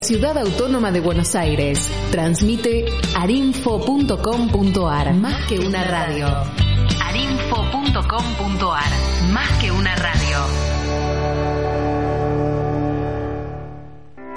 Ciudad 0.00 0.38
Autónoma 0.38 0.92
de 0.92 1.00
Buenos 1.00 1.34
Aires. 1.34 1.90
Transmite 2.12 2.84
arinfo.com.ar 3.16 5.12
Más 5.14 5.46
que 5.48 5.58
una 5.58 5.82
radio. 5.82 6.28
arinfo.com.ar 7.04 8.92
Más 9.32 9.50
que 9.60 9.72
una 9.72 9.96
radio. 9.96 10.38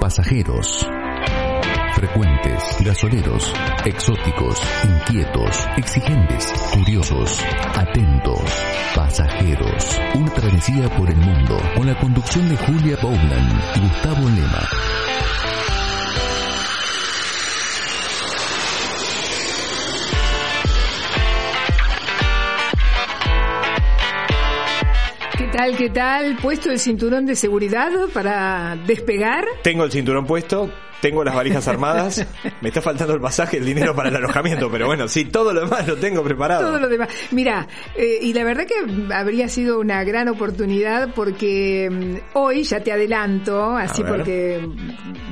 Pasajeros. 0.00 0.84
Frecuentes, 1.94 2.78
gasoleros, 2.84 3.54
exóticos, 3.84 4.60
inquietos, 4.82 5.64
exigentes, 5.76 6.52
curiosos, 6.74 7.40
atentos, 7.76 8.40
pasajeros. 8.96 10.00
Una 10.16 10.34
travesía 10.34 10.88
por 10.96 11.08
el 11.08 11.18
mundo. 11.18 11.56
Con 11.76 11.86
la 11.86 11.96
conducción 12.00 12.48
de 12.48 12.56
Julia 12.56 12.98
Bowland 13.00 13.62
y 13.76 13.80
Gustavo 13.80 14.28
Lema. 14.28 14.68
¿Qué 25.62 25.90
tal? 25.90 26.36
¿Puesto 26.42 26.72
el 26.72 26.80
cinturón 26.80 27.24
de 27.24 27.36
seguridad 27.36 27.88
para 28.12 28.76
despegar? 28.84 29.44
Tengo 29.62 29.84
el 29.84 29.92
cinturón 29.92 30.26
puesto, 30.26 30.68
tengo 31.02 31.24
las 31.24 31.34
valijas 31.34 31.66
armadas, 31.66 32.24
me 32.60 32.68
está 32.68 32.80
faltando 32.80 33.12
el 33.12 33.20
pasaje, 33.20 33.56
el 33.56 33.64
dinero 33.66 33.92
para 33.92 34.08
el 34.08 34.16
alojamiento, 34.16 34.70
pero 34.70 34.86
bueno, 34.86 35.08
sí, 35.08 35.24
todo 35.24 35.52
lo 35.52 35.62
demás 35.62 35.86
lo 35.88 35.96
tengo 35.96 36.22
preparado. 36.22 36.68
Todo 36.68 36.78
lo 36.78 36.88
demás. 36.88 37.08
Mira, 37.32 37.66
eh, 37.96 38.20
y 38.22 38.32
la 38.32 38.44
verdad 38.44 38.66
que 38.66 39.12
habría 39.12 39.48
sido 39.48 39.80
una 39.80 40.04
gran 40.04 40.28
oportunidad 40.28 41.12
porque 41.12 41.90
mm, 41.90 42.38
hoy 42.38 42.62
ya 42.62 42.84
te 42.84 42.92
adelanto, 42.92 43.76
así 43.76 44.04
porque 44.04 44.64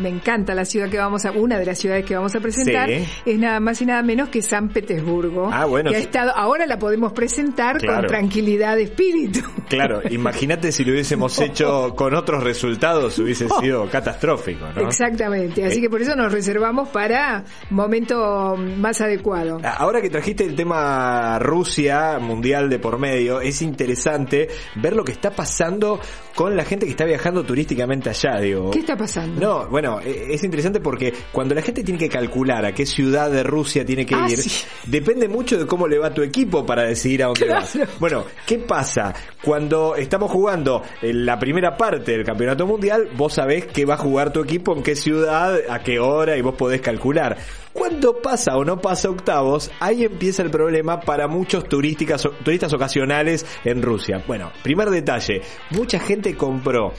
me 0.00 0.08
encanta 0.08 0.56
la 0.56 0.64
ciudad 0.64 0.88
que 0.88 0.98
vamos 0.98 1.24
a, 1.24 1.30
una 1.30 1.56
de 1.56 1.66
las 1.66 1.78
ciudades 1.78 2.04
que 2.04 2.16
vamos 2.16 2.34
a 2.34 2.40
presentar, 2.40 2.88
Sí. 2.90 3.06
es 3.26 3.38
nada 3.38 3.60
más 3.60 3.80
y 3.80 3.86
nada 3.86 4.02
menos 4.02 4.28
que 4.28 4.42
San 4.42 4.70
Petersburgo. 4.70 5.50
Ah, 5.52 5.66
bueno, 5.66 5.90
Que 5.90 5.98
ha 5.98 6.00
estado, 6.00 6.32
ahora 6.34 6.66
la 6.66 6.80
podemos 6.80 7.12
presentar 7.12 7.84
con 7.84 8.06
tranquilidad 8.08 8.74
de 8.74 8.82
espíritu. 8.84 9.40
Claro, 9.68 10.00
imagínate 10.10 10.72
si 10.72 10.84
lo 10.84 10.90
hubiésemos 10.90 11.38
hecho 11.38 11.94
con 11.94 12.14
otros 12.14 12.42
resultados, 12.42 13.16
hubiese 13.20 13.48
sido 13.60 13.88
catastrófico, 13.92 14.66
¿no? 14.74 14.80
Exactamente, 14.88 15.59
así 15.64 15.78
Eh. 15.78 15.82
que 15.82 15.90
por 15.90 16.00
eso 16.02 16.14
nos 16.16 16.32
reservamos 16.32 16.88
para 16.88 17.44
momento 17.70 18.56
más 18.56 19.00
adecuado. 19.00 19.58
Ahora 19.64 20.00
que 20.00 20.10
trajiste 20.10 20.44
el 20.44 20.54
tema 20.54 21.38
Rusia, 21.38 22.18
mundial 22.20 22.68
de 22.68 22.78
por 22.78 22.98
medio, 22.98 23.40
es 23.40 23.62
interesante 23.62 24.48
ver 24.76 24.94
lo 24.94 25.04
que 25.04 25.12
está 25.12 25.30
pasando 25.30 26.00
con 26.34 26.56
la 26.56 26.64
gente 26.64 26.86
que 26.86 26.92
está 26.92 27.04
viajando 27.04 27.44
turísticamente 27.44 28.08
allá, 28.10 28.38
digo. 28.40 28.70
¿Qué 28.70 28.80
está 28.80 28.96
pasando? 28.96 29.40
No, 29.40 29.68
bueno, 29.68 30.00
eh, 30.00 30.28
es 30.30 30.42
interesante 30.44 30.80
porque 30.80 31.12
cuando 31.32 31.54
la 31.54 31.62
gente 31.62 31.82
tiene 31.82 31.98
que 31.98 32.08
calcular 32.08 32.64
a 32.64 32.72
qué 32.72 32.86
ciudad 32.86 33.30
de 33.30 33.42
Rusia 33.42 33.84
tiene 33.84 34.06
que 34.06 34.14
Ah, 34.14 34.26
ir, 34.28 34.38
sí. 34.38 34.64
depende 34.86 35.28
mucho 35.28 35.58
de 35.58 35.66
cómo 35.66 35.86
le 35.88 35.98
va 35.98 36.08
a 36.08 36.14
tu 36.14 36.22
equipo 36.22 36.64
para 36.64 36.84
decidir 36.84 37.22
a 37.22 37.26
dónde 37.26 37.46
Claro. 37.46 37.60
vas. 37.62 37.78
Bueno, 37.98 38.24
¿qué 38.46 38.58
pasa? 38.58 39.12
Cuando 39.42 39.96
estamos 39.96 40.30
jugando 40.30 40.82
en 41.02 41.24
la 41.26 41.38
primera 41.38 41.76
parte 41.76 42.12
del 42.12 42.24
campeonato 42.24 42.66
mundial, 42.66 43.08
vos 43.16 43.34
sabés 43.34 43.66
que 43.66 43.84
va 43.84 43.94
a 43.94 43.98
jugar 43.98 44.32
tu 44.32 44.40
equipo, 44.42 44.76
en 44.76 44.82
qué 44.82 44.94
ciudad, 44.96 45.49
a 45.68 45.78
qué 45.80 45.98
hora, 45.98 46.36
y 46.36 46.42
vos 46.42 46.54
podés 46.54 46.80
calcular. 46.80 47.36
Cuando 47.72 48.20
pasa 48.20 48.56
o 48.56 48.64
no 48.64 48.80
pasa 48.80 49.08
octavos, 49.10 49.70
ahí 49.78 50.04
empieza 50.04 50.42
el 50.42 50.50
problema 50.50 51.00
para 51.00 51.28
muchos 51.28 51.68
turistas 51.68 52.72
ocasionales 52.72 53.46
en 53.64 53.80
Rusia. 53.82 54.22
Bueno, 54.26 54.50
primer 54.62 54.90
detalle, 54.90 55.42
mucha 55.70 56.00
gente 56.00 56.36
compró 56.36 56.92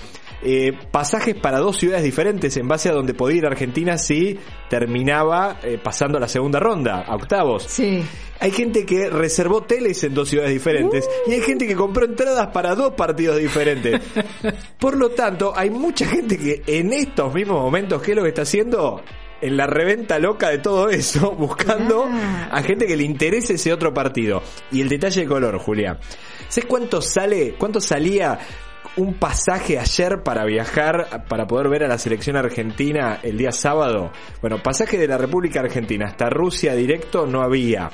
eh, 0.43 0.73
pasajes 0.91 1.35
para 1.35 1.59
dos 1.59 1.77
ciudades 1.77 2.03
diferentes 2.03 2.55
en 2.57 2.67
base 2.67 2.89
a 2.89 2.93
donde 2.93 3.13
podía 3.13 3.37
ir 3.37 3.45
Argentina 3.45 3.97
si 3.97 4.39
terminaba 4.69 5.59
eh, 5.63 5.77
pasando 5.81 6.17
a 6.17 6.21
la 6.21 6.27
segunda 6.27 6.59
ronda, 6.59 7.01
a 7.01 7.15
octavos. 7.15 7.63
Sí. 7.63 8.03
Hay 8.39 8.51
gente 8.51 8.85
que 8.85 9.09
reservó 9.09 9.57
hoteles 9.57 10.03
en 10.03 10.15
dos 10.15 10.29
ciudades 10.29 10.51
diferentes 10.51 11.07
y 11.27 11.33
hay 11.33 11.41
gente 11.41 11.67
que 11.67 11.75
compró 11.75 12.05
entradas 12.05 12.47
para 12.47 12.73
dos 12.73 12.93
partidos 12.93 13.37
diferentes. 13.37 14.01
Por 14.79 14.97
lo 14.97 15.11
tanto, 15.11 15.53
hay 15.55 15.69
mucha 15.69 16.07
gente 16.07 16.37
que 16.37 16.63
en 16.65 16.91
estos 16.91 17.33
mismos 17.33 17.61
momentos, 17.61 18.01
¿qué 18.01 18.11
es 18.11 18.17
lo 18.17 18.23
que 18.23 18.29
está 18.29 18.41
haciendo? 18.41 19.01
En 19.41 19.57
la 19.57 19.65
reventa 19.65 20.19
loca 20.19 20.49
de 20.49 20.59
todo 20.59 20.89
eso, 20.89 21.31
buscando 21.37 22.05
Ah. 22.07 22.49
a 22.51 22.63
gente 22.63 22.85
que 22.85 22.95
le 22.95 23.03
interese 23.03 23.55
ese 23.55 23.73
otro 23.73 23.93
partido. 23.93 24.41
Y 24.71 24.81
el 24.81 24.89
detalle 24.89 25.21
de 25.21 25.27
color, 25.27 25.57
Julia. 25.59 25.99
¿Sabes 26.47 26.65
cuánto 26.67 27.01
sale, 27.01 27.55
cuánto 27.57 27.79
salía 27.79 28.37
un 28.97 29.13
pasaje 29.13 29.79
ayer 29.79 30.21
para 30.23 30.45
viajar, 30.45 31.25
para 31.27 31.47
poder 31.47 31.69
ver 31.69 31.83
a 31.83 31.87
la 31.87 31.97
selección 31.97 32.35
argentina 32.35 33.19
el 33.23 33.37
día 33.37 33.51
sábado? 33.51 34.11
Bueno, 34.41 34.61
pasaje 34.61 34.97
de 34.97 35.07
la 35.07 35.17
República 35.17 35.61
Argentina 35.61 36.07
hasta 36.07 36.29
Rusia 36.29 36.73
directo 36.73 37.25
no 37.25 37.41
había. 37.41 37.89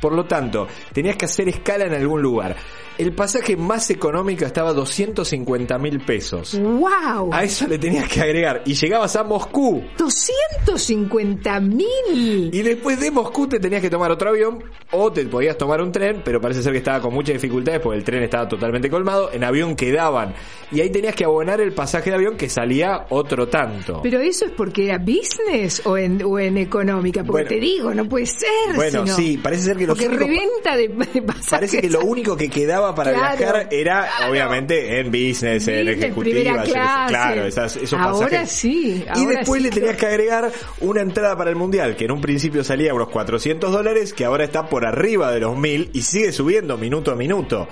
Por 0.00 0.12
lo 0.14 0.24
tanto, 0.24 0.66
tenías 0.92 1.16
que 1.16 1.24
hacer 1.26 1.48
escala 1.48 1.84
en 1.86 1.94
algún 1.94 2.20
lugar. 2.22 2.56
El 2.98 3.14
pasaje 3.14 3.56
más 3.56 3.88
económico 3.90 4.44
estaba 4.44 4.72
250 4.74 5.78
mil 5.78 6.00
pesos. 6.00 6.58
¡Wow! 6.60 7.30
A 7.32 7.42
eso 7.42 7.66
le 7.66 7.78
tenías 7.78 8.06
que 8.08 8.20
agregar. 8.20 8.62
Y 8.66 8.74
llegabas 8.74 9.16
a 9.16 9.24
Moscú. 9.24 9.82
250 9.96 11.60
mil. 11.60 12.50
Y 12.52 12.62
después 12.62 13.00
de 13.00 13.10
Moscú 13.10 13.46
te 13.48 13.58
tenías 13.58 13.80
que 13.80 13.90
tomar 13.90 14.10
otro 14.10 14.30
avión 14.30 14.62
o 14.92 15.10
te 15.12 15.24
podías 15.26 15.56
tomar 15.56 15.80
un 15.80 15.90
tren, 15.90 16.22
pero 16.24 16.40
parece 16.40 16.62
ser 16.62 16.72
que 16.72 16.78
estaba 16.78 17.00
con 17.00 17.14
muchas 17.14 17.34
dificultades 17.34 17.80
porque 17.80 17.98
el 17.98 18.04
tren 18.04 18.22
estaba 18.22 18.46
totalmente 18.48 18.90
colmado. 18.90 19.30
En 19.32 19.42
avión 19.44 19.74
quedaban. 19.74 20.34
Y 20.70 20.80
ahí 20.80 20.90
tenías 20.90 21.14
que 21.14 21.24
abonar 21.24 21.60
el 21.60 21.72
pasaje 21.72 22.10
de 22.10 22.16
avión 22.16 22.36
que 22.36 22.48
salía 22.48 23.06
otro 23.10 23.48
tanto. 23.48 24.00
Pero 24.02 24.20
eso 24.20 24.44
es 24.46 24.52
porque 24.52 24.84
era 24.86 24.98
business 24.98 25.82
o 25.86 25.96
en, 25.96 26.22
o 26.22 26.38
en 26.38 26.58
económica, 26.58 27.24
porque 27.24 27.44
Bueno. 27.44 27.48
te 27.48 27.60
digo, 27.60 27.94
no 27.94 28.08
puede 28.08 28.26
ser. 28.26 28.74
Bueno, 28.76 29.04
sino- 29.06 29.16
sí, 29.16 29.38
parece 29.42 29.61
ser 29.62 29.76
que 29.76 29.86
Porque 29.86 30.06
únicos- 30.08 30.26
reventa 30.28 30.76
de, 30.76 30.88
de. 30.88 31.22
Parece 31.50 31.80
que 31.80 31.88
lo 31.90 32.00
único 32.00 32.36
que 32.36 32.48
quedaba 32.50 32.94
para 32.94 33.12
Claro, 33.14 33.36
viajar 33.38 33.68
era, 33.70 34.08
claro. 34.16 34.32
obviamente, 34.32 35.00
en 35.00 35.06
business, 35.10 35.68
en 35.68 35.86
Business, 35.86 35.98
ejecutiva, 35.98 36.34
primera 36.34 36.56
yo 36.56 36.60
qué 36.62 36.66
sé, 36.66 36.72
clase. 36.72 37.08
claro, 37.08 37.46
esas- 37.46 37.76
esos 37.76 38.00
Ahora 38.00 38.26
pasajes. 38.26 38.50
sí, 38.50 39.04
y 39.16 39.26
después 39.26 39.62
sí, 39.62 39.68
le 39.68 39.70
tenías 39.74 39.96
que 39.96 40.06
agregar 40.06 40.50
una 40.80 41.00
entrada 41.00 41.36
para 41.36 41.50
el 41.50 41.56
mundial, 41.56 41.96
que 41.96 42.04
en 42.04 42.12
un 42.12 42.20
principio 42.20 42.62
salía 42.64 42.90
a 42.90 42.94
unos 42.94 43.08
400 43.08 43.72
dólares, 43.72 44.12
que 44.12 44.24
ahora 44.24 44.44
está 44.44 44.68
por 44.68 44.84
arriba 44.86 45.32
de 45.32 45.40
los 45.40 45.56
1000 45.56 45.90
y 45.92 46.02
sigue 46.02 46.32
subiendo 46.32 46.76
minuto 46.76 47.10
a 47.12 47.16
minuto. 47.16 47.68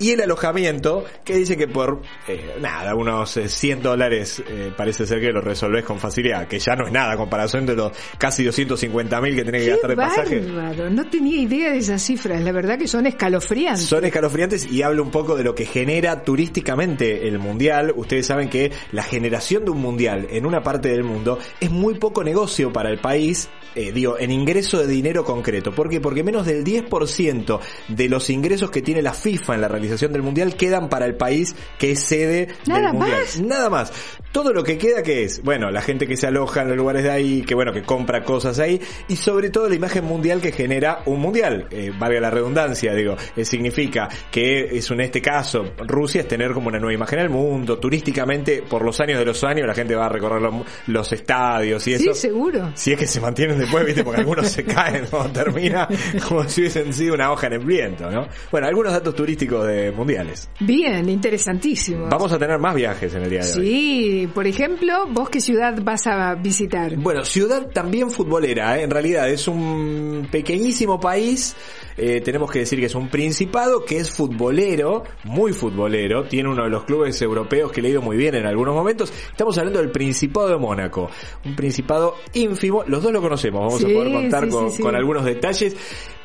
Y 0.00 0.10
el 0.10 0.20
alojamiento, 0.20 1.04
que 1.24 1.36
dice 1.36 1.56
que 1.56 1.68
por, 1.68 2.02
eh, 2.26 2.56
nada, 2.60 2.96
unos 2.96 3.36
eh, 3.36 3.48
100 3.48 3.80
dólares 3.82 4.42
eh, 4.48 4.72
parece 4.76 5.06
ser 5.06 5.20
que 5.20 5.30
lo 5.30 5.40
resolvés 5.40 5.84
con 5.84 6.00
facilidad, 6.00 6.48
que 6.48 6.58
ya 6.58 6.74
no 6.74 6.86
es 6.86 6.92
nada 6.92 7.12
a 7.12 7.16
comparación 7.16 7.64
de 7.64 7.76
los 7.76 7.92
casi 8.18 8.42
250 8.42 9.20
mil 9.20 9.36
que 9.36 9.44
tenés 9.44 9.60
que 9.62 9.66
Qué 9.66 9.70
gastar 9.70 9.90
de 9.90 9.96
pasaje. 9.96 10.40
bárbaro, 10.40 10.90
no 10.90 11.08
tenía 11.08 11.40
idea 11.40 11.70
de 11.70 11.78
esas 11.78 12.02
cifras, 12.02 12.42
la 12.42 12.50
verdad 12.50 12.76
que 12.76 12.88
son 12.88 13.06
escalofriantes. 13.06 13.84
Son 13.86 14.04
escalofriantes 14.04 14.70
y 14.70 14.82
habla 14.82 15.00
un 15.00 15.12
poco 15.12 15.36
de 15.36 15.44
lo 15.44 15.54
que 15.54 15.64
genera 15.64 16.22
turísticamente 16.24 17.28
el 17.28 17.38
mundial. 17.38 17.92
Ustedes 17.94 18.26
saben 18.26 18.48
que 18.48 18.72
la 18.90 19.04
generación 19.04 19.64
de 19.64 19.70
un 19.70 19.80
mundial 19.80 20.26
en 20.30 20.44
una 20.44 20.62
parte 20.62 20.88
del 20.88 21.04
mundo 21.04 21.38
es 21.60 21.70
muy 21.70 21.94
poco 21.94 22.24
negocio 22.24 22.72
para 22.72 22.90
el 22.90 22.98
país, 22.98 23.48
eh, 23.76 23.92
digo, 23.92 24.18
en 24.18 24.32
ingreso 24.32 24.78
de 24.78 24.88
dinero 24.88 25.24
concreto. 25.24 25.72
¿Por 25.72 25.88
qué? 25.88 26.00
Porque 26.00 26.24
menos 26.24 26.46
del 26.46 26.64
10% 26.64 27.60
de 27.88 28.08
los 28.08 28.28
ingresos 28.28 28.72
que 28.72 28.82
tiene 28.82 29.00
la 29.00 29.12
FIFA 29.12 29.54
en 29.54 29.60
la 29.60 29.68
realización 29.84 30.12
del 30.12 30.22
mundial 30.22 30.56
quedan 30.56 30.88
para 30.88 31.06
el 31.06 31.14
país 31.16 31.54
que 31.78 31.92
es 31.92 32.00
sede 32.00 32.48
Nada 32.66 32.80
del 32.88 32.92
mundial. 32.94 33.20
más. 33.20 33.40
Nada 33.40 33.70
más. 33.70 33.92
Todo 34.32 34.52
lo 34.52 34.64
que 34.64 34.78
queda 34.78 35.02
que 35.04 35.22
es, 35.24 35.42
bueno, 35.44 35.70
la 35.70 35.80
gente 35.80 36.08
que 36.08 36.16
se 36.16 36.26
aloja 36.26 36.62
en 36.62 36.68
los 36.68 36.76
lugares 36.76 37.04
de 37.04 37.10
ahí, 37.10 37.42
que 37.42 37.54
bueno, 37.54 37.72
que 37.72 37.82
compra 37.82 38.24
cosas 38.24 38.58
ahí, 38.58 38.80
y 39.08 39.14
sobre 39.16 39.50
todo 39.50 39.68
la 39.68 39.76
imagen 39.76 40.04
mundial 40.04 40.40
que 40.40 40.50
genera 40.50 41.02
un 41.06 41.20
mundial, 41.20 41.68
eh, 41.70 41.92
valga 41.96 42.20
la 42.20 42.30
redundancia, 42.30 42.94
digo, 42.94 43.16
eh, 43.36 43.44
significa 43.44 44.08
que 44.32 44.76
es 44.76 44.90
en 44.90 45.00
este 45.00 45.20
caso, 45.22 45.72
Rusia 45.86 46.22
es 46.22 46.28
tener 46.28 46.52
como 46.52 46.68
una 46.68 46.78
nueva 46.78 46.94
imagen 46.94 47.20
al 47.20 47.30
mundo, 47.30 47.78
turísticamente, 47.78 48.62
por 48.68 48.84
los 48.84 49.00
años 49.00 49.18
de 49.18 49.24
los 49.24 49.42
años, 49.44 49.66
la 49.66 49.74
gente 49.74 49.94
va 49.94 50.06
a 50.06 50.08
recorrer 50.08 50.42
los, 50.42 50.54
los 50.88 51.12
estadios 51.12 51.86
y 51.86 51.96
Sí, 51.96 52.04
eso. 52.04 52.14
seguro. 52.14 52.72
Si 52.74 52.92
es 52.92 52.98
que 52.98 53.06
se 53.06 53.20
mantienen 53.20 53.58
después, 53.58 53.84
viste, 53.86 54.02
porque 54.02 54.20
algunos 54.20 54.48
se 54.48 54.64
caen 54.64 55.06
cuando 55.10 55.32
termina, 55.44 55.86
como 56.28 56.48
si 56.48 56.62
hubiesen 56.62 56.92
sido 56.92 57.14
una 57.14 57.30
hoja 57.32 57.46
en 57.46 57.52
el 57.54 57.64
viento, 57.64 58.10
¿no? 58.10 58.26
Bueno, 58.50 58.66
algunos 58.66 58.92
datos 58.92 59.14
turísticos 59.14 59.66
de, 59.66 59.73
de 59.74 59.92
mundiales. 59.92 60.48
Bien, 60.60 61.08
interesantísimo. 61.08 62.06
Vamos 62.08 62.32
a 62.32 62.38
tener 62.38 62.58
más 62.58 62.74
viajes 62.74 63.14
en 63.14 63.22
el 63.22 63.30
día 63.30 63.40
de 63.44 63.52
hoy. 63.52 63.66
Sí, 63.66 64.28
por 64.34 64.46
ejemplo, 64.46 65.06
¿vos 65.10 65.28
qué 65.28 65.40
ciudad 65.40 65.74
vas 65.82 66.06
a 66.06 66.34
visitar? 66.34 66.96
Bueno, 66.96 67.24
ciudad 67.24 67.66
también 67.72 68.10
futbolera, 68.10 68.78
¿eh? 68.78 68.82
en 68.82 68.90
realidad 68.90 69.28
es 69.28 69.48
un 69.48 70.28
pequeñísimo 70.30 71.00
país, 71.00 71.56
eh, 71.96 72.20
tenemos 72.20 72.50
que 72.50 72.60
decir 72.60 72.78
que 72.80 72.86
es 72.86 72.94
un 72.94 73.08
principado 73.08 73.84
que 73.84 73.98
es 73.98 74.10
futbolero, 74.10 75.04
muy 75.24 75.52
futbolero, 75.52 76.24
tiene 76.24 76.48
uno 76.48 76.64
de 76.64 76.70
los 76.70 76.84
clubes 76.84 77.20
europeos 77.22 77.72
que 77.72 77.82
le 77.82 77.88
ha 77.88 77.90
ido 77.92 78.02
muy 78.02 78.16
bien 78.16 78.34
en 78.34 78.46
algunos 78.46 78.74
momentos. 78.74 79.12
Estamos 79.30 79.56
hablando 79.58 79.80
del 79.80 79.90
Principado 79.90 80.48
de 80.48 80.56
Mónaco, 80.58 81.10
un 81.44 81.54
principado 81.56 82.16
ínfimo, 82.32 82.84
los 82.86 83.02
dos 83.02 83.12
lo 83.12 83.20
conocemos, 83.20 83.60
vamos 83.60 83.80
Sí, 83.80 83.90
a 83.90 83.94
poder 83.94 84.12
contar 84.12 84.44
sí, 84.44 84.50
con, 84.50 84.70
sí, 84.70 84.76
sí. 84.76 84.82
con 84.82 84.94
algunos 84.94 85.24
detalles, 85.24 85.76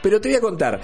pero 0.01 0.19
te 0.21 0.29
voy 0.29 0.37
a 0.37 0.41
contar 0.41 0.79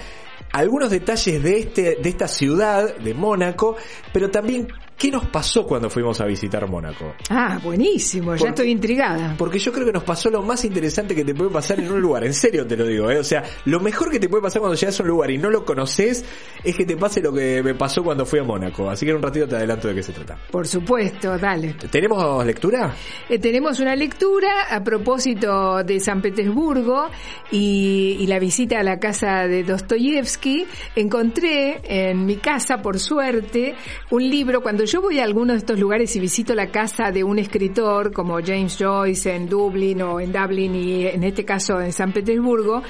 algunos 0.52 0.90
detalles 0.90 1.42
de 1.42 1.58
este 1.58 1.96
de 1.96 2.08
esta 2.08 2.28
ciudad 2.28 2.96
de 2.96 3.14
Mónaco, 3.14 3.76
pero 4.12 4.30
también 4.30 4.68
qué 4.96 5.10
nos 5.10 5.26
pasó 5.26 5.66
cuando 5.66 5.90
fuimos 5.90 6.20
a 6.20 6.24
visitar 6.24 6.68
Mónaco. 6.68 7.14
Ah, 7.28 7.58
buenísimo, 7.62 8.34
ya 8.34 8.48
estoy 8.48 8.70
intrigada. 8.70 9.34
Porque 9.36 9.58
yo 9.58 9.72
creo 9.72 9.86
que 9.86 9.92
nos 9.92 10.04
pasó 10.04 10.30
lo 10.30 10.42
más 10.42 10.64
interesante 10.64 11.14
que 11.14 11.24
te 11.24 11.34
puede 11.34 11.50
pasar 11.50 11.80
en 11.80 11.92
un 11.92 12.00
lugar. 12.00 12.24
En 12.24 12.34
serio 12.34 12.66
te 12.66 12.76
lo 12.76 12.86
digo, 12.86 13.10
¿eh? 13.10 13.18
O 13.18 13.24
sea, 13.24 13.42
lo 13.66 13.80
mejor 13.80 14.10
que 14.10 14.18
te 14.18 14.28
puede 14.28 14.42
pasar 14.42 14.60
cuando 14.60 14.76
llegas 14.76 14.98
a 14.98 15.02
un 15.02 15.08
lugar 15.10 15.30
y 15.30 15.38
no 15.38 15.50
lo 15.50 15.64
conoces 15.64 16.24
es 16.64 16.76
que 16.76 16.86
te 16.86 16.96
pase 16.96 17.20
lo 17.20 17.32
que 17.32 17.62
me 17.62 17.74
pasó 17.74 18.02
cuando 18.02 18.24
fui 18.24 18.38
a 18.38 18.44
Mónaco. 18.44 18.88
Así 18.88 19.04
que 19.04 19.10
en 19.10 19.18
un 19.18 19.22
ratito 19.22 19.46
te 19.46 19.56
adelanto 19.56 19.88
de 19.88 19.94
qué 19.94 20.02
se 20.02 20.12
trata. 20.12 20.38
Por 20.50 20.66
supuesto, 20.66 21.36
dale. 21.36 21.74
¿Tenemos 21.90 22.44
lectura? 22.46 22.94
Eh, 23.28 23.38
tenemos 23.38 23.80
una 23.80 23.94
lectura 23.94 24.66
a 24.70 24.82
propósito 24.82 25.84
de 25.84 26.00
San 26.00 26.22
Petersburgo 26.22 27.08
y, 27.50 28.16
y 28.20 28.26
la 28.26 28.38
visita 28.38 28.80
a 28.80 28.82
la 28.82 28.98
casa 28.98 29.46
de 29.46 29.62
Dostoyevsky. 29.62 30.66
Encontré 30.94 31.80
en 31.84 32.24
mi 32.24 32.36
casa, 32.36 32.78
por 32.78 32.98
suerte, 32.98 33.74
un 34.10 34.28
libro. 34.28 34.62
Cuando 34.62 34.85
yo 34.86 35.00
voy 35.00 35.18
a 35.18 35.24
alguno 35.24 35.52
de 35.52 35.58
estos 35.58 35.80
lugares 35.80 36.14
y 36.14 36.20
visito 36.20 36.54
la 36.54 36.68
casa 36.68 37.10
de 37.10 37.24
un 37.24 37.40
escritor 37.40 38.12
como 38.12 38.38
James 38.40 38.76
Joyce 38.78 39.34
en 39.34 39.48
Dublín 39.48 40.00
o 40.02 40.20
en 40.20 40.32
Dublin 40.32 40.74
y 40.76 41.06
en 41.06 41.24
este 41.24 41.44
caso 41.44 41.80
en 41.80 41.92
San 41.92 42.12
Petersburgo, 42.12 42.82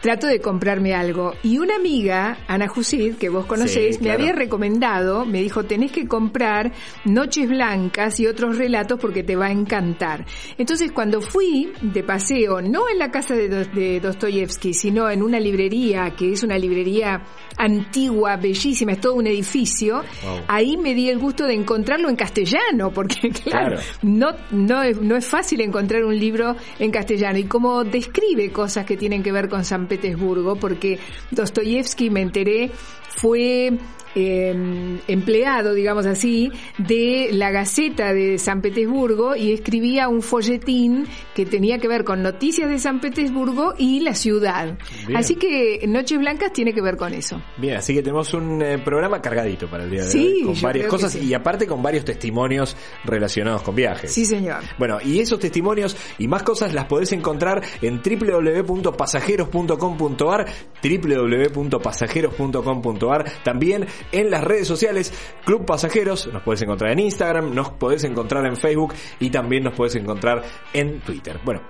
Trato 0.00 0.26
de 0.28 0.40
comprarme 0.40 0.94
algo. 0.94 1.34
Y 1.42 1.58
una 1.58 1.74
amiga, 1.76 2.38
Ana 2.46 2.68
Jusid, 2.68 3.16
que 3.16 3.28
vos 3.28 3.46
conocéis, 3.46 3.96
Sí, 3.96 4.04
me 4.04 4.12
había 4.12 4.32
recomendado, 4.32 5.24
me 5.24 5.42
dijo, 5.42 5.64
tenés 5.64 5.90
que 5.90 6.06
comprar 6.06 6.72
Noches 7.04 7.48
Blancas 7.48 8.20
y 8.20 8.26
otros 8.28 8.58
relatos 8.58 9.00
porque 9.00 9.24
te 9.24 9.34
va 9.34 9.46
a 9.46 9.50
encantar. 9.52 10.24
Entonces, 10.56 10.92
cuando 10.92 11.20
fui 11.20 11.72
de 11.82 12.04
paseo, 12.04 12.62
no 12.62 12.88
en 12.88 12.98
la 12.98 13.10
casa 13.10 13.34
de, 13.34 13.48
de 13.48 13.98
Dostoyevsky, 14.00 14.72
sino 14.72 15.10
en 15.10 15.22
una 15.22 15.40
librería, 15.40 16.14
que 16.16 16.30
es 16.32 16.42
una 16.44 16.58
librería 16.58 17.22
antigua, 17.56 18.36
bellísima, 18.36 18.92
es 18.92 19.00
todo 19.00 19.14
un 19.14 19.26
edificio, 19.26 20.02
Wow. 20.24 20.40
ahí 20.48 20.76
me 20.76 20.94
di 20.94 21.08
el 21.10 21.18
gusto 21.18 21.44
de 21.46 21.54
encontrarlo 21.54 22.08
en 22.08 22.14
castellano, 22.16 22.90
porque 22.94 23.30
claro, 23.30 23.76
Claro. 23.76 23.80
no, 24.02 24.28
no, 24.52 24.82
es, 24.82 25.00
no 25.00 25.16
es 25.16 25.26
fácil 25.26 25.60
encontrar 25.60 26.04
un 26.04 26.16
libro 26.16 26.54
en 26.78 26.90
castellano 26.92 27.38
y 27.38 27.44
como 27.44 27.82
describe 27.84 28.50
cosas 28.52 28.84
que 28.86 28.96
tienen 28.96 29.22
que 29.24 29.32
ver 29.32 29.48
con 29.48 29.64
San 29.64 29.87
Petersburgo, 29.88 30.56
porque 30.56 30.98
Dostoyevsky, 31.30 32.10
me 32.10 32.22
enteré, 32.22 32.70
fue 33.08 33.78
eh, 34.14 34.98
empleado, 35.08 35.74
digamos 35.74 36.06
así, 36.06 36.52
de 36.78 37.30
la 37.32 37.50
Gaceta 37.50 38.12
de 38.12 38.38
San 38.38 38.60
Petersburgo 38.62 39.34
y 39.36 39.52
escribía 39.52 40.08
un 40.08 40.22
folletín 40.22 41.06
que 41.34 41.44
tenía 41.46 41.78
que 41.78 41.88
ver 41.88 42.04
con 42.04 42.22
noticias 42.22 42.68
de 42.70 42.78
San 42.78 43.00
Petersburgo 43.00 43.74
y 43.78 44.00
la 44.00 44.14
ciudad. 44.14 44.78
Bien. 45.06 45.16
Así 45.18 45.34
que 45.36 45.84
Noches 45.86 46.18
Blancas 46.18 46.52
tiene 46.52 46.72
que 46.72 46.80
ver 46.82 46.96
con 46.96 47.12
eso. 47.14 47.40
Bien, 47.56 47.76
así 47.76 47.94
que 47.94 48.02
tenemos 48.02 48.32
un 48.34 48.60
eh, 48.62 48.78
programa 48.78 49.20
cargadito 49.22 49.68
para 49.68 49.84
el 49.84 49.90
día 49.90 50.04
de 50.04 50.10
Sí, 50.10 50.38
hoy, 50.40 50.44
con 50.44 50.60
varias 50.62 50.86
cosas 50.86 51.12
sí. 51.12 51.20
y 51.24 51.34
aparte 51.34 51.66
con 51.66 51.82
varios 51.82 52.04
testimonios 52.04 52.76
relacionados 53.04 53.62
con 53.62 53.74
viajes. 53.74 54.12
Sí, 54.12 54.24
señor. 54.24 54.62
Bueno, 54.78 54.98
y 55.04 55.18
esos 55.20 55.38
testimonios 55.38 55.96
y 56.18 56.26
más 56.28 56.42
cosas 56.42 56.72
las 56.74 56.86
podés 56.86 57.12
encontrar 57.12 57.62
en 57.82 58.00
www.pasajeros.com.ar, 58.02 60.46
www.pasajeros.com.ar, 60.82 63.24
también 63.44 63.86
en 64.12 64.30
las 64.30 64.44
redes 64.44 64.66
sociales 64.66 65.12
Club 65.44 65.64
Pasajeros, 65.64 66.28
nos 66.32 66.42
podés 66.42 66.62
encontrar 66.62 66.92
en 66.92 67.00
Instagram, 67.00 67.54
nos 67.54 67.70
podés 67.70 68.04
encontrar 68.04 68.46
en 68.46 68.56
Facebook 68.56 68.94
y 69.20 69.30
también 69.30 69.64
nos 69.64 69.74
podés 69.74 69.94
encontrar 69.96 70.42
en 70.72 71.00
Twitter. 71.00 71.40
Bueno, 71.44 71.62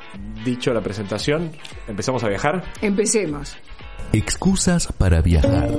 dicho 0.44 0.72
la 0.72 0.80
presentación, 0.80 1.52
empezamos 1.86 2.22
a 2.24 2.28
viajar. 2.28 2.64
Empecemos. 2.80 3.56
Excusas 4.12 4.90
para 4.92 5.20
viajar. 5.20 5.70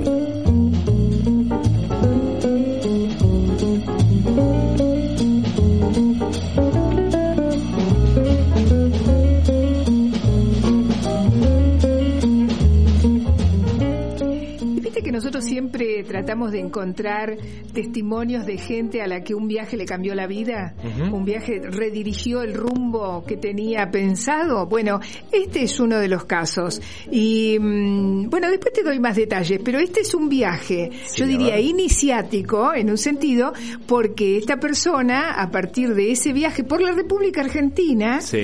Siempre 15.60 16.02
tratamos 16.04 16.52
de 16.52 16.60
encontrar 16.60 17.36
testimonios 17.74 18.46
de 18.46 18.56
gente 18.56 19.02
a 19.02 19.06
la 19.06 19.22
que 19.22 19.34
un 19.34 19.46
viaje 19.46 19.76
le 19.76 19.84
cambió 19.84 20.14
la 20.14 20.26
vida, 20.26 20.74
un 21.12 21.26
viaje 21.26 21.60
redirigió 21.62 22.40
el 22.42 22.54
rumbo 22.54 23.22
que 23.26 23.36
tenía 23.36 23.90
pensado. 23.90 24.64
Bueno, 24.66 25.00
este 25.30 25.64
es 25.64 25.78
uno 25.78 25.98
de 25.98 26.08
los 26.08 26.24
casos. 26.24 26.80
Y 27.10 27.58
mm, 27.60 28.30
bueno, 28.30 28.48
después 28.48 28.72
te 28.72 28.82
doy 28.82 28.98
más 29.00 29.16
detalles, 29.16 29.60
pero 29.62 29.78
este 29.78 30.00
es 30.00 30.14
un 30.14 30.30
viaje, 30.30 30.90
yo 31.14 31.26
diría 31.26 31.60
iniciático 31.60 32.72
en 32.74 32.88
un 32.88 32.96
sentido, 32.98 33.52
porque 33.86 34.38
esta 34.38 34.56
persona, 34.56 35.32
a 35.32 35.50
partir 35.50 35.94
de 35.94 36.12
ese 36.12 36.32
viaje 36.32 36.64
por 36.64 36.80
la 36.80 36.92
República 36.92 37.42
Argentina, 37.42 38.22
Sí. 38.22 38.38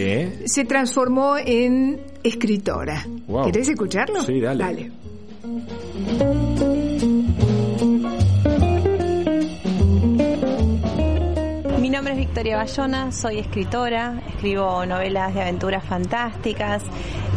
se 0.44 0.64
transformó 0.66 1.36
en 1.38 1.98
escritora. 2.22 3.06
Wow. 3.26 3.46
¿Querés 3.46 3.70
escucharlo? 3.70 4.22
Sí, 4.22 4.38
dale. 4.38 4.64
Dale. 4.64 6.45
Nombre 11.96 12.12
es 12.12 12.19
Victoria 12.19 12.58
Bayona, 12.58 13.10
soy 13.10 13.38
escritora, 13.38 14.20
escribo 14.28 14.84
novelas 14.84 15.32
de 15.32 15.40
aventuras 15.40 15.82
fantásticas 15.82 16.82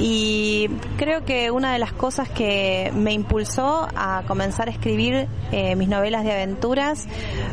y 0.01 0.69
creo 0.97 1.23
que 1.23 1.50
una 1.50 1.71
de 1.71 1.79
las 1.79 1.94
cosas 1.94 2.27
que 2.27 2.91
me 2.94 3.13
impulsó 3.13 3.88
a 3.95 4.23
comenzar 4.27 4.67
a 4.67 4.71
escribir 4.71 5.27
eh, 5.53 5.77
mis 5.77 5.88
novelas 5.88 6.25
de 6.25 6.33
aventuras 6.33 7.07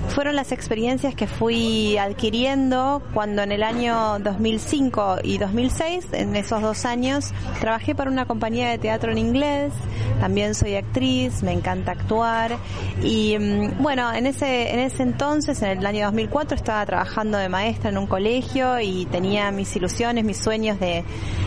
fueron 0.09 0.35
las 0.35 0.51
experiencias 0.51 1.15
que 1.15 1.29
fui 1.29 1.97
adquiriendo 1.97 3.03
cuando 3.15 3.43
en 3.43 3.53
el 3.53 3.63
año 3.63 4.19
2005 4.19 5.19
y 5.23 5.39
2006, 5.39 6.09
en 6.13 6.35
esos 6.35 6.61
dos 6.61 6.85
años, 6.85 7.33
trabajé 7.61 7.95
para 7.95 8.11
una 8.11 8.27
compañía 8.27 8.69
de 8.71 8.79
teatro 8.79 9.13
en 9.13 9.19
inglés, 9.19 9.73
también 10.19 10.57
soy 10.57 10.75
actriz, 10.75 11.45
me 11.45 11.53
encanta 11.53 11.93
actuar 11.93 12.57
y 13.01 13.39
mm, 13.39 13.81
bueno, 13.81 14.13
en 14.13 14.27
ese, 14.27 14.73
en 14.73 14.81
ese 14.81 15.05
entonces, 15.05 15.63
en 15.63 15.79
el 15.79 15.87
año 15.87 16.07
2004, 16.07 16.57
estaba 16.57 16.85
trabajando 16.85 16.96
de 17.39 17.49
maestra 17.49 17.91
en 17.91 17.99
un 17.99 18.07
colegio 18.07 18.81
y 18.81 19.07
tenía 19.07 19.51
mis 19.51 19.75
ilusiones, 19.77 20.25
mis 20.25 20.39
sueños 20.39 20.81
de, 20.81 21.05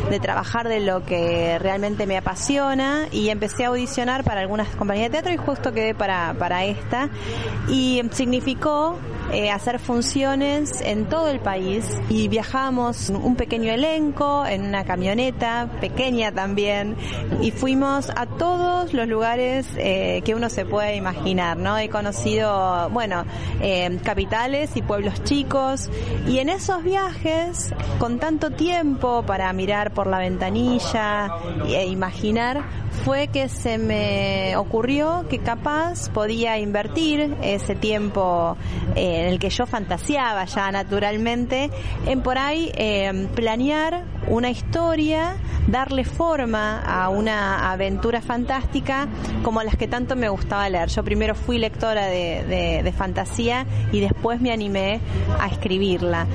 de 0.10 0.20
trabajar 0.20 0.68
de 0.68 0.80
lo 0.80 1.04
que 1.06 1.58
realmente 1.60 2.06
me 2.06 2.18
apasiona 2.18 3.08
y 3.12 3.30
empecé 3.30 3.66
a 3.66 3.70
audicionar 3.70 4.24
para 4.24 4.42
algunas 4.42 4.68
compañías 4.76 5.08
de 5.08 5.22
teatro 5.22 5.34
y 5.34 5.38
justo 5.38 5.72
quedé 5.74 5.96
para, 5.96 6.36
para 6.38 6.66
esta 6.66 7.10
y 7.68 8.02
significó 8.12 8.98
eh, 9.32 9.52
hacer 9.52 9.80
funciones 9.80 10.82
en 10.82 11.06
todo 11.06 11.30
el 11.30 11.40
país 11.40 11.86
y 12.10 12.28
viajamos 12.28 13.10
un 13.10 13.36
pequeño 13.36 13.72
elenco 13.72 14.44
en 14.46 14.66
una 14.66 14.86
camioneta 14.86 15.70
pequeña 15.80 16.32
también 16.32 16.96
y 17.40 17.52
fuimos 17.52 18.10
a 18.10 18.26
todos 18.26 18.94
los 18.94 19.08
lugares 19.08 19.68
eh, 19.78 20.22
que 20.26 20.34
uno 20.34 20.50
se 20.50 20.66
puede 20.66 20.96
imaginar, 20.96 21.58
¿no? 21.58 21.78
He 21.78 21.90
conocido, 21.90 22.90
bueno, 22.90 23.26
eh, 23.62 24.00
capitales 24.04 24.76
y 24.76 24.82
pueblos 24.82 25.24
chicos 25.24 25.39
y 26.28 26.40
en 26.40 26.50
esos 26.50 26.84
viajes 26.84 27.74
con 27.98 28.20
tanto 28.20 28.52
tiempo 28.52 29.24
para 29.24 29.52
mirar 29.54 29.94
por 29.94 30.08
la 30.08 30.20
ventanilla 30.20 31.32
e 31.66 31.88
imaginar 31.88 32.64
fue 33.06 33.28
que 33.28 33.48
se 33.48 33.78
me 33.78 34.58
ocurrió 34.58 35.26
que 35.30 35.40
capaz 35.40 36.10
podía 36.10 36.58
invertir 36.58 37.36
ese 37.42 37.76
tiempo 37.76 38.58
eh, 38.96 39.22
en 39.22 39.28
el 39.28 39.40
que 39.40 39.50
yo 39.50 39.66
fantaseaba 39.66 40.44
ya 40.46 40.72
naturalmente 40.72 41.70
en 42.06 42.22
por 42.22 42.38
ahí 42.38 42.72
eh, 42.76 43.28
planear 43.36 44.04
una 44.28 44.50
historia, 44.50 45.38
darle 45.68 46.04
forma 46.04 46.82
a 46.82 47.10
una 47.10 47.72
aventura 47.72 48.22
fantástica 48.22 49.08
como 49.44 49.64
las 49.64 49.76
que 49.76 49.88
tanto 49.88 50.16
me 50.16 50.30
gustaba 50.30 50.70
leer. 50.70 50.90
Yo 50.90 51.04
primero 51.04 51.36
fui 51.36 51.58
lectora 51.58 52.06
de, 52.06 52.82
de 52.84 52.92
fantasía 52.92 53.66
y 53.92 54.02
después 54.02 54.40
me 54.42 54.52
animé 54.52 55.00
a 55.40 55.48
escribirla. 55.48 56.28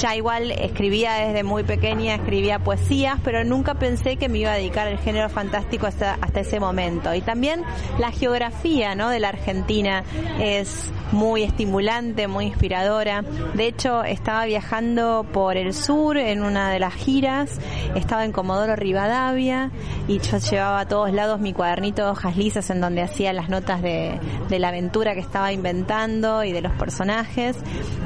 Ya 0.00 0.16
igual 0.16 0.50
escribía 0.52 1.14
desde 1.14 1.42
muy 1.42 1.62
pequeña, 1.62 2.14
escribía 2.14 2.58
poesías, 2.58 3.18
pero 3.22 3.44
nunca 3.44 3.74
pensé 3.74 4.16
que 4.16 4.28
me 4.28 4.38
iba 4.38 4.52
a 4.52 4.56
dedicar 4.56 4.88
al 4.88 4.98
género 4.98 5.28
fantástico 5.28 5.86
hasta, 5.86 6.16
ese 6.34 6.58
momento. 6.58 7.14
Y 7.14 7.20
también 7.20 7.64
la 7.98 8.10
geografía 8.12 8.94
¿no? 8.94 9.10
de 9.10 9.20
la 9.20 9.28
Argentina 9.28 10.04
es 10.40 10.90
muy 11.12 11.42
estimulante, 11.42 12.28
muy 12.28 12.46
inspiradora. 12.46 13.22
De 13.54 13.66
hecho, 13.66 14.04
estaba 14.04 14.44
viajando 14.46 15.26
por 15.32 15.56
el 15.56 15.74
sur 15.74 16.16
en 16.16 16.42
una 16.42 16.70
de 16.70 16.78
las 16.78 16.94
giras, 16.94 17.58
estaba 17.94 18.24
en 18.24 18.32
Comodoro 18.32 18.76
Rivadavia 18.76 19.70
y 20.08 20.18
yo 20.18 20.38
llevaba 20.38 20.80
a 20.80 20.88
todos 20.88 21.12
lados 21.12 21.40
mi 21.40 21.52
cuadernito 21.52 22.04
de 22.04 22.10
hojas 22.10 22.36
lisas 22.36 22.70
en 22.70 22.80
donde 22.80 23.02
hacía 23.02 23.32
las 23.32 23.48
notas 23.48 23.82
de, 23.82 24.18
la 24.50 24.68
aventura 24.68 25.14
que 25.14 25.20
estaba 25.20 25.52
inventando 25.52 26.44
y 26.44 26.52
de 26.52 26.60
los 26.60 26.72
personajes. 26.72 27.56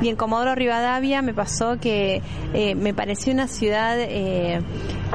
Y 0.02 0.08
en 0.08 0.16
Rivadavia 0.54 1.22
me 1.22 1.32
pasó 1.32 1.78
que 1.80 2.22
eh, 2.52 2.74
me 2.74 2.92
pareció 2.92 3.32
una 3.32 3.46
ciudad 3.46 3.96
eh, 4.00 4.60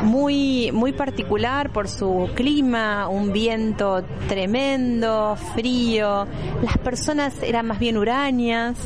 muy, 0.03 0.71
muy 0.71 0.93
particular 0.93 1.71
por 1.71 1.87
su 1.87 2.29
clima, 2.35 3.07
un 3.09 3.33
viento 3.33 4.03
tremendo, 4.27 5.35
frío, 5.55 6.25
las 6.61 6.77
personas 6.77 7.41
eran 7.43 7.67
más 7.67 7.79
bien 7.79 7.97
hurañas 7.97 8.77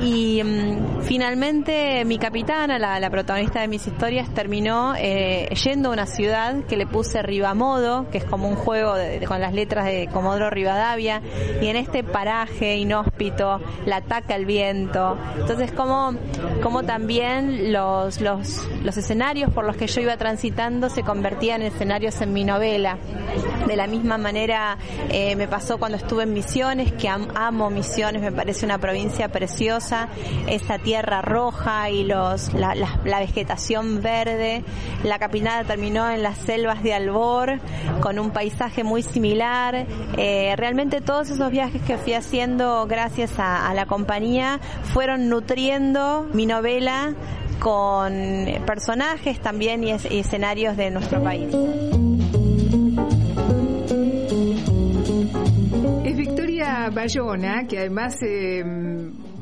y 0.00 0.42
mm, 0.44 1.02
finalmente 1.02 2.04
mi 2.04 2.18
capitana, 2.18 2.78
la, 2.78 3.10
protagonista 3.10 3.60
de 3.60 3.68
mis 3.68 3.86
historias, 3.86 4.32
terminó 4.32 4.94
eh, 4.96 5.48
yendo 5.64 5.88
a 5.88 5.92
una 5.92 6.06
ciudad 6.06 6.64
que 6.64 6.76
le 6.76 6.86
puse 6.86 7.22
Ribamodo, 7.22 8.08
que 8.10 8.18
es 8.18 8.24
como 8.24 8.48
un 8.48 8.54
juego 8.54 8.94
de, 8.94 9.20
con 9.26 9.40
las 9.40 9.52
letras 9.54 9.86
de 9.86 10.08
Comodoro 10.12 10.50
Rivadavia, 10.50 11.22
y 11.60 11.66
en 11.66 11.76
este 11.76 12.04
paraje 12.04 12.76
inhóspito 12.76 13.60
la 13.86 13.96
ataca 13.96 14.36
el 14.36 14.46
viento. 14.46 15.16
Entonces 15.38 15.72
como, 15.78 16.12
como 16.60 16.82
también 16.82 17.72
los, 17.72 18.20
los, 18.20 18.66
los 18.82 18.96
escenarios 18.96 19.52
por 19.52 19.64
los 19.64 19.76
que 19.76 19.86
yo 19.86 20.00
iba 20.00 20.16
transitando 20.16 20.90
se 20.90 21.04
convertían 21.04 21.62
en 21.62 21.68
escenarios 21.68 22.20
en 22.20 22.32
mi 22.32 22.42
novela. 22.42 22.98
De 23.66 23.76
la 23.76 23.86
misma 23.86 24.16
manera 24.16 24.78
eh, 25.10 25.36
me 25.36 25.46
pasó 25.46 25.78
cuando 25.78 25.98
estuve 25.98 26.22
en 26.22 26.32
Misiones, 26.32 26.92
que 26.92 27.08
am, 27.08 27.28
amo 27.34 27.70
Misiones, 27.70 28.22
me 28.22 28.32
parece 28.32 28.64
una 28.64 28.78
provincia 28.78 29.28
preciosa, 29.28 30.08
esa 30.48 30.78
tierra 30.78 31.20
roja 31.20 31.90
y 31.90 32.04
los, 32.04 32.52
la, 32.54 32.74
vegetación 33.04 34.00
verde. 34.00 34.64
La 35.04 35.18
capital 35.18 35.66
terminó 35.66 36.08
en 36.10 36.22
las 36.22 36.38
selvas 36.38 36.82
de 36.82 36.94
Albor, 36.94 37.60
con 38.00 38.18
un 38.18 38.30
paisaje 38.30 38.84
muy 38.84 39.02
similar. 39.02 39.86
Eh, 40.16 40.54
realmente 40.56 41.00
todos 41.00 41.28
esos 41.30 41.50
viajes 41.50 41.82
que 41.82 41.98
fui 41.98 42.14
haciendo 42.14 42.86
gracias 42.86 43.32
a, 43.38 43.72
la 43.74 43.86
compañía 43.86 44.60
fueron 44.82 45.28
nutriendo 45.28 46.26
mi 46.32 46.46
novela 46.46 47.14
con 47.60 48.14
personajes 48.66 49.40
también 49.40 49.84
y 49.84 49.90
escenarios 49.90 50.76
de 50.76 50.90
nuestro 50.90 51.22
país. 51.22 51.54
Bayona, 56.90 57.66
que 57.66 57.78
además 57.78 58.16
eh, 58.22 58.62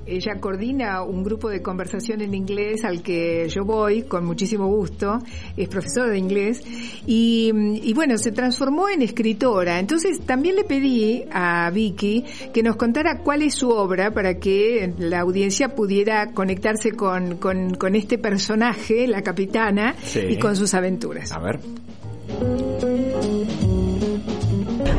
ella 0.06 0.36
coordina 0.40 1.02
un 1.02 1.24
grupo 1.24 1.48
de 1.48 1.60
conversación 1.60 2.20
en 2.20 2.34
inglés 2.34 2.84
al 2.84 3.02
que 3.02 3.48
yo 3.48 3.64
voy 3.64 4.02
con 4.02 4.24
muchísimo 4.24 4.66
gusto, 4.68 5.18
es 5.56 5.68
profesora 5.68 6.10
de 6.10 6.18
inglés 6.18 6.62
y, 7.06 7.50
y, 7.82 7.92
bueno, 7.94 8.16
se 8.16 8.32
transformó 8.32 8.88
en 8.88 9.02
escritora. 9.02 9.78
Entonces 9.78 10.20
también 10.20 10.56
le 10.56 10.64
pedí 10.64 11.24
a 11.32 11.70
Vicky 11.70 12.24
que 12.52 12.62
nos 12.62 12.76
contara 12.76 13.18
cuál 13.22 13.42
es 13.42 13.54
su 13.54 13.70
obra 13.70 14.12
para 14.12 14.38
que 14.38 14.92
la 14.98 15.20
audiencia 15.20 15.74
pudiera 15.74 16.32
conectarse 16.32 16.92
con, 16.92 17.36
con, 17.36 17.74
con 17.74 17.94
este 17.96 18.18
personaje, 18.18 19.06
la 19.08 19.22
capitana, 19.22 19.94
sí. 20.02 20.20
y 20.28 20.38
con 20.38 20.56
sus 20.56 20.72
aventuras. 20.74 21.32
A 21.32 21.40
ver. 21.40 21.58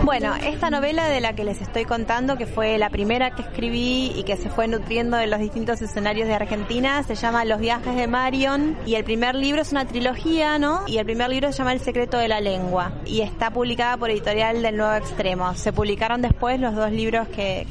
Bueno, 0.07 0.35
esta 0.35 0.69
novela 0.69 1.09
de 1.09 1.19
la 1.19 1.33
que 1.33 1.43
les 1.43 1.61
estoy 1.61 1.83
contando, 1.83 2.37
que 2.37 2.45
fue 2.45 2.77
la 2.77 2.89
primera 2.89 3.31
que 3.31 3.41
escribí 3.41 4.13
y 4.15 4.23
que 4.23 4.37
se 4.37 4.49
fue 4.49 4.69
nutriendo 4.69 5.17
de 5.17 5.27
los 5.27 5.37
distintos 5.37 5.81
escenarios 5.81 6.29
de 6.29 6.33
Argentina, 6.33 7.03
se 7.03 7.15
llama 7.15 7.43
Los 7.43 7.59
viajes 7.59 7.93
de 7.93 8.07
Marion 8.07 8.77
y 8.85 8.95
el 8.95 9.03
primer 9.03 9.35
libro 9.35 9.63
es 9.63 9.73
una 9.73 9.85
trilogía, 9.85 10.59
¿no? 10.59 10.83
Y 10.87 10.99
el 10.99 11.05
primer 11.05 11.29
libro 11.29 11.51
se 11.51 11.57
llama 11.57 11.73
El 11.73 11.81
secreto 11.81 12.17
de 12.17 12.29
la 12.29 12.39
lengua 12.39 12.93
y 13.05 13.19
está 13.19 13.51
publicada 13.51 13.97
por 13.97 14.09
editorial 14.09 14.61
del 14.61 14.77
Nuevo 14.77 14.95
Extremo. 14.95 15.53
Se 15.55 15.73
publicaron 15.73 16.21
después 16.21 16.57
los 16.61 16.73
dos 16.73 16.89
libros 16.89 17.27
que, 17.27 17.67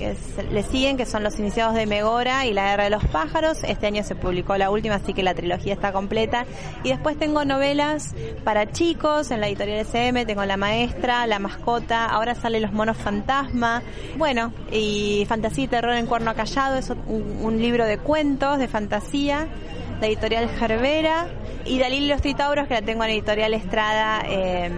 le 0.52 0.62
siguen, 0.62 0.98
que 0.98 1.06
son 1.06 1.22
Los 1.22 1.38
iniciados 1.38 1.74
de 1.74 1.86
Megora 1.86 2.44
y 2.44 2.52
La 2.52 2.68
guerra 2.68 2.84
de 2.84 2.90
los 2.90 3.04
pájaros. 3.06 3.64
Este 3.64 3.86
año 3.86 4.04
se 4.04 4.14
publicó 4.14 4.58
la 4.58 4.68
última, 4.68 4.96
así 4.96 5.14
que 5.14 5.22
la 5.22 5.32
trilogía 5.32 5.72
está 5.72 5.90
completa. 5.90 6.44
Y 6.84 6.90
después 6.90 7.18
tengo 7.18 7.46
novelas 7.46 8.14
para 8.44 8.70
chicos 8.70 9.30
en 9.30 9.40
la 9.40 9.48
editorial 9.48 9.86
SM, 9.86 10.26
tengo 10.26 10.44
La 10.44 10.58
maestra, 10.58 11.26
La 11.26 11.38
mascota, 11.38 12.04
sale 12.34 12.60
Los 12.60 12.72
monos 12.72 12.96
fantasma, 12.96 13.82
bueno, 14.16 14.52
y 14.70 15.24
Fantasía 15.28 15.64
y 15.64 15.68
Terror 15.68 15.94
en 15.94 16.06
Cuerno 16.06 16.34
Callado, 16.34 16.76
es 16.76 16.90
un, 16.90 17.38
un 17.42 17.60
libro 17.60 17.84
de 17.84 17.98
cuentos, 17.98 18.58
de 18.58 18.68
fantasía, 18.68 19.48
de 20.00 20.06
editorial 20.08 20.48
Gerbera, 20.48 21.28
y 21.64 21.78
Dalí 21.78 21.96
y 21.96 22.08
los 22.08 22.22
Titauros, 22.22 22.68
que 22.68 22.74
la 22.74 22.82
tengo 22.82 23.04
en 23.04 23.10
editorial 23.10 23.54
Estrada, 23.54 24.22
eh, 24.28 24.70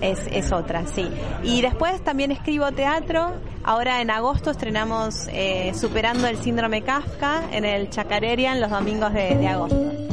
es, 0.00 0.26
es, 0.30 0.52
otra, 0.52 0.86
sí. 0.86 1.08
Y 1.44 1.62
después 1.62 2.02
también 2.02 2.32
escribo 2.32 2.72
teatro, 2.72 3.34
ahora 3.62 4.00
en 4.00 4.10
agosto 4.10 4.50
estrenamos 4.50 5.28
eh, 5.32 5.72
Superando 5.74 6.26
el 6.26 6.38
Síndrome 6.38 6.82
Kafka 6.82 7.44
en 7.52 7.64
el 7.64 7.90
Chacarerian 7.90 8.60
los 8.60 8.70
domingos 8.70 9.12
de 9.12 9.46
agosto. 9.46 10.11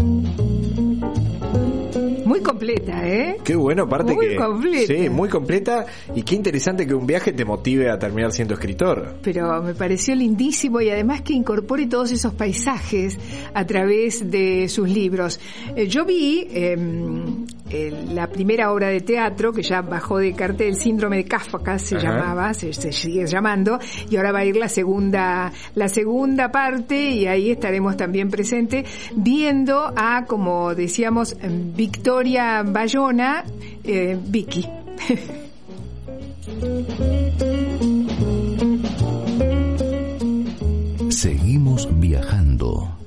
Muy 2.30 2.42
completa, 2.42 3.08
¿eh? 3.08 3.38
Qué 3.44 3.56
bueno, 3.56 3.86
aparte 3.86 4.14
muy 4.14 4.28
que... 4.28 4.36
completa. 4.36 4.94
Sí, 4.94 5.10
muy 5.10 5.30
completa 5.30 5.88
y 6.14 6.22
qué 6.22 6.36
interesante 6.36 6.86
que 6.86 6.94
un 6.94 7.08
viaje 7.08 7.34
te 7.34 7.44
motive 7.44 7.90
a 7.90 7.98
terminar 7.98 8.32
siendo 8.32 8.54
escritor. 8.54 9.16
Pero 9.24 9.64
me 9.64 9.74
pareció 9.74 10.14
lindísimo 10.14 10.80
y 10.80 10.92
además 10.92 11.24
que 11.24 11.34
incorpore 11.34 11.88
todos 11.88 12.12
esos 12.12 12.36
paisajes 12.36 13.18
a 13.52 13.66
través 13.66 14.30
de 14.30 14.70
sus 14.70 14.88
libros. 14.88 15.40
Eh, 15.76 15.88
yo 15.88 16.06
vi 16.06 16.48
eh, 16.52 16.78
la 18.14 18.28
primera 18.28 18.72
obra 18.72 18.90
de 18.90 19.02
teatro 19.02 19.52
que 19.52 19.64
ya 19.64 19.82
bajó 19.82 20.20
de 20.20 20.34
cartel, 20.34 20.76
Síndrome 20.76 21.18
de 21.18 21.26
Kafka 21.26 21.80
se 21.80 21.98
Ajá. 21.98 22.10
llamaba, 22.10 22.54
se, 22.54 22.74
se, 22.74 22.92
sigue 22.92 23.26
llamando, 23.26 23.80
y 24.10 24.18
ahora 24.18 24.32
va 24.32 24.40
a 24.40 24.46
ir 24.46 24.56
la 24.56 24.70
segunda, 24.70 25.52
la 25.76 25.90
segunda 25.90 26.52
parte 26.52 27.10
y 27.10 27.26
ahí 27.26 27.52
estaremos 27.52 27.98
también 27.98 28.30
presentes 28.30 28.88
viendo 29.16 29.92
a, 29.96 30.26
como 30.26 30.76
decíamos, 30.76 31.36
Victoria 32.20 32.64
Bayona, 32.64 33.46
eh, 33.82 34.18
Vicky. 34.22 34.68
Seguimos 41.10 41.88
viajando. 41.98 42.99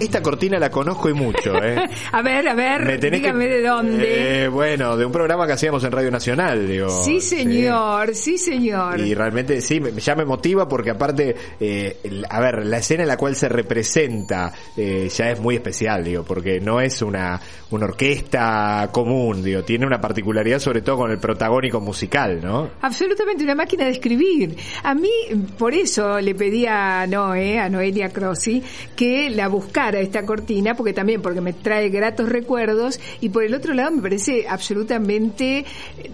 Esta 0.00 0.22
cortina 0.22 0.58
la 0.58 0.70
conozco 0.70 1.08
y 1.08 1.14
mucho, 1.14 1.54
¿eh? 1.62 1.76
a 2.12 2.22
ver, 2.22 2.48
a 2.48 2.54
ver, 2.54 3.00
dígame 3.00 3.48
que, 3.48 3.54
de 3.54 3.62
dónde. 3.62 4.44
Eh, 4.44 4.48
bueno, 4.48 4.96
de 4.96 5.04
un 5.04 5.12
programa 5.12 5.46
que 5.46 5.54
hacíamos 5.54 5.82
en 5.84 5.92
Radio 5.92 6.10
Nacional, 6.10 6.68
digo. 6.68 6.88
Sí, 6.88 7.20
señor, 7.20 8.14
sí, 8.14 8.38
sí 8.38 8.52
señor. 8.52 9.00
Y 9.00 9.14
realmente 9.14 9.60
sí, 9.60 9.80
ya 9.96 10.14
me 10.14 10.24
motiva 10.24 10.68
porque 10.68 10.90
aparte, 10.90 11.34
eh, 11.58 12.22
a 12.28 12.40
ver, 12.40 12.66
la 12.66 12.78
escena 12.78 13.02
en 13.02 13.08
la 13.08 13.16
cual 13.16 13.34
se 13.34 13.48
representa 13.48 14.52
eh, 14.76 15.08
ya 15.08 15.30
es 15.30 15.40
muy 15.40 15.56
especial, 15.56 16.04
digo, 16.04 16.22
porque 16.22 16.60
no 16.60 16.80
es 16.80 17.02
una, 17.02 17.40
una 17.70 17.86
orquesta 17.86 18.88
común, 18.92 19.42
digo, 19.42 19.64
tiene 19.64 19.86
una 19.86 20.00
particularidad 20.00 20.58
sobre 20.58 20.82
todo 20.82 20.98
con 20.98 21.10
el 21.10 21.18
protagónico 21.18 21.80
musical, 21.80 22.40
¿no? 22.42 22.70
Absolutamente, 22.82 23.44
una 23.44 23.54
máquina 23.54 23.84
de 23.84 23.92
escribir. 23.92 24.56
A 24.82 24.94
mí, 24.94 25.10
por 25.58 25.74
eso 25.74 26.20
le 26.20 26.34
pedí 26.34 26.66
a 26.66 27.06
Noé, 27.06 27.58
a 27.58 27.68
Noelia 27.68 28.10
Crossi, 28.10 28.62
que 28.94 29.30
la 29.30 29.48
buscara 29.48 29.87
a 29.94 30.00
esta 30.00 30.24
cortina, 30.24 30.74
porque 30.74 30.92
también 30.92 31.22
porque 31.22 31.40
me 31.40 31.52
trae 31.52 31.88
gratos 31.88 32.28
recuerdos 32.28 33.00
y 33.20 33.28
por 33.28 33.44
el 33.44 33.54
otro 33.54 33.74
lado 33.74 33.92
me 33.92 34.02
parece 34.02 34.46
absolutamente 34.48 35.64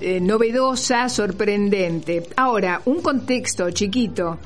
eh, 0.00 0.20
novedosa, 0.20 1.08
sorprendente. 1.08 2.24
Ahora, 2.36 2.82
un 2.84 3.00
contexto 3.00 3.70
chiquito. 3.70 4.38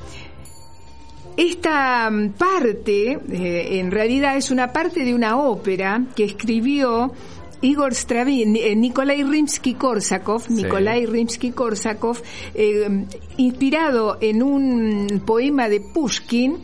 Esta 1.37 2.11
parte, 2.37 3.11
eh, 3.13 3.79
en 3.79 3.91
realidad, 3.91 4.35
es 4.35 4.51
una 4.51 4.73
parte 4.73 5.05
de 5.05 5.13
una 5.13 5.37
ópera 5.37 6.03
que 6.13 6.25
escribió 6.25 7.13
Igor 7.61 7.93
Stravin, 7.93 8.55
eh, 8.55 8.75
Nikolai 8.75 9.23
Rimsky-Korsakov, 9.23 10.49
Nikolai 10.49 11.05
Rimsky-Korsakov, 11.05 12.21
eh, 12.53 13.05
inspirado 13.37 14.17
en 14.21 14.43
un 14.43 15.21
poema 15.25 15.67
de 15.67 15.81
Pushkin, 15.81 16.57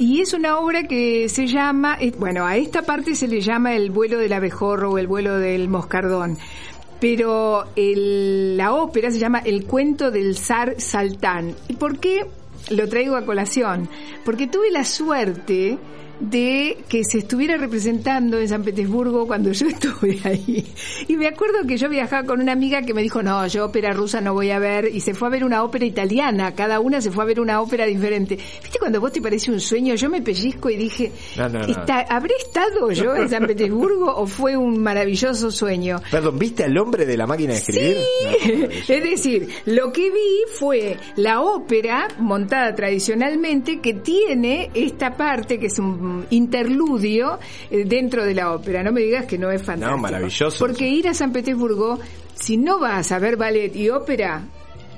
y 0.00 0.22
es 0.22 0.32
una 0.32 0.58
obra 0.58 0.84
que 0.84 1.28
se 1.28 1.46
llama, 1.46 1.98
eh, 2.00 2.12
bueno, 2.18 2.46
a 2.46 2.56
esta 2.56 2.80
parte 2.82 3.14
se 3.14 3.28
le 3.28 3.40
llama 3.42 3.74
el 3.76 3.90
vuelo 3.90 4.18
del 4.18 4.32
abejorro 4.32 4.90
o 4.92 4.98
el 4.98 5.06
vuelo 5.06 5.36
del 5.38 5.68
moscardón. 5.68 6.38
Pero 7.00 7.66
el- 7.76 8.56
la 8.56 8.72
ópera 8.72 9.10
se 9.10 9.18
llama 9.18 9.40
El 9.44 9.66
cuento 9.66 10.10
del 10.10 10.36
zar 10.36 10.74
Saltán. 10.78 11.54
¿Y 11.68 11.74
por 11.74 11.98
qué 11.98 12.26
lo 12.70 12.88
traigo 12.88 13.16
a 13.16 13.26
colación? 13.26 13.88
Porque 14.24 14.46
tuve 14.46 14.70
la 14.70 14.84
suerte 14.84 15.78
de 16.20 16.76
que 16.88 17.02
se 17.04 17.18
estuviera 17.18 17.56
representando 17.56 18.38
en 18.38 18.48
San 18.48 18.62
Petersburgo 18.62 19.26
cuando 19.26 19.52
yo 19.52 19.66
estuve 19.68 20.18
ahí. 20.24 20.66
Y 21.08 21.16
me 21.16 21.26
acuerdo 21.26 21.66
que 21.66 21.76
yo 21.76 21.88
viajaba 21.88 22.24
con 22.26 22.40
una 22.40 22.52
amiga 22.52 22.82
que 22.82 22.94
me 22.94 23.02
dijo, 23.02 23.22
no, 23.22 23.46
yo 23.46 23.64
ópera 23.66 23.92
rusa 23.92 24.20
no 24.20 24.34
voy 24.34 24.50
a 24.50 24.58
ver, 24.58 24.90
y 24.92 25.00
se 25.00 25.14
fue 25.14 25.28
a 25.28 25.30
ver 25.30 25.44
una 25.44 25.62
ópera 25.62 25.84
italiana, 25.86 26.54
cada 26.54 26.80
una 26.80 27.00
se 27.00 27.10
fue 27.10 27.24
a 27.24 27.26
ver 27.26 27.40
una 27.40 27.60
ópera 27.60 27.86
diferente. 27.86 28.36
¿Viste 28.36 28.78
cuando 28.78 29.00
vos 29.00 29.12
te 29.12 29.20
parece 29.22 29.50
un 29.50 29.60
sueño? 29.60 29.94
Yo 29.94 30.10
me 30.10 30.20
pellizco 30.22 30.68
y 30.70 30.76
dije, 30.76 31.12
No, 31.36 31.48
no, 31.48 31.60
no. 31.60 31.66
"Está- 31.66 32.06
¿habré 32.08 32.34
estado 32.36 32.90
yo 32.92 33.14
en 33.16 33.28
San 33.28 33.46
Petersburgo 33.46 34.14
o 34.14 34.26
fue 34.26 34.56
un 34.56 34.82
maravilloso 34.82 35.50
sueño? 35.50 36.00
Perdón, 36.10 36.38
¿viste 36.38 36.64
al 36.64 36.76
hombre 36.78 37.06
de 37.06 37.16
la 37.16 37.26
máquina 37.26 37.52
de 37.54 37.58
escribir? 37.58 37.96
No, 38.24 38.66
Es 38.88 39.02
decir, 39.04 39.48
lo 39.66 39.92
que 39.92 40.10
vi 40.10 40.52
fue 40.58 40.96
la 41.16 41.40
ópera 41.40 42.08
montada 42.18 42.74
tradicionalmente 42.74 43.80
que 43.80 43.94
tiene 43.94 44.70
esta 44.74 45.16
parte 45.16 45.58
que 45.58 45.66
es 45.66 45.78
un 45.78 46.00
interludio 46.30 47.38
eh, 47.70 47.84
dentro 47.84 48.24
de 48.24 48.34
la 48.34 48.52
ópera. 48.52 48.82
No 48.82 48.92
me 48.92 49.00
digas 49.00 49.26
que 49.26 49.38
no 49.38 49.50
es 49.50 49.62
fantástico. 49.62 49.96
No, 49.96 50.02
maravilloso. 50.02 50.58
Porque 50.58 50.88
ir 50.88 51.08
a 51.08 51.14
San 51.14 51.32
Petersburgo, 51.32 51.98
si 52.34 52.56
no 52.56 52.78
vas 52.78 53.12
a 53.12 53.18
ver 53.18 53.36
ballet 53.36 53.74
y 53.74 53.90
ópera, 53.90 54.44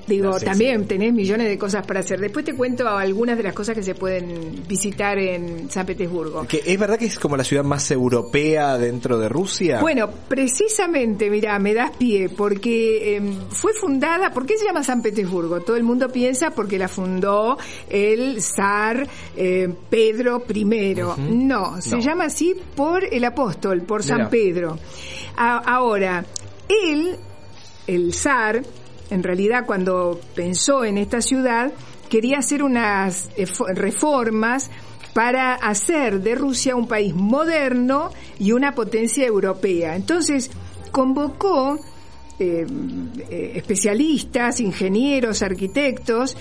digo, 0.07 0.39
también 0.41 0.87
tenés 0.87 1.13
millones 1.13 1.49
de 1.49 1.57
cosas 1.59 1.87
para 1.87 2.01
hacer. 2.01 2.21
Después 2.21 2.45
te 2.45 2.55
cuento 2.55 2.89
algunas 2.89 3.37
de 3.37 3.43
las 3.45 3.53
cosas 3.55 3.75
que 3.75 3.83
se 3.83 3.95
pueden 3.95 4.63
visitar 4.69 5.19
en 5.19 5.71
San 5.71 5.87
Petersburgo. 5.87 6.47
Que 6.47 6.63
¿Es 6.65 6.79
verdad 6.79 6.99
que 6.99 7.07
es 7.07 7.19
como 7.19 7.37
la 7.37 7.45
ciudad 7.45 7.65
más 7.65 7.91
europea 7.91 8.79
dentro 8.79 9.19
de 9.19 9.29
Rusia? 9.29 9.81
Bueno, 9.81 10.09
precisamente, 10.29 11.31
mira, 11.31 11.59
me 11.59 11.75
das 11.75 11.91
pie, 11.97 12.29
porque 12.29 13.17
eh, 13.17 13.23
fue 13.51 13.73
fundada, 13.75 14.33
¿por 14.33 14.47
qué 14.47 14.57
se 14.59 14.65
llama 14.65 14.83
San 14.85 15.03
Petersburgo? 15.03 15.61
Todo 15.61 15.77
el 15.77 15.83
mundo 15.83 16.09
piensa 16.11 16.51
porque 16.51 16.79
la 16.79 16.89
fundó 16.89 17.57
el 17.89 18.43
zar 18.43 19.07
eh, 19.37 19.73
Pedro 19.91 20.45
I. 20.53 20.65
No, 21.19 21.81
se 21.81 21.97
No. 21.97 22.01
llama 22.03 22.25
así 22.25 22.55
por 22.75 23.05
el 23.05 23.25
apóstol, 23.25 23.83
por 23.83 24.03
San 24.03 24.19
Mira. 24.19 24.31
Pedro. 24.31 24.79
A- 25.37 25.59
ahora, 25.59 26.25
él, 26.69 27.17
el 27.87 28.13
zar, 28.15 28.63
en 29.13 29.23
realidad 29.23 29.65
cuando 29.67 30.21
pensó 30.35 30.85
en 30.85 30.99
esta 30.99 31.21
ciudad, 31.21 31.73
quería 32.09 32.39
hacer 32.39 32.63
unas 32.63 33.29
eh, 33.37 33.47
fo- 33.47 33.73
reformas 33.75 34.71
para 35.15 35.55
hacer 35.55 36.21
de 36.21 36.35
Rusia 36.35 36.75
un 36.75 36.89
país 36.89 37.15
moderno 37.15 38.11
y 38.39 38.53
una 38.53 38.75
potencia 38.75 39.27
europea. 39.27 39.95
Entonces, 39.95 40.51
convocó 40.91 41.79
eh, 42.39 42.67
eh, 43.31 43.53
especialistas, 43.57 44.59
ingenieros, 44.61 45.43
arquitectos, 45.43 46.37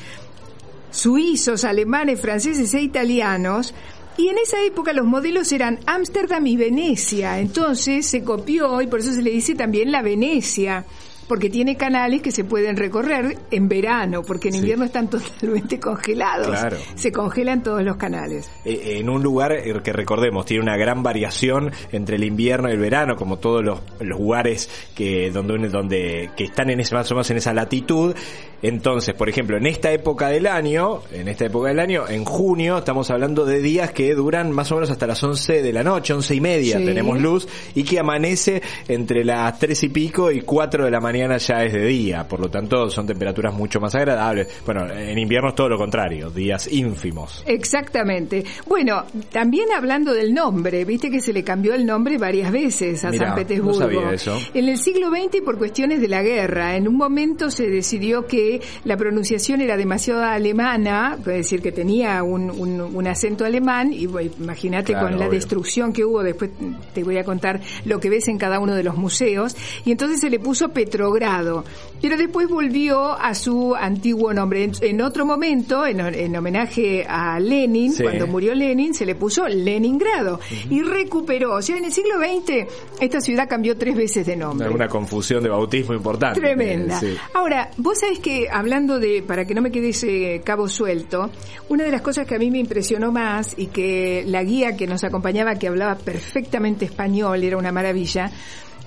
suizos, 0.89 1.63
alemanes, 1.63 2.19
franceses 2.19 2.73
e 2.73 2.81
italianos, 2.81 3.73
y 4.17 4.27
en 4.27 4.37
esa 4.37 4.61
época 4.63 4.91
los 4.93 5.05
modelos 5.05 5.51
eran 5.51 5.79
Ámsterdam 5.85 6.45
y 6.45 6.57
Venecia, 6.57 7.39
entonces 7.39 8.05
se 8.05 8.23
copió 8.23 8.81
y 8.81 8.87
por 8.87 8.99
eso 8.99 9.13
se 9.13 9.21
le 9.21 9.31
dice 9.31 9.55
también 9.55 9.91
la 9.91 10.01
Venecia, 10.01 10.85
porque 11.31 11.49
tiene 11.49 11.77
canales 11.77 12.21
que 12.21 12.29
se 12.29 12.43
pueden 12.43 12.75
recorrer 12.75 13.37
en 13.51 13.69
verano, 13.69 14.21
porque 14.21 14.49
en 14.49 14.55
Sí. 14.55 14.59
invierno 14.59 14.83
están 14.83 15.09
totalmente 15.09 15.79
congelados. 15.79 16.47
Claro. 16.47 16.75
Se 16.95 17.09
congelan 17.13 17.63
todos 17.63 17.81
los 17.83 17.95
canales. 17.95 18.51
Eh, 18.65 18.97
en 18.99 19.09
un 19.09 19.23
lugar 19.23 19.53
eh, 19.53 19.73
que 19.81 19.93
recordemos 19.93 20.45
tiene 20.45 20.61
una 20.61 20.75
gran 20.75 21.03
variación 21.03 21.71
entre 21.93 22.17
el 22.17 22.25
invierno 22.25 22.67
y 22.67 22.73
el 22.73 22.79
verano, 22.79 23.15
como 23.15 23.37
todos 23.39 23.63
los, 23.63 23.79
los 24.01 24.19
lugares 24.19 24.69
que 24.93 25.31
donde 25.31 25.69
donde 25.69 26.31
que 26.35 26.43
están 26.43 26.69
en 26.69 26.81
ese, 26.81 26.95
más 26.95 27.09
o 27.11 27.15
menos 27.15 27.31
en 27.31 27.37
esa 27.37 27.53
latitud. 27.53 28.13
Entonces, 28.61 29.13
por 29.15 29.27
ejemplo, 29.29 29.57
en 29.57 29.65
esta 29.65 29.91
época 29.91 30.27
del 30.29 30.47
año, 30.47 31.01
en 31.11 31.27
esta 31.27 31.45
época 31.45 31.69
del 31.69 31.79
año, 31.79 32.07
en 32.07 32.25
junio, 32.25 32.77
estamos 32.79 33.09
hablando 33.09 33.45
de 33.45 33.59
días 33.61 33.91
que 33.91 34.13
duran 34.13 34.51
más 34.51 34.71
o 34.71 34.75
menos 34.75 34.89
hasta 34.91 35.07
las 35.07 35.23
11 35.23 35.61
de 35.61 35.73
la 35.73 35.83
noche, 35.83 36.13
once 36.13 36.35
y 36.35 36.41
media 36.41 36.77
Sí. 36.77 36.85
tenemos 36.85 37.19
luz, 37.19 37.47
y 37.75 37.83
que 37.83 37.99
amanece 37.99 38.61
entre 38.87 39.23
las 39.25 39.57
tres 39.59 39.83
y 39.83 39.89
pico 39.89 40.31
y 40.31 40.41
4 40.41 40.85
de 40.85 40.91
la 40.91 40.99
mañana 40.99 41.37
ya 41.37 41.63
es 41.63 41.73
de 41.73 41.85
día, 41.85 42.27
por 42.27 42.39
lo 42.39 42.49
tanto 42.49 42.89
son 42.89 43.07
temperaturas 43.07 43.53
mucho 43.53 43.79
más 43.79 43.95
agradables. 43.95 44.47
Bueno, 44.65 44.87
en 44.91 45.17
invierno 45.17 45.49
es 45.49 45.55
todo 45.55 45.69
lo 45.69 45.77
contrario, 45.77 46.29
días 46.29 46.67
ínfimos. 46.71 47.43
Exactamente. 47.47 48.43
Bueno, 48.67 49.05
también 49.31 49.71
hablando 49.75 50.13
del 50.13 50.33
nombre, 50.33 50.85
viste 50.85 51.09
que 51.09 51.19
se 51.21 51.33
le 51.33 51.43
cambió 51.43 51.73
el 51.73 51.85
nombre 51.85 52.17
varias 52.17 52.51
veces 52.51 53.03
a 53.05 53.11
Mirá, 53.11 53.27
San 53.27 53.35
Petersburgo. 53.35 53.79
no 53.79 53.85
sabía 53.85 54.11
eso. 54.13 54.37
En 54.53 54.69
el 54.69 54.77
siglo 54.77 55.09
XX 55.09 55.41
por 55.43 55.57
cuestiones 55.57 55.99
de 56.01 56.07
la 56.07 56.21
guerra. 56.21 56.75
En 56.75 56.87
un 56.87 56.95
momento 56.97 57.49
se 57.49 57.67
decidió 57.67 58.27
que 58.27 58.50
la 58.85 58.97
pronunciación 58.97 59.61
era 59.61 59.77
demasiado 59.77 60.23
alemana, 60.23 61.17
puede 61.23 61.37
decir 61.37 61.61
que 61.61 61.71
tenía 61.71 62.23
un, 62.23 62.49
un- 62.49 62.81
un 62.81 63.07
acento 63.07 63.45
alemán, 63.45 63.93
y 63.93 64.07
bueno, 64.07 64.31
imagínate 64.39 64.93
Claro, 64.93 65.07
con 65.09 65.19
la 65.19 65.27
obvio. 65.27 65.37
destrucción 65.39 65.93
que 65.93 66.03
hubo, 66.03 66.23
después 66.23 66.49
te 66.93 67.03
voy 67.03 67.17
a 67.17 67.23
contar 67.23 67.61
lo 67.85 67.99
que 67.99 68.09
ves 68.09 68.27
en 68.27 68.37
cada 68.37 68.59
uno 68.59 68.75
de 68.75 68.83
los 68.83 68.97
museos, 68.97 69.55
y 69.85 69.91
entonces 69.91 70.19
se 70.19 70.29
le 70.29 70.39
puso 70.39 70.69
Petrogrado, 70.69 71.63
pero 72.01 72.17
después 72.17 72.47
volvió 72.49 73.13
a 73.13 73.33
su 73.35 73.75
antiguo 73.75 74.33
nombre. 74.33 74.63
En, 74.63 74.71
en 74.81 75.01
otro 75.01 75.25
momento, 75.25 75.85
en, 75.85 75.99
en 75.99 76.35
homenaje 76.35 77.05
a 77.07 77.39
Lenin, 77.39 77.91
Sí. 77.93 78.03
cuando 78.03 78.27
murió 78.27 78.53
Lenin, 78.55 78.93
se 78.93 79.05
le 79.05 79.15
puso 79.15 79.47
Leningrado, 79.47 80.39
y 80.69 80.81
recuperó. 80.81 81.55
O 81.55 81.61
sea, 81.61 81.77
en 81.77 81.85
el 81.85 81.91
siglo 81.91 82.15
XX 82.17 82.67
esta 82.99 83.21
ciudad 83.21 83.47
cambió 83.49 83.77
tres 83.77 83.95
veces 83.95 84.25
de 84.25 84.35
nombre. 84.35 84.69
Una 84.69 84.87
confusión 84.87 85.43
de 85.43 85.49
bautismo 85.49 85.93
importante. 85.93 86.39
Tremenda. 86.39 86.99
Sí. 86.99 87.15
Ahora, 87.33 87.69
vos 87.77 87.99
sabés 87.99 88.19
que 88.19 88.40
hablando 88.49 88.99
de, 88.99 89.21
para 89.21 89.45
que 89.45 89.53
no 89.53 89.61
me 89.61 89.71
quede 89.71 89.89
ese 89.89 90.41
cabo 90.43 90.67
suelto, 90.67 91.29
una 91.69 91.83
de 91.83 91.91
las 91.91 92.01
cosas 92.01 92.25
que 92.25 92.35
a 92.35 92.39
mí 92.39 92.49
me 92.49 92.59
impresionó 92.59 93.11
más 93.11 93.53
y 93.57 93.67
que 93.67 94.23
la 94.25 94.43
guía 94.43 94.77
que 94.77 94.87
nos 94.87 95.03
acompañaba, 95.03 95.55
que 95.55 95.67
hablaba 95.67 95.95
perfectamente 95.95 96.85
español, 96.85 97.43
era 97.43 97.57
una 97.57 97.71
maravilla, 97.71 98.31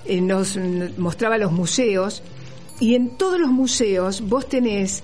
eh, 0.05 0.21
nos 0.21 0.57
mostraba 0.97 1.37
los 1.37 1.51
museos 1.51 2.23
y 2.79 2.95
en 2.95 3.17
todos 3.17 3.39
los 3.39 3.51
museos 3.51 4.21
vos 4.21 4.47
tenés 4.47 5.03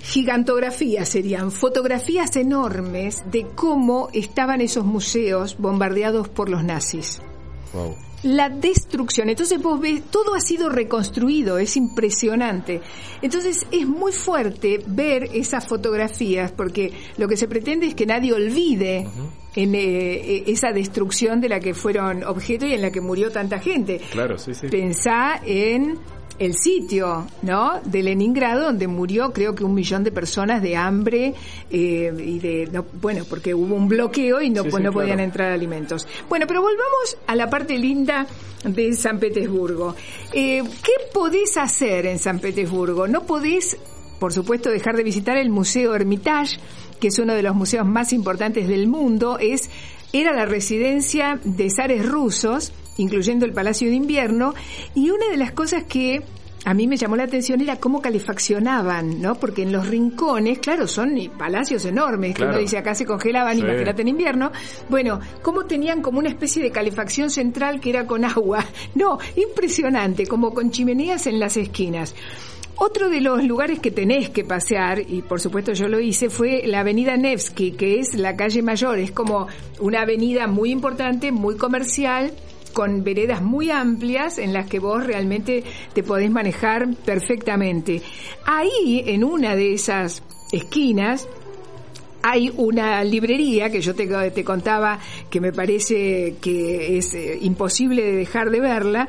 gigantografías, 0.00 1.08
serían 1.08 1.52
fotografías 1.52 2.34
enormes 2.36 3.22
de 3.30 3.46
cómo 3.54 4.08
estaban 4.12 4.60
esos 4.60 4.84
museos 4.84 5.56
bombardeados 5.58 6.28
por 6.28 6.48
los 6.48 6.64
nazis 6.64 7.20
Wow. 7.72 7.96
La 8.22 8.48
destrucción. 8.48 9.28
Entonces 9.28 9.60
vos 9.60 9.80
ves, 9.80 10.02
todo 10.10 10.34
ha 10.34 10.40
sido 10.40 10.68
reconstruido, 10.68 11.58
es 11.58 11.76
impresionante. 11.76 12.80
Entonces 13.20 13.66
es 13.70 13.86
muy 13.86 14.12
fuerte 14.12 14.82
ver 14.86 15.28
esas 15.32 15.66
fotografías 15.66 16.52
porque 16.52 16.92
lo 17.16 17.28
que 17.28 17.36
se 17.36 17.48
pretende 17.48 17.86
es 17.86 17.94
que 17.94 18.06
nadie 18.06 18.32
olvide 18.32 19.06
en, 19.54 19.74
eh, 19.74 20.44
esa 20.46 20.72
destrucción 20.72 21.40
de 21.40 21.48
la 21.48 21.60
que 21.60 21.74
fueron 21.74 22.24
objeto 22.24 22.66
y 22.66 22.72
en 22.72 22.82
la 22.82 22.90
que 22.90 23.00
murió 23.00 23.30
tanta 23.30 23.58
gente. 23.58 24.00
Claro, 24.10 24.38
sí, 24.38 24.54
sí. 24.54 24.68
Pensá 24.68 25.40
en 25.44 25.98
el 26.44 26.54
sitio, 26.54 27.26
¿no? 27.42 27.80
De 27.84 28.02
Leningrado, 28.02 28.64
donde 28.64 28.88
murió 28.88 29.32
creo 29.32 29.54
que 29.54 29.62
un 29.62 29.74
millón 29.74 30.02
de 30.02 30.10
personas 30.10 30.60
de 30.60 30.76
hambre 30.76 31.34
eh, 31.70 32.12
y 32.18 32.38
de, 32.40 32.68
no, 32.72 32.84
bueno, 33.00 33.24
porque 33.28 33.54
hubo 33.54 33.74
un 33.76 33.88
bloqueo 33.88 34.40
y 34.40 34.50
no, 34.50 34.62
Sí, 34.64 34.70
pues 34.70 34.80
sí, 34.80 34.84
no 34.84 34.92
podían 34.92 35.16
claro. 35.16 35.24
entrar 35.24 35.52
alimentos. 35.52 36.06
Bueno, 36.28 36.46
pero 36.48 36.60
volvamos 36.60 37.16
a 37.26 37.36
la 37.36 37.48
parte 37.48 37.78
linda 37.78 38.26
de 38.64 38.92
San 38.94 39.20
Petersburgo. 39.20 39.94
Eh, 40.32 40.62
¿Qué 40.82 40.92
podés 41.12 41.56
hacer 41.56 42.06
en 42.06 42.18
San 42.18 42.40
Petersburgo? 42.40 43.06
No 43.06 43.22
podés, 43.22 43.76
por 44.18 44.32
supuesto, 44.32 44.70
dejar 44.70 44.96
de 44.96 45.04
visitar 45.04 45.36
el 45.36 45.50
Museo 45.50 45.94
Hermitage, 45.94 46.58
que 47.00 47.08
es 47.08 47.18
uno 47.18 47.34
de 47.34 47.42
los 47.42 47.54
museos 47.54 47.86
más 47.86 48.12
importantes 48.12 48.66
del 48.66 48.88
mundo. 48.88 49.38
Es 49.38 49.70
era 50.12 50.34
la 50.34 50.44
residencia 50.44 51.40
de 51.42 51.70
zares 51.70 52.06
rusos, 52.06 52.72
incluyendo 52.98 53.44
el 53.46 53.52
Palacio 53.52 53.88
de 53.88 53.94
Invierno, 53.96 54.54
y 54.94 55.10
una 55.10 55.28
de 55.28 55.36
las 55.36 55.52
cosas 55.52 55.84
que 55.84 56.22
a 56.64 56.74
mí 56.74 56.86
me 56.86 56.96
llamó 56.96 57.16
la 57.16 57.24
atención 57.24 57.60
era 57.60 57.76
cómo 57.80 58.00
calefaccionaban, 58.00 59.20
¿no? 59.20 59.34
Porque 59.34 59.62
en 59.62 59.72
los 59.72 59.88
rincones, 59.88 60.60
claro, 60.60 60.86
son 60.86 61.14
palacios 61.36 61.84
enormes, 61.84 62.30
que 62.30 62.36
Claro. 62.36 62.52
uno 62.52 62.60
dice 62.60 62.78
acá 62.78 62.94
se 62.94 63.04
congelaban, 63.04 63.56
Sí. 63.56 63.62
imagínate 63.62 64.02
en 64.02 64.08
invierno. 64.08 64.52
Bueno, 64.88 65.18
cómo 65.42 65.64
tenían 65.64 66.02
como 66.02 66.20
una 66.20 66.28
especie 66.28 66.62
de 66.62 66.70
calefacción 66.70 67.30
central 67.30 67.80
que 67.80 67.90
era 67.90 68.06
con 68.06 68.24
agua. 68.24 68.64
No, 68.94 69.18
impresionante, 69.34 70.26
como 70.26 70.54
con 70.54 70.70
chimeneas 70.70 71.26
en 71.26 71.40
las 71.40 71.56
esquinas. 71.56 72.14
Otro 72.76 73.08
de 73.10 73.20
los 73.20 73.44
lugares 73.44 73.78
que 73.80 73.90
tenés 73.90 74.30
que 74.30 74.44
pasear, 74.44 75.00
y 75.08 75.22
por 75.22 75.40
supuesto 75.40 75.72
yo 75.72 75.88
lo 75.88 76.00
hice, 76.00 76.30
fue 76.30 76.62
la 76.66 76.80
avenida 76.80 77.16
Nevsky, 77.16 77.72
que 77.72 78.00
es 78.00 78.14
la 78.14 78.34
calle 78.34 78.62
mayor, 78.62 78.98
es 78.98 79.12
como 79.12 79.46
una 79.80 80.02
avenida 80.02 80.46
muy 80.46 80.70
importante, 80.70 81.30
muy 81.32 81.56
comercial, 81.56 82.32
con 82.72 83.04
veredas 83.04 83.42
muy 83.42 83.70
amplias 83.70 84.38
en 84.38 84.52
las 84.52 84.68
que 84.68 84.78
vos 84.78 85.04
realmente 85.06 85.64
te 85.92 86.02
podés 86.02 86.30
manejar 86.30 86.94
perfectamente. 87.04 88.02
Ahí, 88.44 89.02
en 89.06 89.24
una 89.24 89.54
de 89.54 89.74
esas 89.74 90.22
esquinas, 90.52 91.28
hay 92.22 92.52
una 92.56 93.02
librería 93.04 93.70
que 93.70 93.80
yo 93.80 93.94
te, 93.94 94.06
te, 94.30 94.44
contaba 94.44 94.98
que 95.28 95.40
me 95.40 95.52
parece 95.52 96.36
que 96.40 96.98
es 96.98 97.14
eh, 97.14 97.38
imposible 97.42 98.02
de 98.02 98.12
dejar 98.12 98.50
de 98.50 98.60
verla, 98.60 99.08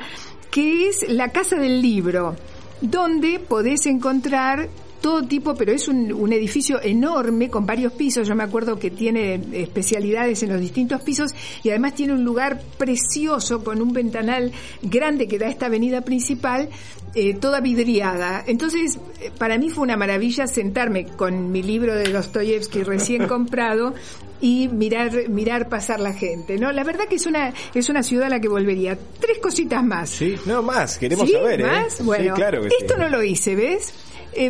que 0.50 0.88
es 0.88 1.08
la 1.08 1.30
Casa 1.30 1.56
del 1.56 1.80
Libro, 1.80 2.36
donde 2.80 3.38
podés 3.38 3.86
encontrar 3.86 4.68
todo 5.04 5.22
tipo, 5.24 5.54
pero 5.54 5.70
es 5.70 5.86
un, 5.86 6.10
un, 6.14 6.32
edificio 6.32 6.80
enorme 6.82 7.50
con 7.50 7.66
varios 7.66 7.92
pisos. 7.92 8.26
Yo 8.26 8.34
me 8.34 8.42
acuerdo 8.42 8.78
que 8.78 8.90
tiene 8.90 9.38
especialidades 9.52 10.42
en 10.42 10.48
los 10.48 10.58
distintos 10.58 11.02
pisos 11.02 11.34
y 11.62 11.68
además 11.68 11.94
tiene 11.94 12.14
un 12.14 12.24
lugar 12.24 12.58
precioso 12.78 13.62
con 13.62 13.82
un 13.82 13.92
ventanal 13.92 14.50
grande 14.80 15.28
que 15.28 15.38
da 15.38 15.46
esta 15.48 15.66
avenida 15.66 16.00
principal, 16.00 16.70
eh, 17.14 17.34
toda 17.34 17.60
vidriada. 17.60 18.44
Entonces, 18.46 18.98
eh, 19.20 19.30
para 19.36 19.58
mí 19.58 19.68
fue 19.68 19.82
una 19.82 19.98
maravilla 19.98 20.46
sentarme 20.46 21.04
con 21.04 21.52
mi 21.52 21.62
libro 21.62 21.94
de 21.94 22.10
Dostoyevsky 22.10 22.82
recién 22.82 23.26
comprado 23.28 23.92
y 24.40 24.68
mirar 24.68 25.28
mirar 25.28 25.68
pasar 25.68 26.00
la 26.00 26.14
gente, 26.14 26.56
¿no? 26.56 26.72
La 26.72 26.82
verdad 26.82 27.04
que 27.08 27.16
es 27.16 27.26
una 27.26 27.52
es 27.74 27.90
una 27.90 28.02
ciudad 28.02 28.28
a 28.28 28.30
la 28.30 28.40
que 28.40 28.48
volvería. 28.48 28.98
Tres 29.20 29.38
cositas 29.38 29.84
más. 29.84 30.08
Sí, 30.08 30.34
no 30.46 30.62
más, 30.62 30.96
queremos 30.96 31.28
¿Sí? 31.28 31.34
saber, 31.34 31.60
¿eh? 31.60 31.64
¿Más? 31.64 32.02
Bueno, 32.02 32.34
sí, 32.34 32.40
claro 32.40 32.62
que 32.62 32.68
esto 32.68 32.94
sí. 32.94 33.00
no 33.00 33.10
lo 33.10 33.22
hice, 33.22 33.54
¿ves? 33.54 33.92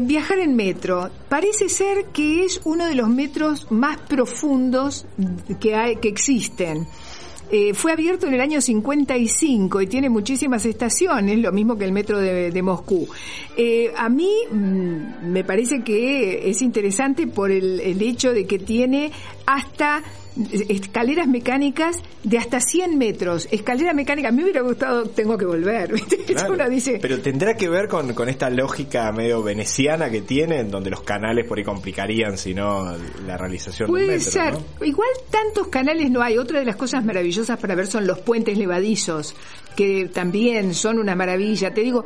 Viajar 0.03 0.39
en 0.39 0.57
metro 0.57 1.11
parece 1.29 1.69
ser 1.69 2.07
que 2.13 2.45
es 2.45 2.61
uno 2.65 2.87
de 2.87 2.95
los 2.95 3.09
metros 3.09 3.71
más 3.71 3.99
profundos 3.99 5.07
que 5.61 5.75
hay, 5.75 5.97
que 5.97 6.09
existen. 6.09 6.87
Eh, 7.51 7.75
fue 7.75 7.93
abierto 7.93 8.27
en 8.27 8.35
el 8.35 8.41
año 8.41 8.61
55 8.61 9.83
y 9.83 9.87
tiene 9.87 10.09
muchísimas 10.09 10.65
estaciones, 10.65 11.39
lo 11.39 11.53
mismo 11.53 11.77
que 11.77 11.85
el 11.85 11.93
metro 11.93 12.19
de, 12.19 12.63
Moscú. 12.63 13.07
Eh, 13.57 13.93
a 13.97 14.09
mí 14.09 14.33
mm, 14.51 15.29
me 15.31 15.45
parece 15.45 15.83
que 15.83 16.49
es 16.49 16.63
interesante 16.63 17.27
por 17.27 17.53
el 17.53 18.01
hecho 18.03 18.33
de 18.33 18.47
que 18.47 18.59
tiene 18.59 19.13
hasta 19.47 20.03
escaleras 20.69 21.29
mecánicas 21.29 22.03
de 22.23 22.39
hasta 22.39 22.61
100 22.61 22.99
metros. 22.99 23.49
Escalera 23.51 23.93
mecánica, 23.93 24.29
a 24.29 24.33
mí 24.33 24.39
me 24.39 24.45
hubiera 24.45 24.63
gustado, 24.63 25.05
tengo 25.07 25.39
que 25.39 25.47
volver. 25.47 25.95
Uno 26.51 26.69
dice, 26.69 26.99
Pero 27.01 27.21
tendrá 27.21 27.55
que 27.55 27.69
ver 27.69 27.89
con, 27.89 28.15
con 28.15 28.29
esta 28.29 28.51
lógica 28.51 29.11
medio 29.13 29.43
veneciana 29.43 30.11
que 30.11 30.23
tienen, 30.23 30.71
donde 30.71 30.91
los 30.91 31.03
canales 31.03 31.47
por 31.47 31.59
ahí 31.59 31.65
complicarían, 31.65 32.37
si 32.37 32.55
no, 32.55 32.97
la 33.27 33.37
realización 33.37 33.89
Puede 33.89 34.07
del 34.09 34.19
metro, 34.19 34.33
ser. 34.33 34.53
¿no? 34.53 34.87
Igual 34.87 35.09
tantos 35.31 35.69
canales 35.69 36.11
no 36.11 36.23
hay. 36.23 36.39
Otra 36.39 36.59
de 36.59 36.65
las 36.65 36.77
cosas 36.77 37.05
maravillosas 37.05 37.59
para 37.59 37.75
ver 37.75 37.87
son 37.87 38.07
los 38.07 38.19
puentes 38.21 38.59
levadizos, 38.59 39.35
que 39.77 40.09
también 40.13 40.75
son 40.75 40.99
una 40.99 41.15
maravilla. 41.15 41.73
Te 41.73 41.83
digo, 41.83 42.05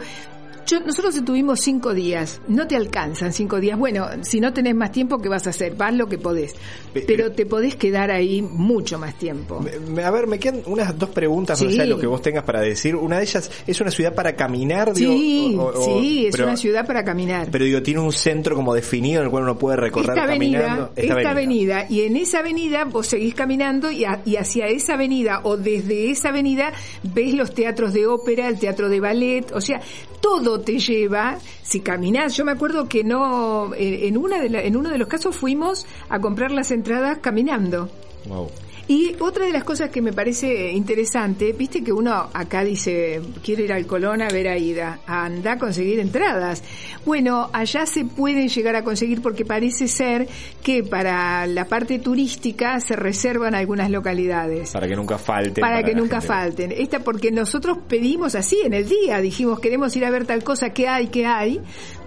yo, 0.68 0.80
nosotros 0.80 1.16
estuvimos 1.16 1.60
cinco 1.60 1.94
días. 1.94 2.40
No 2.46 2.66
te 2.66 2.76
alcanzan 2.76 3.32
cinco 3.32 3.58
días. 3.58 3.78
Bueno, 3.78 4.06
si 4.22 4.38
no 4.38 4.52
tenés 4.52 4.74
más 4.74 4.92
tiempo, 4.92 5.18
¿qué 5.18 5.28
vas 5.30 5.46
a 5.46 5.50
hacer? 5.50 5.74
Vas 5.74 5.94
lo 5.94 6.06
que 6.08 6.18
podés. 6.18 6.54
Pe- 6.92 7.04
Pero 7.06 7.32
te 7.32 7.46
podés 7.46 7.74
quedar 7.76 8.10
ahí 8.10 8.42
mucho 8.42 8.98
más 8.98 9.14
tiempo. 9.18 9.64
A 10.04 10.10
ver, 10.10 10.26
me 10.26 10.38
quedan 10.38 10.60
unas 10.66 10.98
dos 10.98 11.08
preguntas, 11.10 11.58
Sí. 11.58 11.72
sé 11.72 11.86
lo 11.86 11.98
que 11.98 12.06
vos 12.06 12.20
tengas 12.20 12.44
para 12.44 12.60
decir. 12.60 12.94
Una 12.96 13.16
de 13.16 13.22
ellas, 13.24 13.50
¿es 13.66 13.80
una 13.80 13.90
ciudad 13.90 14.14
para 14.14 14.36
caminar? 14.36 14.92
Sí, 14.94 15.06
digo, 15.48 15.64
o- 15.64 15.78
o- 15.96 16.00
sí, 16.00 16.26
es 16.26 16.32
pero- 16.32 16.48
una 16.48 16.56
ciudad 16.56 16.86
para 16.86 17.02
caminar. 17.02 17.48
Pero 17.50 17.64
digo, 17.64 17.82
tiene 17.82 18.00
un 18.00 18.12
centro 18.12 18.54
como 18.54 18.74
definido 18.74 19.20
en 19.20 19.24
el 19.26 19.30
cual 19.30 19.44
uno 19.44 19.58
puede 19.58 19.76
recorrer 19.78 20.10
esta 20.18 20.26
caminando. 20.26 20.66
avenida, 20.66 20.90
esta, 20.96 21.30
avenida. 21.30 21.86
y 21.88 22.02
en 22.02 22.16
esa 22.16 22.40
avenida 22.40 22.84
vos 22.84 23.06
seguís 23.06 23.34
caminando 23.34 23.90
y, 23.90 24.04
a- 24.04 24.20
y 24.26 24.36
hacia 24.36 24.66
esa 24.66 24.94
avenida 24.94 25.40
o 25.44 25.56
desde 25.56 26.10
esa 26.10 26.28
avenida 26.28 26.72
ves 27.02 27.32
los 27.34 27.54
teatros 27.54 27.92
de 27.94 28.06
ópera, 28.06 28.48
el 28.48 28.58
teatro 28.58 28.88
de 28.90 29.00
ballet, 29.00 29.50
o 29.54 29.60
sea, 29.60 29.80
todo 30.20 30.57
te 30.60 30.78
lleva, 30.78 31.38
si 31.62 31.80
caminás, 31.80 32.36
yo 32.36 32.44
me 32.44 32.52
acuerdo 32.52 32.88
que 32.88 33.04
no, 33.04 33.72
eh, 33.74 34.06
en, 34.08 34.16
una 34.16 34.38
de 34.40 34.48
la- 34.50 34.62
en 34.62 34.76
uno 34.76 34.90
de 34.90 34.98
los 34.98 35.08
casos 35.08 35.34
fuimos 35.36 35.86
a 36.08 36.20
comprar 36.20 36.50
las 36.50 36.70
entradas 36.70 37.18
caminando. 37.20 37.88
Wow. 38.26 38.50
Y 38.88 39.14
otra 39.20 39.44
de 39.44 39.52
las 39.52 39.64
cosas 39.64 39.90
que 39.90 40.00
me 40.00 40.14
parece 40.14 40.72
interesante, 40.72 41.52
viste 41.52 41.84
que 41.84 41.92
uno 41.92 42.30
acá 42.32 42.64
dice, 42.64 43.20
quiero 43.44 43.62
ir 43.62 43.70
al 43.70 43.86
Colón 43.86 44.22
a 44.22 44.28
ver 44.28 44.48
a 44.48 44.56
Ida, 44.56 45.00
anda 45.06 45.52
a 45.52 45.58
conseguir 45.58 46.00
entradas. 46.00 46.62
Bueno, 47.04 47.50
allá 47.52 47.84
se 47.84 48.06
pueden 48.06 48.48
llegar 48.48 48.76
a 48.76 48.84
conseguir 48.84 49.20
porque 49.20 49.44
parece 49.44 49.88
ser 49.88 50.26
que 50.62 50.82
para 50.82 51.46
la 51.46 51.66
parte 51.66 51.98
turística 51.98 52.80
se 52.80 52.96
reservan 52.96 53.54
algunas 53.54 53.90
localidades. 53.90 54.70
Para 54.70 54.88
que 54.88 54.96
nunca 54.96 55.18
falten. 55.18 55.60
Para 55.60 55.82
que 55.82 55.94
nunca 55.94 56.22
gente. 56.22 56.26
falten. 56.26 56.72
Esta 56.72 57.00
porque 57.00 57.30
nosotros 57.30 57.76
pedimos 57.86 58.34
así 58.34 58.56
en 58.64 58.72
el 58.72 58.88
día, 58.88 59.20
dijimos 59.20 59.60
queremos 59.60 59.94
ir 59.96 60.06
a 60.06 60.10
ver 60.10 60.24
tal 60.24 60.42
cosa, 60.42 60.70
¿qué 60.70 60.88
hay, 60.88 61.08
qué 61.08 61.26
hay? 61.26 61.60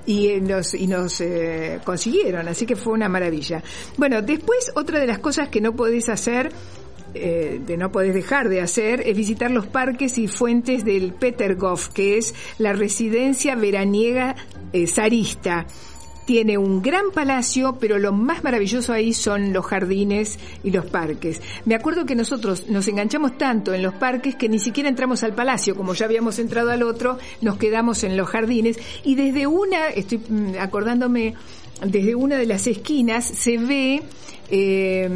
Y 0.06 0.30
eh, 0.30 0.42
nos, 0.42 0.74
y 0.74 0.88
nos 0.88 1.22
eh, 1.22 1.80
consiguieron, 1.84 2.48
así 2.48 2.66
que 2.66 2.76
fue 2.76 2.94
una 2.94 3.10
maravilla. 3.10 3.64
Bueno, 3.98 4.22
después 4.22 4.72
otra 4.76 5.00
de 5.00 5.08
las 5.08 5.20
cosas 5.20 5.50
que 5.50 5.62
no 5.62 5.76
podés 5.76 6.10
hacer, 6.10 6.52
eh, 7.14 7.60
de 7.66 7.76
no 7.76 7.92
podés 7.92 8.14
dejar 8.14 8.48
de 8.48 8.62
hacer, 8.62 9.02
es 9.06 9.18
visitar 9.18 9.52
los 9.52 9.68
parques 9.68 10.18
y 10.18 10.28
fuentes 10.28 10.86
del 10.86 11.14
Petergof, 11.14 11.90
que 11.90 12.18
es 12.18 12.34
la 12.58 12.72
residencia 12.72 13.56
veraniega 13.56 14.36
eh, 14.72 14.88
zarista 14.88 15.68
tiene 16.32 16.58
un 16.58 16.82
gran 16.82 17.12
palacio, 17.14 17.76
pero 17.78 18.00
lo 18.00 18.14
más 18.14 18.42
maravilloso 18.42 18.94
ahí 18.94 19.12
son 19.12 19.52
los 19.52 19.66
jardines 19.66 20.40
y 20.64 20.72
los 20.72 20.86
parques. 20.86 21.42
Me 21.66 21.76
acuerdo 21.76 22.06
que 22.06 22.16
nosotros 22.16 22.70
nos 22.70 22.88
enganchamos 22.88 23.38
tanto 23.38 23.74
en 23.74 23.84
los 23.84 23.96
parques 23.96 24.38
que 24.38 24.48
ni 24.48 24.58
siquiera 24.58 24.88
entramos 24.88 25.24
al 25.24 25.36
palacio, 25.36 25.76
como 25.76 25.94
ya 25.94 26.06
habíamos 26.06 26.40
entrado 26.40 26.72
al 26.72 26.84
otro, 26.84 27.18
nos 27.42 27.58
quedamos 27.58 28.06
en 28.06 28.16
los 28.16 28.30
jardines 28.30 28.80
y 29.04 29.16
desde 29.16 29.46
una, 29.46 29.88
estoy 29.88 30.20
mm, 30.20 30.54
acordándome, 30.58 31.36
desde 31.86 32.16
una 32.16 32.38
de 32.38 32.46
las 32.46 32.68
esquinas 32.68 33.26
se 33.26 33.58
ve 33.58 34.02
eh, 34.50 35.10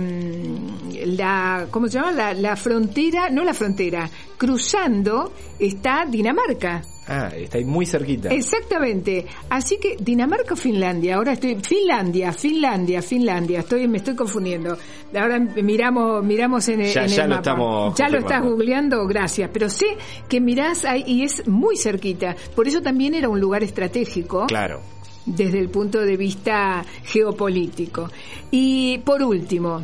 la, 1.06 1.68
¿cómo 1.72 1.88
se 1.88 1.94
llama? 2.00 2.12
La, 2.12 2.34
la 2.34 2.56
frontera, 2.56 3.30
no 3.30 3.44
la 3.44 3.54
frontera, 3.54 4.10
cruzando 4.38 5.34
está 5.60 6.06
Dinamarca. 6.06 6.84
Ah, 7.08 7.30
está 7.36 7.60
ahí 7.60 7.66
muy 7.66 7.86
cerquita. 7.86 8.30
Exactamente. 8.30 9.28
Así 9.50 9.78
que 9.80 9.96
Dinamarca 10.00 10.56
o 10.56 10.58
Finlandia, 10.58 11.18
ahora 11.18 11.34
estoy 11.34 11.56
Finlandia, 11.62 12.34
Finlandia, 12.34 13.00
Finlandia, 13.04 13.60
estoy 13.60 13.88
me 13.88 13.98
estoy 13.98 14.16
confundiendo. 14.16 14.76
Ahora 15.16 15.38
miramos 15.40 16.24
miramos 16.26 16.68
en 16.70 16.82
el, 16.82 16.92
Ya- 16.92 17.02
en 17.04 17.12
el 17.12 17.16
ya 17.16 17.24
lo 17.28 17.30
mapa. 17.36 17.42
estamos 17.42 17.96
Ya 18.00 18.10
lo 18.10 18.18
estás 18.18 18.42
googleando, 18.42 19.06
gracias, 19.06 19.52
pero 19.54 19.70
sé 19.70 19.86
que 20.28 20.42
mirás 20.42 20.84
ahí 20.84 21.04
y 21.06 21.24
es 21.24 21.48
muy 21.48 21.78
cerquita. 21.78 22.36
Por 22.56 22.68
eso 22.68 22.82
también 22.82 23.14
era 23.14 23.30
un 23.30 23.40
lugar 23.40 23.62
estratégico 23.62 24.48
Claro. 24.48 24.82
Desde 25.26 25.60
el 25.60 25.70
punto 25.70 26.00
de 26.02 26.18
vista 26.18 26.86
geopolítico. 27.04 28.10
Y 28.52 29.00
por 29.00 29.24
último, 29.24 29.84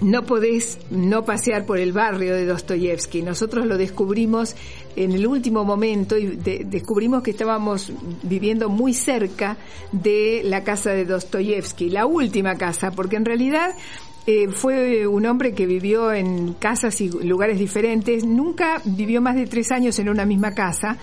no 0.00 0.24
podés 0.24 0.78
no 0.90 1.24
pasear 1.24 1.66
por 1.66 1.78
el 1.78 1.92
barrio 1.92 2.34
de 2.34 2.46
Dostoyevsky. 2.46 3.22
Nosotros 3.22 3.66
lo 3.66 3.76
descubrimos 3.76 4.54
en 4.94 5.12
el 5.12 5.26
último 5.26 5.64
momento 5.64 6.16
y 6.16 6.26
de- 6.26 6.64
descubrimos 6.64 7.22
que 7.22 7.32
estábamos 7.32 7.92
viviendo 8.22 8.68
muy 8.68 8.94
cerca 8.94 9.56
de 9.92 10.42
la 10.44 10.62
casa 10.62 10.90
de 10.92 11.04
Dostoyevsky, 11.04 11.90
la 11.90 12.06
última 12.06 12.54
casa, 12.56 12.92
porque 12.92 13.16
en 13.16 13.24
realidad 13.24 13.74
eh, 14.26 14.48
fue 14.48 15.06
un 15.06 15.26
hombre 15.26 15.52
que 15.52 15.66
vivió 15.66 16.12
en 16.12 16.52
casas 16.54 17.00
y 17.00 17.08
lugares 17.08 17.58
diferentes, 17.58 18.24
nunca 18.24 18.80
vivió 18.84 19.20
más 19.20 19.34
de 19.36 19.46
tres 19.46 19.72
años 19.72 19.98
en 19.98 20.08
una 20.10 20.24
misma 20.26 20.54
casa 20.54 20.96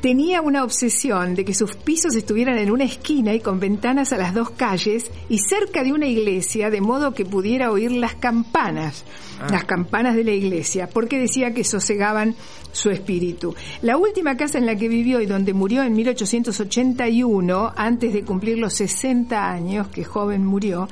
tenía 0.00 0.42
una 0.42 0.64
obsesión 0.64 1.34
de 1.34 1.44
que 1.44 1.54
sus 1.54 1.74
pisos 1.74 2.14
estuvieran 2.14 2.58
en 2.58 2.70
una 2.70 2.84
esquina 2.84 3.34
y 3.34 3.40
con 3.40 3.58
ventanas 3.58 4.12
a 4.12 4.18
las 4.18 4.34
dos 4.34 4.50
calles 4.50 5.10
y 5.28 5.38
cerca 5.38 5.82
de 5.82 5.92
una 5.92 6.06
iglesia, 6.06 6.70
de 6.70 6.80
modo 6.80 7.14
que 7.14 7.24
pudiera 7.24 7.70
oír 7.70 7.92
las 7.92 8.14
campanas, 8.14 9.04
las 9.50 9.64
campanas 9.64 10.14
de 10.14 10.24
la 10.24 10.32
iglesia, 10.32 10.88
porque 10.88 11.18
decía 11.18 11.52
que 11.52 11.64
sosegaban 11.64 12.34
su 12.72 12.90
espíritu. 12.90 13.54
La 13.82 13.96
última 13.96 14.36
casa 14.36 14.58
en 14.58 14.66
la 14.66 14.76
que 14.76 14.88
vivió 14.88 15.20
y 15.20 15.26
donde 15.26 15.54
murió 15.54 15.82
en 15.82 15.94
1881, 15.94 17.72
antes 17.74 18.12
de 18.12 18.22
cumplir 18.22 18.58
los 18.58 18.74
60 18.74 19.50
años, 19.50 19.88
que 19.88 20.04
joven 20.04 20.44
murió, 20.44 20.88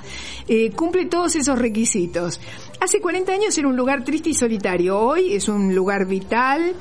eh, 0.48 0.70
cumple 0.70 1.06
todos 1.06 1.36
esos 1.36 1.58
requisitos. 1.58 2.40
Hace 2.80 3.00
40 3.00 3.32
años 3.32 3.56
era 3.56 3.68
un 3.68 3.76
lugar 3.76 4.04
triste 4.04 4.30
y 4.30 4.34
solitario, 4.34 4.98
hoy 4.98 5.34
es 5.34 5.48
un 5.48 5.74
lugar 5.74 6.06
vital, 6.06 6.74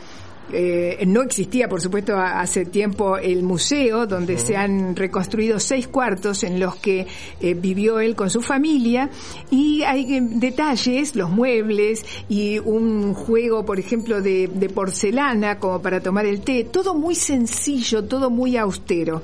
eh, 0.51 1.03
no 1.07 1.21
existía, 1.21 1.69
por 1.69 1.81
supuesto, 1.81 2.17
hace 2.17 2.65
tiempo 2.65 3.17
el 3.17 3.43
museo, 3.43 4.05
donde 4.05 4.37
se 4.37 4.55
han 4.55 4.95
reconstruido 4.95 5.59
seis 5.59 5.87
cuartos 5.87 6.43
en 6.43 6.59
los 6.59 6.75
que 6.75 7.07
eh, 7.39 7.53
vivió 7.53 7.99
él 7.99 8.15
con 8.15 8.29
su 8.29 8.41
familia, 8.41 9.09
y 9.49 9.83
hay 9.83 10.15
eh, 10.15 10.21
detalles, 10.21 11.15
los 11.15 11.29
muebles 11.29 12.05
y 12.29 12.59
un 12.59 13.13
juego, 13.13 13.65
por 13.65 13.79
ejemplo, 13.79 14.21
de, 14.21 14.49
de 14.53 14.69
porcelana 14.69 15.59
como 15.59 15.81
para 15.81 16.01
tomar 16.01 16.25
el 16.25 16.41
té, 16.41 16.65
todo 16.65 16.93
muy 16.93 17.15
sencillo, 17.15 18.03
todo 18.03 18.29
muy 18.29 18.57
austero. 18.57 19.21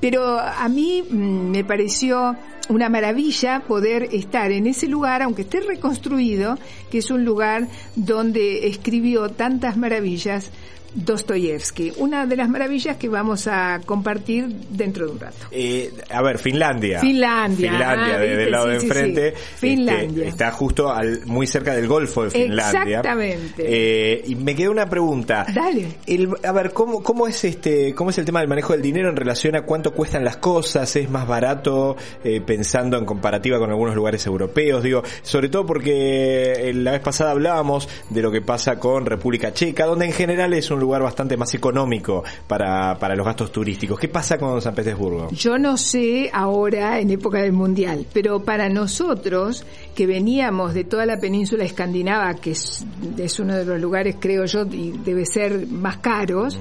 Pero 0.00 0.38
a 0.40 0.68
mí 0.68 1.04
mm, 1.08 1.50
me 1.50 1.64
pareció 1.64 2.36
una 2.72 2.88
maravilla 2.88 3.60
poder 3.60 4.08
estar 4.12 4.50
en 4.50 4.66
ese 4.66 4.88
lugar, 4.88 5.22
aunque 5.22 5.42
esté 5.42 5.60
reconstruido, 5.60 6.58
que 6.90 6.98
es 6.98 7.10
un 7.10 7.24
lugar 7.24 7.68
donde 7.94 8.66
escribió 8.66 9.28
tantas 9.28 9.76
maravillas 9.76 10.50
Dostoyevsky, 10.94 11.92
una 11.98 12.26
de 12.26 12.36
las 12.36 12.48
maravillas 12.48 12.96
que 12.96 13.08
vamos 13.08 13.46
a 13.46 13.80
compartir 13.84 14.46
dentro 14.70 15.06
de 15.06 15.12
un 15.12 15.20
rato. 15.20 15.36
Eh, 15.50 15.92
a 16.10 16.22
ver, 16.22 16.38
Finlandia. 16.38 17.00
Finlandia. 17.00 17.70
Finlandia, 17.72 18.14
ah, 18.14 18.18
del 18.18 18.50
lado 18.50 18.64
Sí, 18.66 18.70
de 18.70 18.76
enfrente. 18.76 19.34
sí. 19.36 19.42
Finlandia. 19.58 20.06
este, 20.06 20.28
está 20.28 20.50
justo 20.52 20.92
al, 20.92 21.26
muy 21.26 21.46
cerca 21.46 21.74
del 21.74 21.86
Golfo 21.88 22.24
de 22.24 22.30
Finlandia. 22.30 22.82
Exactamente. 22.98 23.54
Eh, 23.66 24.22
y 24.26 24.34
me 24.34 24.54
queda 24.54 24.70
una 24.70 24.88
pregunta. 24.88 25.46
Dale. 25.52 25.86
El- 26.06 26.28
a 26.44 26.52
ver, 26.52 26.72
¿cómo, 26.72 27.02
cómo 27.02 27.26
es 27.26 27.44
este, 27.44 27.94
cómo 27.94 28.10
es 28.10 28.18
el 28.18 28.24
tema 28.24 28.40
del 28.40 28.48
manejo 28.48 28.72
del 28.72 28.82
dinero 28.82 29.08
en 29.08 29.16
relación 29.16 29.56
a 29.56 29.62
cuánto 29.62 29.92
cuestan 29.92 30.24
las 30.24 30.36
cosas? 30.38 30.94
¿Es 30.96 31.08
más 31.10 31.26
barato 31.26 31.96
eh, 32.24 32.40
pensando 32.40 32.98
en 32.98 33.04
comparativa 33.04 33.58
con 33.58 33.70
algunos 33.70 33.94
lugares 33.94 34.26
europeos? 34.26 34.82
Digo, 34.82 35.02
sobre 35.22 35.48
todo 35.48 35.64
porque 35.66 36.70
la 36.74 36.92
vez 36.92 37.00
pasada 37.00 37.30
hablábamos 37.32 37.88
de 38.10 38.22
lo 38.22 38.30
que 38.30 38.40
pasa 38.42 38.78
con 38.78 39.06
República 39.06 39.52
Checa, 39.52 39.86
donde 39.86 40.06
en 40.06 40.12
general 40.12 40.52
es 40.54 40.70
un 40.70 40.80
lugar 40.82 41.02
bastante 41.02 41.36
más 41.36 41.54
económico 41.54 42.22
para, 42.46 42.98
para 42.98 43.16
los 43.16 43.24
gastos 43.24 43.50
turísticos. 43.50 43.98
¿Qué 43.98 44.08
pasa 44.08 44.38
con 44.38 44.60
San 44.60 44.74
Petersburgo? 44.74 45.28
Yo 45.30 45.58
no 45.58 45.76
sé 45.76 46.30
ahora 46.32 47.00
en 47.00 47.10
época 47.10 47.38
del 47.38 47.52
Mundial, 47.52 48.06
pero 48.12 48.42
para 48.42 48.68
nosotros 48.68 49.64
que 49.94 50.06
veníamos 50.06 50.74
de 50.74 50.84
toda 50.84 51.06
la 51.06 51.18
península 51.18 51.64
escandinava, 51.64 52.34
que 52.34 52.52
es, 52.52 52.84
es 53.16 53.40
uno 53.40 53.56
de 53.56 53.64
los 53.64 53.80
lugares, 53.80 54.16
creo 54.18 54.44
yo, 54.44 54.64
y 54.70 54.92
debe 55.04 55.24
ser 55.26 55.66
más 55.66 55.98
caros, 55.98 56.58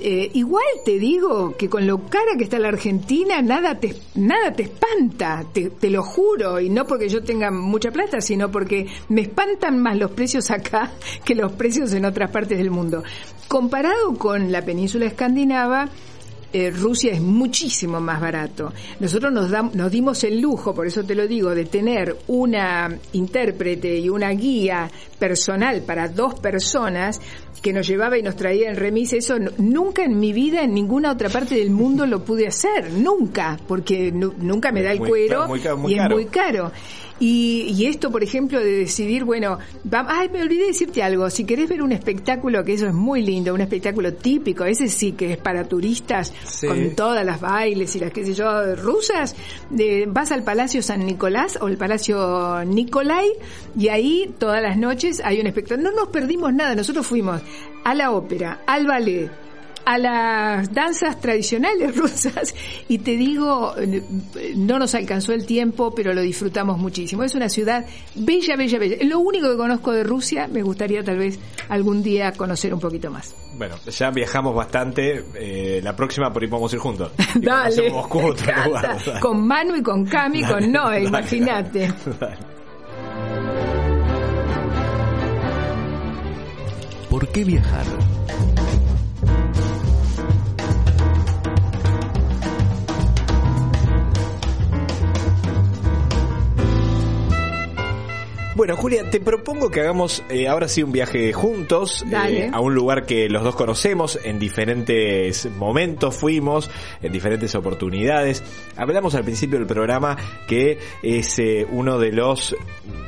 eh, 0.00 0.30
igual 0.34 0.64
te 0.84 0.98
digo 0.98 1.56
que 1.56 1.68
con 1.68 1.86
lo 1.86 2.06
cara 2.08 2.32
que 2.36 2.44
está 2.44 2.58
la 2.58 2.68
Argentina, 2.68 3.40
nada 3.42 3.78
te, 3.78 3.96
nada 4.14 4.52
te 4.52 4.64
espanta, 4.64 5.44
te, 5.52 5.70
te 5.70 5.90
lo 5.90 6.02
juro, 6.02 6.60
y 6.60 6.68
no 6.68 6.86
porque 6.86 7.08
yo 7.08 7.22
tenga 7.22 7.50
mucha 7.50 7.90
plata, 7.90 8.20
sino 8.20 8.50
porque 8.50 8.86
me 9.08 9.22
espantan 9.22 9.80
más 9.80 9.96
los 9.96 10.10
precios 10.10 10.50
acá 10.50 10.92
que 11.24 11.34
los 11.34 11.52
precios 11.52 11.92
en 11.92 12.04
otras 12.04 12.30
partes 12.30 12.58
del 12.58 12.70
mundo. 12.70 13.02
Comparado 13.48 14.14
con 14.18 14.52
la 14.52 14.62
península 14.62 15.06
escandinava, 15.06 15.88
eh, 16.56 16.70
Rusia 16.70 17.12
es 17.12 17.20
muchísimo 17.20 18.00
más 18.00 18.20
barato. 18.20 18.72
Nosotros 19.00 19.32
nos, 19.32 19.50
nos 19.74 19.90
dimos 19.90 20.24
el 20.24 20.40
lujo, 20.40 20.74
por 20.74 20.86
eso 20.86 21.04
te 21.04 21.14
lo 21.14 21.26
digo, 21.26 21.54
de 21.54 21.64
tener 21.66 22.16
una 22.28 22.96
intérprete 23.12 23.98
y 23.98 24.08
una 24.08 24.30
guía 24.30 24.90
personal 25.18 25.82
para 25.82 26.08
dos 26.08 26.34
personas 26.40 27.20
que 27.62 27.72
nos 27.72 27.86
llevaba 27.86 28.16
y 28.18 28.22
nos 28.22 28.36
traía 28.36 28.68
en 28.70 28.76
remis. 28.76 29.12
Eso 29.12 29.36
nunca 29.58 30.04
en 30.04 30.18
mi 30.20 30.32
vida, 30.32 30.62
en 30.62 30.72
ninguna 30.74 31.12
otra 31.12 31.28
parte 31.28 31.54
del 31.56 31.70
mundo 31.70 32.06
lo 32.06 32.24
pude 32.24 32.46
hacer. 32.46 32.90
Nunca, 32.92 33.58
porque 33.66 34.12
nu- 34.12 34.34
nunca 34.38 34.72
me 34.72 34.82
da 34.82 34.92
el 34.92 34.98
Muy 35.00 35.08
cuero 35.08 35.46
claro, 35.46 35.48
muy 35.48 35.60
caro, 35.60 35.76
muy 35.78 35.92
y 35.92 35.98
es 35.98 36.08
muy 36.10 36.24
caro. 36.26 36.72
Y, 37.18 37.74
y 37.74 37.86
esto, 37.86 38.10
por 38.10 38.22
ejemplo, 38.22 38.60
de 38.60 38.70
decidir, 38.70 39.24
bueno, 39.24 39.58
va- 39.92 40.04
ay, 40.06 40.28
me 40.28 40.42
olvidé 40.42 40.66
decirte 40.66 41.02
algo, 41.02 41.30
si 41.30 41.44
querés 41.44 41.66
ver 41.68 41.80
un 41.80 41.92
espectáculo, 41.92 42.62
que 42.62 42.74
eso 42.74 42.86
es 42.86 42.92
muy 42.92 43.22
lindo, 43.22 43.54
un 43.54 43.62
espectáculo 43.62 44.12
típico, 44.12 44.64
ese 44.64 44.88
sí 44.88 45.12
que 45.12 45.32
es 45.32 45.38
para 45.38 45.64
turistas, 45.64 46.34
Sí. 46.44 46.66
con 46.66 46.90
todas 46.94 47.24
las 47.24 47.40
bailes 47.40 47.96
y 47.96 48.00
las, 48.00 48.12
qué 48.12 48.24
sé 48.24 48.34
yo, 48.34 48.76
rusas, 48.76 49.34
eh, 49.78 50.04
vas 50.06 50.30
al 50.30 50.42
Palacio 50.42 50.82
San 50.82 51.06
Nicolás 51.06 51.58
o 51.60 51.68
el 51.68 51.78
Palacio 51.78 52.62
Nicolai, 52.66 53.28
y 53.78 53.88
ahí 53.88 54.34
todas 54.38 54.60
las 54.60 54.76
noches 54.76 55.22
hay 55.24 55.40
un 55.40 55.46
espectáculo. 55.46 55.90
No 55.90 55.96
nos 55.96 56.08
perdimos 56.08 56.52
nada, 56.52 56.74
nosotros 56.74 57.06
fuimos 57.06 57.40
a 57.84 57.94
la 57.94 58.10
ópera, 58.10 58.60
al 58.66 58.86
ballet, 58.86 59.30
a 59.86 59.98
las 59.98 60.74
danzas 60.74 61.20
tradicionales 61.20 61.96
rusas 61.96 62.52
y 62.88 62.98
te 62.98 63.12
digo, 63.16 63.72
no 64.56 64.78
nos 64.80 64.94
alcanzó 64.96 65.32
el 65.32 65.46
tiempo, 65.46 65.94
pero 65.94 66.12
lo 66.12 66.20
disfrutamos 66.22 66.76
muchísimo. 66.78 67.22
Es 67.22 67.34
una 67.36 67.48
ciudad 67.48 67.86
bella, 68.16 68.56
bella, 68.56 68.78
bella. 68.80 68.96
Lo 69.04 69.20
único 69.20 69.48
que 69.48 69.56
conozco 69.56 69.92
de 69.92 70.02
Rusia, 70.02 70.48
me 70.48 70.62
gustaría 70.62 71.04
tal 71.04 71.18
vez 71.18 71.38
algún 71.68 72.02
día 72.02 72.32
conocer 72.32 72.74
un 72.74 72.80
poquito 72.80 73.10
más. 73.12 73.32
Bueno, 73.56 73.76
ya 73.86 74.10
viajamos 74.10 74.54
bastante. 74.56 75.24
eh, 75.34 75.80
la 75.82 75.94
próxima 75.94 76.32
por 76.32 76.42
ahí 76.42 76.48
podemos 76.48 76.72
ir 76.72 76.80
juntos. 76.80 77.12
Dale, 77.36 77.46
conocemos 77.76 77.92
Moscú, 77.92 78.18
me 78.18 78.24
otro 78.30 78.44
encanta. 78.44 78.66
lugar. 78.68 78.98
Dale. 79.06 79.20
con 79.20 79.46
Manu 79.46 79.76
y 79.76 79.82
con 79.82 80.04
Cami, 80.04 80.40
con 80.42 80.50
Dale, 80.60 80.68
Noé, 80.68 80.84
dale, 80.94 81.04
imagínate. 81.06 81.92
dale. 82.20 82.36
¿Por 87.08 87.28
qué 87.28 87.44
viajar? 87.44 87.86
Bueno, 98.56 98.74
Julia, 98.74 99.10
te 99.10 99.20
propongo 99.20 99.70
que 99.70 99.80
hagamos 99.80 100.24
eh, 100.30 100.48
ahora 100.48 100.66
sí 100.66 100.82
un 100.82 100.90
viaje 100.90 101.30
juntos 101.34 102.02
eh, 102.10 102.50
a 102.54 102.60
un 102.60 102.74
lugar 102.74 103.04
que 103.04 103.28
los 103.28 103.44
dos 103.44 103.54
conocemos, 103.54 104.18
en 104.24 104.38
diferentes 104.38 105.46
momentos 105.58 106.16
fuimos, 106.16 106.70
en 107.02 107.12
diferentes 107.12 107.54
oportunidades. 107.54 108.42
Hablamos 108.76 109.14
al 109.14 109.24
principio 109.24 109.58
del 109.58 109.66
programa 109.68 110.16
que 110.48 110.78
es 111.02 111.38
eh, 111.38 111.66
uno 111.70 111.98
de 111.98 112.12
los, 112.12 112.56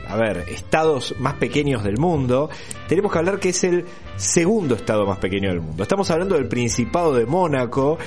a 0.06 0.16
ver, 0.16 0.44
estados 0.50 1.14
más 1.18 1.36
pequeños 1.36 1.82
del 1.82 1.96
mundo. 1.96 2.50
Tenemos 2.86 3.10
que 3.10 3.18
hablar 3.18 3.40
que 3.40 3.48
es 3.48 3.64
el 3.64 3.86
segundo 4.16 4.74
estado 4.74 5.06
más 5.06 5.18
pequeño 5.18 5.48
del 5.48 5.60
mundo. 5.60 5.82
Estamos 5.82 6.10
hablando 6.10 6.34
del 6.34 6.48
Principado 6.48 7.14
de 7.14 7.24
Mónaco, 7.24 7.98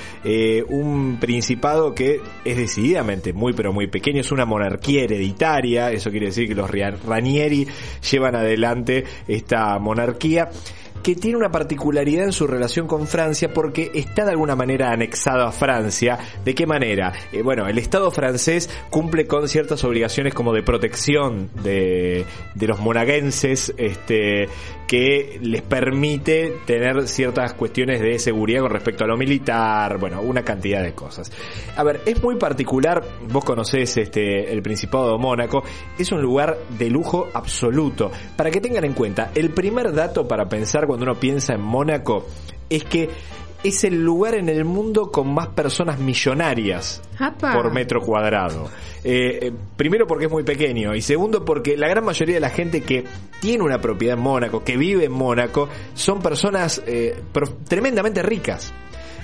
un 0.68 1.16
principado 1.18 1.94
que 1.94 2.20
es 2.44 2.56
decididamente 2.56 3.32
muy 3.32 3.54
pero 3.54 3.72
muy 3.72 3.86
pequeño, 3.86 4.20
es 4.20 4.30
una 4.30 4.44
monarquía 4.44 5.04
hereditaria, 5.04 5.90
eso 5.90 6.10
quiere 6.10 6.26
decir 6.26 6.46
que 6.46 6.54
los 6.54 6.70
Ria- 6.70 6.94
Llevan 8.10 8.36
adelante 8.36 9.04
esta 9.26 9.78
monarquía 9.78 10.50
que 11.02 11.16
tiene 11.16 11.36
una 11.36 11.50
particularidad 11.50 12.24
en 12.24 12.32
su 12.32 12.46
relación 12.46 12.86
con 12.86 13.06
Francia 13.06 13.52
porque 13.52 13.90
está 13.94 14.24
de 14.24 14.30
alguna 14.30 14.54
manera 14.54 14.90
anexado 14.90 15.44
a 15.44 15.52
Francia. 15.52 16.18
¿De 16.44 16.54
qué 16.54 16.66
manera? 16.66 17.12
Eh, 17.32 17.42
bueno, 17.42 17.66
el 17.66 17.78
Estado 17.78 18.10
francés 18.10 18.70
cumple 18.90 19.26
con 19.26 19.48
ciertas 19.48 19.82
obligaciones 19.84 20.34
como 20.34 20.52
de 20.52 20.62
protección 20.62 21.50
de, 21.62 22.24
los 22.54 22.78
monaguenses, 22.78 23.74
este, 23.76 24.48
que 24.86 25.38
les 25.42 25.62
permite 25.62 26.52
tener 26.66 27.08
ciertas 27.08 27.54
cuestiones 27.54 28.00
de 28.00 28.18
seguridad 28.18 28.60
con 28.60 28.70
respecto 28.70 29.04
a 29.04 29.06
lo 29.08 29.16
militar, 29.16 29.98
bueno, 29.98 30.20
una 30.20 30.42
cantidad 30.42 30.82
de 30.82 30.94
cosas. 30.94 31.32
A 31.76 31.82
ver, 31.82 32.00
es 32.06 32.22
muy 32.22 32.36
particular, 32.36 33.02
vos 33.28 33.44
conocés 33.44 33.96
este, 33.96 34.52
el 34.52 34.62
Principado 34.62 35.12
de 35.12 35.18
Mónaco, 35.18 35.64
es 35.98 36.12
un 36.12 36.22
lugar 36.22 36.56
de 36.78 36.90
lujo 36.90 37.28
absoluto. 37.34 38.12
Para 38.36 38.50
que 38.50 38.60
tengan 38.60 38.84
en 38.84 38.92
cuenta, 38.92 39.32
el 39.34 39.50
primer 39.50 39.92
dato 39.92 40.28
para 40.28 40.48
pensar 40.48 40.86
cuando 40.92 41.10
uno 41.10 41.18
piensa 41.18 41.54
en 41.54 41.62
Mónaco 41.62 42.26
es 42.68 42.84
que 42.84 43.08
es 43.64 43.84
el 43.84 44.02
lugar 44.02 44.34
en 44.34 44.50
el 44.50 44.66
mundo 44.66 45.10
con 45.10 45.32
más 45.32 45.48
personas 45.48 45.98
millonarias 45.98 47.00
Apa. 47.18 47.54
por 47.54 47.72
metro 47.72 48.02
cuadrado. 48.02 48.68
Eh, 49.02 49.38
eh, 49.40 49.52
primero 49.74 50.06
porque 50.06 50.26
es 50.26 50.30
muy 50.30 50.42
pequeño 50.42 50.94
y 50.94 51.00
segundo 51.00 51.46
porque 51.46 51.78
la 51.78 51.88
gran 51.88 52.04
mayoría 52.04 52.34
de 52.34 52.40
la 52.40 52.50
gente 52.50 52.82
que 52.82 53.04
tiene 53.40 53.64
una 53.64 53.80
propiedad 53.80 54.18
en 54.18 54.22
Mónaco, 54.22 54.62
que 54.62 54.76
vive 54.76 55.06
en 55.06 55.12
Mónaco, 55.12 55.70
son 55.94 56.20
personas 56.20 56.82
eh, 56.86 57.18
tremendamente 57.66 58.22
ricas. 58.22 58.70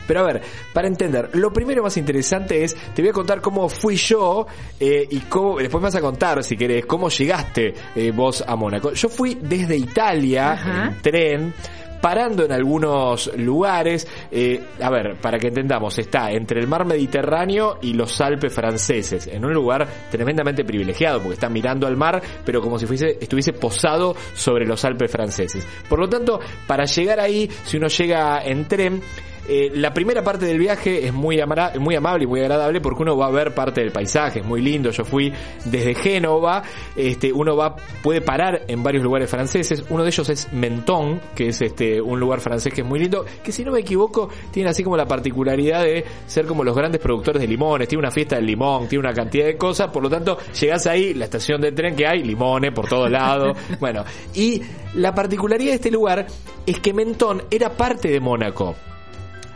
Pero 0.09 0.21
a 0.21 0.25
ver, 0.25 0.43
para 0.73 0.89
entender, 0.89 1.31
lo 1.35 1.53
primero 1.53 1.83
más 1.83 1.97
interesante 1.99 2.65
es, 2.65 2.75
te 2.95 3.03
voy 3.03 3.11
a 3.11 3.13
contar 3.13 3.41
cómo 3.41 3.69
fui 3.69 3.95
yo 3.95 4.47
eh, 4.81 5.07
y 5.09 5.21
cómo, 5.21 5.59
después 5.59 5.81
me 5.81 5.87
vas 5.89 5.95
a 5.95 6.01
contar, 6.01 6.43
si 6.43 6.57
querés, 6.57 6.87
cómo 6.87 7.11
llegaste 7.11 7.75
eh, 7.95 8.11
vos 8.11 8.43
a 8.45 8.57
Mónaco. 8.57 8.93
Yo 8.95 9.09
fui 9.11 9.39
desde 9.41 9.77
Italia 9.77 10.53
Ajá. 10.53 10.87
en 10.87 11.03
tren, 11.03 11.55
parando 12.01 12.45
en 12.45 12.53
algunos 12.53 13.37
lugares. 13.37 14.07
eh, 14.31 14.61
a 14.81 14.89
ver, 14.89 15.21
para 15.21 15.39
que 15.39 15.49
entendamos, 15.49 15.99
está 15.99 16.31
entre 16.31 16.61
el 16.61 16.69
mar 16.69 16.87
Mediterráneo 16.87 17.79
y 17.83 17.93
los 17.93 18.21
Alpes 18.21 18.53
franceses, 18.53 19.27
en 19.27 19.45
un 19.45 19.53
lugar 19.53 19.87
tremendamente 20.11 20.65
privilegiado, 20.65 21.21
porque 21.21 21.35
está 21.35 21.49
mirando 21.49 21.87
al 21.87 21.97
mar, 21.97 22.23
pero 22.47 22.63
como 22.63 22.79
si 22.79 22.87
fuese, 22.87 23.19
estuviese 23.21 23.53
posado 23.53 24.17
sobre 24.35 24.65
los 24.65 24.85
Alpes 24.85 25.11
franceses. 25.11 25.67
Por 25.89 25.99
lo 25.99 26.09
tanto, 26.09 26.41
para 26.67 26.85
llegar 26.87 27.21
ahí, 27.21 27.51
si 27.65 27.77
uno 27.77 27.89
llega 27.89 28.41
en 28.45 28.67
tren, 28.67 29.03
eh, 29.49 29.71
la 29.75 29.93
primera 29.95 30.23
parte 30.23 30.45
del 30.47 30.59
viaje 30.59 31.07
es 31.07 31.13
muy, 31.13 31.41
amara- 31.41 31.73
muy 31.79 31.95
amable 31.95 32.25
y 32.25 32.27
muy 32.27 32.41
agradable 32.41 32.81
porque 32.81 33.03
uno 33.03 33.17
va 33.17 33.27
a 33.27 33.31
ver 33.31 33.55
parte 33.55 33.81
del 33.81 33.91
paisaje, 33.93 34.41
es 34.41 34.45
muy 34.45 34.61
lindo. 34.61 34.91
Yo 34.91 35.05
fui 35.05 35.33
desde 35.65 35.95
Génova, 35.95 36.63
este, 36.95 37.33
uno 37.33 37.57
va, 37.57 37.75
puede 38.03 38.21
parar 38.21 38.63
en 38.69 38.83
varios 38.83 39.03
lugares 39.03 39.31
franceses. 39.31 39.85
Uno 39.89 40.03
de 40.03 40.11
ellos 40.11 40.29
es 40.29 40.53
Menton, 40.53 41.21
que 41.35 41.49
es 41.49 41.61
este, 41.63 42.01
un 42.01 42.21
lugar 42.21 42.41
francés 42.41 42.73
que 42.75 42.83
es 42.83 42.87
muy 42.87 42.99
lindo, 43.01 43.25
que 43.43 43.51
si 43.53 43.65
no 43.65 43.73
me 43.73 43.81
equivoco, 43.81 44.29
tiene 44.51 44.69
así 44.71 44.83
como 44.85 44.97
la 44.97 45.07
particularidad 45.07 45.83
de 45.83 46.05
ser 46.27 46.47
como 46.47 46.63
los 46.65 46.77
grandes 46.77 47.01
productores 47.01 47.41
de 47.41 47.49
limones. 47.49 47.89
Tiene 47.89 48.01
una 48.01 48.11
fiesta 48.11 48.37
del 48.37 48.47
limón, 48.47 48.87
tiene 48.89 49.01
una 49.01 49.15
cantidad 49.15 49.47
de 49.47 49.57
cosas, 49.57 49.89
por 49.91 50.03
lo 50.03 50.11
tanto, 50.11 50.39
llegás 50.61 50.87
ahí, 50.87 51.15
la 51.15 51.25
estación 51.25 51.61
de 51.61 51.73
tren 51.73 51.97
que 51.97 52.07
hay, 52.07 52.23
limones 52.23 52.73
por 52.73 52.89
todos 52.89 53.11
lados. 53.11 53.57
bueno, 53.81 54.05
y 54.35 54.61
la 54.95 55.15
particularidad 55.15 55.71
de 55.71 55.77
este 55.77 55.91
lugar 55.91 56.27
es 56.67 56.81
que 56.81 56.93
Menton 56.93 57.43
era 57.51 57.71
parte 57.71 58.09
de 58.09 58.21
Mónaco. 58.21 58.75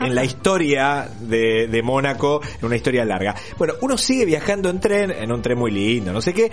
En 0.05 0.15
la 0.15 0.23
historia 0.23 1.09
de, 1.19 1.67
de 1.67 1.83
Mónaco, 1.83 2.41
en 2.59 2.65
una 2.65 2.75
historia 2.75 3.05
larga. 3.05 3.35
Bueno, 3.57 3.73
uno 3.81 3.97
sigue 3.97 4.25
viajando 4.25 4.69
en 4.69 4.79
tren, 4.79 5.11
en 5.11 5.31
un 5.31 5.41
tren 5.41 5.57
muy 5.57 5.71
lindo, 5.71 6.11
no 6.11 6.21
sé 6.21 6.33
qué, 6.33 6.51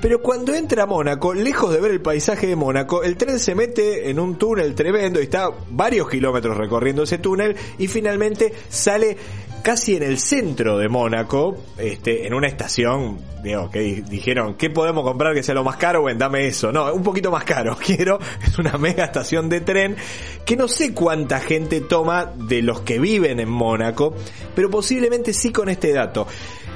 pero 0.00 0.20
cuando 0.20 0.54
entra 0.54 0.82
a 0.82 0.86
Mónaco, 0.86 1.32
lejos 1.32 1.72
de 1.72 1.80
ver 1.80 1.92
el 1.92 2.00
paisaje 2.00 2.46
de 2.46 2.56
Mónaco, 2.56 3.02
el 3.02 3.16
tren 3.16 3.38
se 3.38 3.54
mete 3.54 4.10
en 4.10 4.18
un 4.18 4.36
túnel 4.36 4.74
tremendo 4.74 5.20
y 5.20 5.24
está 5.24 5.50
varios 5.70 6.08
kilómetros 6.08 6.56
recorriendo 6.56 7.04
ese 7.04 7.18
túnel 7.18 7.56
y 7.78 7.86
finalmente 7.86 8.52
sale 8.68 9.16
casi 9.62 9.94
en 9.96 10.02
el 10.02 10.18
centro 10.18 10.76
de 10.76 10.88
Mónaco, 10.88 11.56
este, 11.78 12.26
en 12.26 12.34
una 12.34 12.48
estación, 12.48 13.18
digo, 13.42 13.70
que 13.70 13.80
di- 13.80 14.00
dijeron, 14.02 14.54
¿qué 14.54 14.70
podemos 14.70 15.04
comprar 15.04 15.34
que 15.34 15.42
sea 15.42 15.54
lo 15.54 15.64
más 15.64 15.76
caro? 15.76 16.02
Bueno, 16.02 16.18
dame 16.18 16.46
eso. 16.46 16.70
No, 16.72 16.92
un 16.94 17.02
poquito 17.02 17.30
más 17.30 17.44
caro, 17.44 17.76
quiero. 17.84 18.18
Es 18.46 18.58
una 18.58 18.78
mega 18.78 19.04
estación 19.04 19.48
de 19.48 19.60
tren 19.60 19.96
que 20.44 20.56
no 20.56 20.68
sé 20.68 20.94
cuánta 20.94 21.40
gente 21.40 21.80
toma 21.80 22.32
de 22.36 22.62
los 22.62 22.80
que 22.82 22.98
viven 22.98 23.40
en 23.40 23.48
Mónaco, 23.50 24.14
pero 24.54 24.70
posiblemente 24.70 25.32
sí 25.32 25.52
con 25.52 25.68
este 25.68 25.92
dato. 25.92 26.26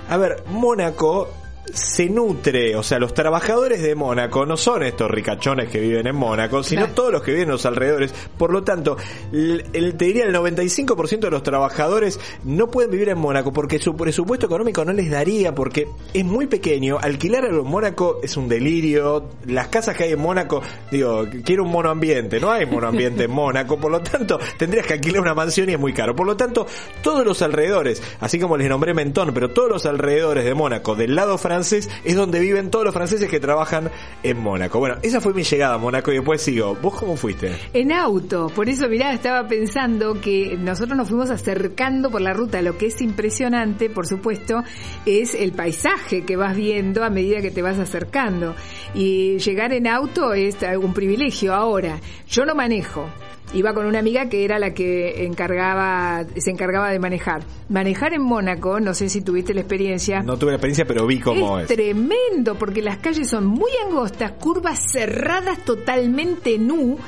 A 0.09 0.17
ver, 0.17 0.45
Mónaco 0.49 1.29
se 1.73 2.09
nutre, 2.09 2.77
o 2.77 2.83
sea, 2.83 2.99
los 2.99 3.13
trabajadores 3.13 3.83
de 3.83 3.95
Mónaco 3.95 4.47
no 4.47 4.57
son 4.57 4.83
estos 4.85 5.11
ricachones 5.11 5.69
que 5.69 5.81
viven 5.81 6.07
en 6.07 6.15
Mónaco, 6.17 6.63
sino 6.63 6.83
Claro. 6.83 6.95
todos 6.95 7.13
los 7.13 7.23
que 7.23 7.33
viven 7.33 7.45
en 7.49 7.53
los 7.53 7.67
alrededores. 7.67 8.15
Por 8.39 8.53
lo 8.53 8.63
tanto, 8.63 8.97
el, 9.33 9.65
el- 9.73 9.97
te 9.97 10.05
diría 10.07 10.25
el 10.25 10.33
95% 10.35 11.21
de 11.27 11.31
los 11.31 11.43
trabajadores 11.43 12.21
no 12.45 12.69
pueden 12.71 12.91
vivir 12.91 13.09
en 13.09 13.19
Mónaco 13.19 13.53
porque 13.53 13.79
su 13.79 13.97
presupuesto 13.97 14.47
económico 14.47 14.85
no 14.85 14.93
les 14.93 15.11
daría, 15.11 15.55
porque 15.55 15.89
es 16.15 16.25
muy 16.25 16.47
pequeño. 16.47 16.99
Alquilar 17.01 17.45
en 17.47 17.57
Mónaco 17.65 18.21
es 18.23 18.37
un 18.37 18.49
delirio. 18.49 19.31
Las 19.47 19.69
casas 19.69 19.97
que 19.97 20.05
hay 20.05 20.13
en 20.13 20.21
Mónaco, 20.21 20.63
digo, 20.91 21.25
quiero 21.45 21.65
un 21.65 21.71
monoambiente. 21.73 22.39
No 22.41 22.51
hay 22.53 22.65
monoambiente 22.67 23.25
en 23.25 23.31
Mónaco, 23.33 23.77
por 23.79 23.91
lo 23.91 24.01
tanto, 24.01 24.39
tendrías 24.57 24.87
que 24.87 24.95
alquilar 24.95 25.21
una 25.23 25.35
mansión 25.35 25.69
y 25.69 25.73
es 25.73 25.79
muy 25.81 25.93
caro. 25.93 26.15
Por 26.15 26.27
lo 26.27 26.37
tanto, 26.37 26.67
todos 27.03 27.25
los 27.27 27.43
alrededores, 27.43 28.03
así 28.21 28.39
como 28.39 28.57
les 28.57 28.69
nombré 28.69 28.95
Mentón, 28.95 29.33
pero 29.35 29.51
todos 29.51 29.69
los 29.69 29.87
alrededores 29.87 30.45
de 30.45 30.55
Mónaco, 30.55 30.95
del 30.95 31.15
lado 31.17 31.37
francés, 31.39 31.56
es 31.59 32.17
donde 32.17 32.41
viven 32.41 32.71
todos 32.71 32.85
los 32.85 32.95
franceses 32.95 33.29
que 33.29 33.41
trabajan 33.41 33.91
en 34.23 34.39
Mónaco. 34.39 34.79
Bueno, 34.79 34.97
esa 35.03 35.21
fue 35.21 35.33
mi 35.33 35.43
llegada 35.43 35.75
a 35.75 35.79
Mónaco 35.79 36.13
y 36.13 36.17
después 36.17 36.43
sigo. 36.43 36.77
¿Vos 36.77 36.95
cómo 36.95 37.17
fuiste? 37.17 37.53
En 37.73 37.93
auto, 37.93 38.49
por 38.55 38.69
eso 38.69 38.89
mirá, 38.89 39.13
estaba 39.13 39.49
pensando 39.49 40.21
que 40.21 40.57
nosotros 40.59 40.97
nos 40.97 41.09
fuimos 41.09 41.31
acercando 41.31 42.11
por 42.11 42.21
la 42.21 42.33
ruta, 42.33 42.61
lo 42.63 42.77
que 42.77 42.87
es 42.87 43.01
impresionante, 43.01 43.91
por 43.91 44.07
supuesto, 44.07 44.63
es 45.05 45.35
el 45.35 45.53
paisaje 45.53 46.25
que 46.25 46.37
vas 46.37 46.57
viendo 46.57 47.05
a 47.05 47.11
medida 47.11 47.41
que 47.41 47.51
te 47.51 47.63
vas 47.63 47.79
acercando. 47.79 48.55
Y 48.95 49.39
llegar 49.39 49.73
en 49.73 49.87
auto 49.87 50.35
es 50.35 50.57
un 50.81 50.95
privilegio. 50.95 51.55
Ahora, 51.55 52.01
yo 52.29 52.45
no 52.45 52.55
manejo. 52.55 53.09
Iba 53.57 53.73
con 53.73 53.87
una 53.87 54.01
amiga 54.01 54.29
que 54.29 54.45
era 54.45 54.59
la 54.59 54.75
que 54.75 55.25
encargaba, 55.25 56.27
se 56.37 56.51
encargaba 56.51 56.91
de 56.91 56.99
manejar. 56.99 57.43
Manejar 57.71 58.13
en 58.13 58.21
Mónaco, 58.21 58.81
no 58.81 58.93
sé 58.93 59.09
si 59.09 59.23
tuviste 59.23 59.55
la 59.55 59.63
experiencia. 59.63 60.21
No 60.21 60.37
tuve 60.37 60.51
la 60.51 60.57
experiencia, 60.57 60.85
pero 60.85 61.07
vi 61.07 61.21
cómo 61.21 61.59
es. 61.59 61.71
Es 61.71 61.75
tremendo 61.75 62.57
porque 62.59 62.83
las 62.83 62.99
calles 62.99 63.31
son 63.31 63.47
muy 63.47 63.71
angostas, 63.87 64.33
curvas 64.33 64.79
cerradas 64.93 65.65
totalmente 65.65 66.59
nu, 66.59 66.99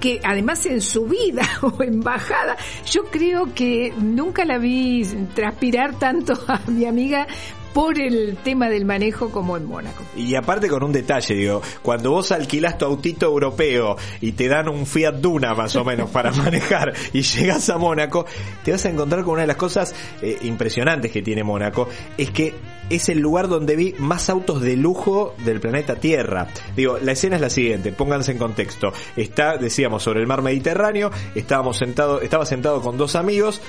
que 0.00 0.20
además 0.24 0.66
en 0.66 0.80
subida 0.80 1.48
o 1.62 1.80
en 1.84 2.00
bajada, 2.00 2.56
yo 2.90 3.04
creo 3.04 3.54
que 3.54 3.92
nunca 3.96 4.44
la 4.44 4.58
vi 4.58 5.04
transpirar 5.36 6.00
tanto 6.00 6.32
a 6.48 6.62
mi 6.68 6.84
amiga 6.84 7.28
por 7.72 7.98
el 7.98 8.36
tema 8.42 8.68
del 8.68 8.84
manejo 8.84 9.30
como 9.30 9.56
en 9.56 9.64
Mónaco. 9.64 10.04
Y 10.16 10.34
aparte 10.34 10.68
con 10.68 10.82
un 10.82 10.92
detalle, 10.92 11.34
digo, 11.34 11.62
cuando 11.82 12.10
vos 12.10 12.32
alquilás 12.32 12.78
tu 12.78 12.84
autito 12.84 13.26
europeo 13.26 13.96
y 14.20 14.32
te 14.32 14.48
dan 14.48 14.68
un 14.68 14.86
Fiat 14.86 15.14
Duna 15.14 15.54
más 15.54 15.74
o 15.76 15.84
menos 15.84 16.10
para 16.10 16.32
manejar 16.32 16.92
y 17.12 17.22
llegas 17.22 17.68
a 17.70 17.78
Mónaco, 17.78 18.26
te 18.64 18.72
vas 18.72 18.84
a 18.84 18.90
encontrar 18.90 19.22
con 19.24 19.34
una 19.34 19.42
de 19.42 19.48
las 19.48 19.56
cosas 19.56 19.94
eh, 20.20 20.38
impresionantes 20.42 21.10
que 21.10 21.22
tiene 21.22 21.42
Mónaco, 21.44 21.88
es 22.16 22.30
que 22.30 22.54
es 22.90 23.08
el 23.08 23.20
lugar 23.20 23.48
donde 23.48 23.76
vi 23.76 23.94
más 23.98 24.28
autos 24.28 24.60
de 24.60 24.76
lujo 24.76 25.34
del 25.44 25.60
planeta 25.60 25.96
Tierra. 25.96 26.48
Digo, 26.76 26.98
la 27.00 27.12
escena 27.12 27.36
es 27.36 27.42
la 27.42 27.50
siguiente, 27.50 27.92
pónganse 27.92 28.32
en 28.32 28.38
contexto. 28.38 28.92
Está, 29.16 29.56
decíamos, 29.56 30.02
sobre 30.02 30.20
el 30.20 30.26
mar 30.26 30.42
Mediterráneo, 30.42 31.10
estábamos 31.34 31.78
sentados, 31.78 32.22
estaba 32.22 32.44
sentado 32.44 32.82
con 32.82 32.98
dos 32.98 33.16
amigos, 33.16 33.62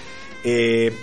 eh, 0.44 0.94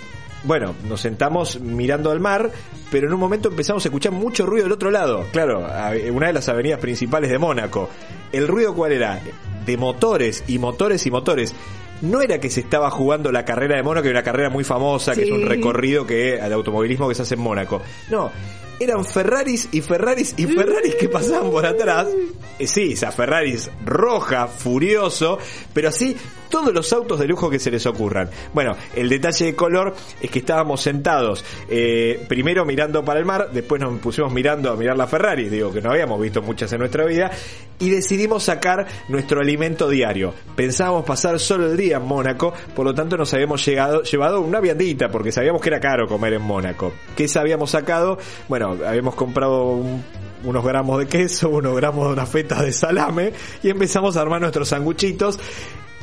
bueno, 0.43 0.75
nos 0.87 1.01
sentamos 1.01 1.59
mirando 1.59 2.11
al 2.11 2.19
mar, 2.19 2.51
pero 2.89 3.07
en 3.07 3.13
un 3.13 3.19
momento 3.19 3.49
empezamos 3.49 3.85
a 3.85 3.89
escuchar 3.89 4.11
mucho 4.11 4.45
ruido 4.45 4.65
del 4.65 4.73
otro 4.73 4.91
lado. 4.91 5.25
Claro, 5.31 5.67
una 6.11 6.27
de 6.27 6.33
las 6.33 6.49
avenidas 6.49 6.79
principales 6.79 7.29
de 7.29 7.37
Mónaco. 7.37 7.89
¿El 8.31 8.47
ruido 8.47 8.73
cuál 8.73 8.93
era? 8.93 9.21
De 9.65 9.77
motores 9.77 10.43
y 10.47 10.57
motores 10.57 11.05
y 11.05 11.11
motores. 11.11 11.53
No 12.01 12.21
era 12.21 12.39
que 12.39 12.49
se 12.49 12.61
estaba 12.61 12.89
jugando 12.89 13.31
la 13.31 13.45
carrera 13.45 13.75
de 13.75 13.83
Mónaco, 13.83 14.03
que 14.03 14.09
es 14.09 14.13
una 14.13 14.23
carrera 14.23 14.49
muy 14.49 14.63
famosa, 14.63 15.13
que 15.13 15.23
es 15.23 15.31
un 15.31 15.45
recorrido 15.45 16.07
que 16.07 16.37
de 16.37 16.53
automovilismo 16.53 17.07
que 17.07 17.13
se 17.13 17.21
hace 17.21 17.35
en 17.35 17.41
Mónaco. 17.41 17.81
No, 18.09 18.31
eran 18.81 19.05
Ferraris 19.05 19.69
y 19.71 19.81
Ferraris 19.81 20.33
y 20.37 20.45
Ferraris 20.47 20.95
que 20.95 21.09
pasaban 21.09 21.51
por 21.51 21.65
atrás. 21.65 22.07
Eh, 22.59 22.67
sí, 22.67 22.93
esa 22.93 23.11
Ferraris 23.11 23.69
roja, 23.85 24.47
furioso, 24.47 25.37
pero 25.73 25.89
así 25.89 26.15
todos 26.51 26.73
los 26.73 26.91
autos 26.93 27.17
de 27.19 27.27
lujo 27.27 27.49
que 27.49 27.57
se 27.57 27.71
les 27.71 27.85
ocurran. 27.85 28.29
Bueno, 28.53 28.75
el 28.95 29.09
detalle 29.09 29.45
de 29.45 29.55
color 29.55 29.95
es 30.21 30.29
que 30.29 30.39
estábamos 30.39 30.81
sentados, 30.81 31.43
eh, 31.69 32.23
primero 32.27 32.65
mirando 32.65 33.03
para 33.03 33.19
el 33.19 33.25
mar, 33.25 33.49
después 33.51 33.81
nos 33.81 33.97
pusimos 33.99 34.31
mirando 34.33 34.69
a 34.69 34.75
mirar 34.75 34.97
la 34.97 35.07
Ferrari, 35.07 35.49
digo 35.49 35.71
que 35.71 35.81
no 35.81 35.91
habíamos 35.91 36.21
visto 36.21 36.41
muchas 36.41 36.71
en 36.73 36.79
nuestra 36.79 37.05
vida, 37.05 37.31
y 37.79 37.89
decidimos 37.89 38.43
sacar 38.43 38.85
nuestro 39.07 39.39
alimento 39.39 39.89
diario. 39.89 40.33
Pensábamos 40.55 41.05
pasar 41.05 41.39
solo 41.39 41.71
el 41.71 41.77
día 41.77 41.97
en 41.97 42.03
Mónaco, 42.03 42.53
por 42.75 42.85
lo 42.85 42.93
tanto 42.93 43.15
nos 43.17 43.33
habíamos 43.33 43.65
llegado, 43.65 44.03
llevado 44.03 44.41
una 44.41 44.59
viandita, 44.59 45.09
porque 45.09 45.31
sabíamos 45.31 45.61
que 45.61 45.69
era 45.69 45.79
caro 45.79 46.05
comer 46.05 46.33
en 46.33 46.41
Mónaco. 46.41 46.91
¿Qué 47.15 47.27
habíamos 47.39 47.71
sacado? 47.71 48.17
Bueno, 48.49 48.70
habíamos 48.85 49.15
comprado 49.15 49.71
un 49.71 50.03
unos 50.43 50.63
gramos 50.65 50.99
de 50.99 51.07
queso, 51.07 51.49
unos 51.49 51.75
gramos 51.75 52.07
de 52.07 52.13
una 52.13 52.25
feta 52.25 52.61
de 52.61 52.71
salame 52.71 53.33
y 53.63 53.69
empezamos 53.69 54.17
a 54.17 54.21
armar 54.21 54.41
nuestros 54.41 54.69
sanguchitos. 54.69 55.39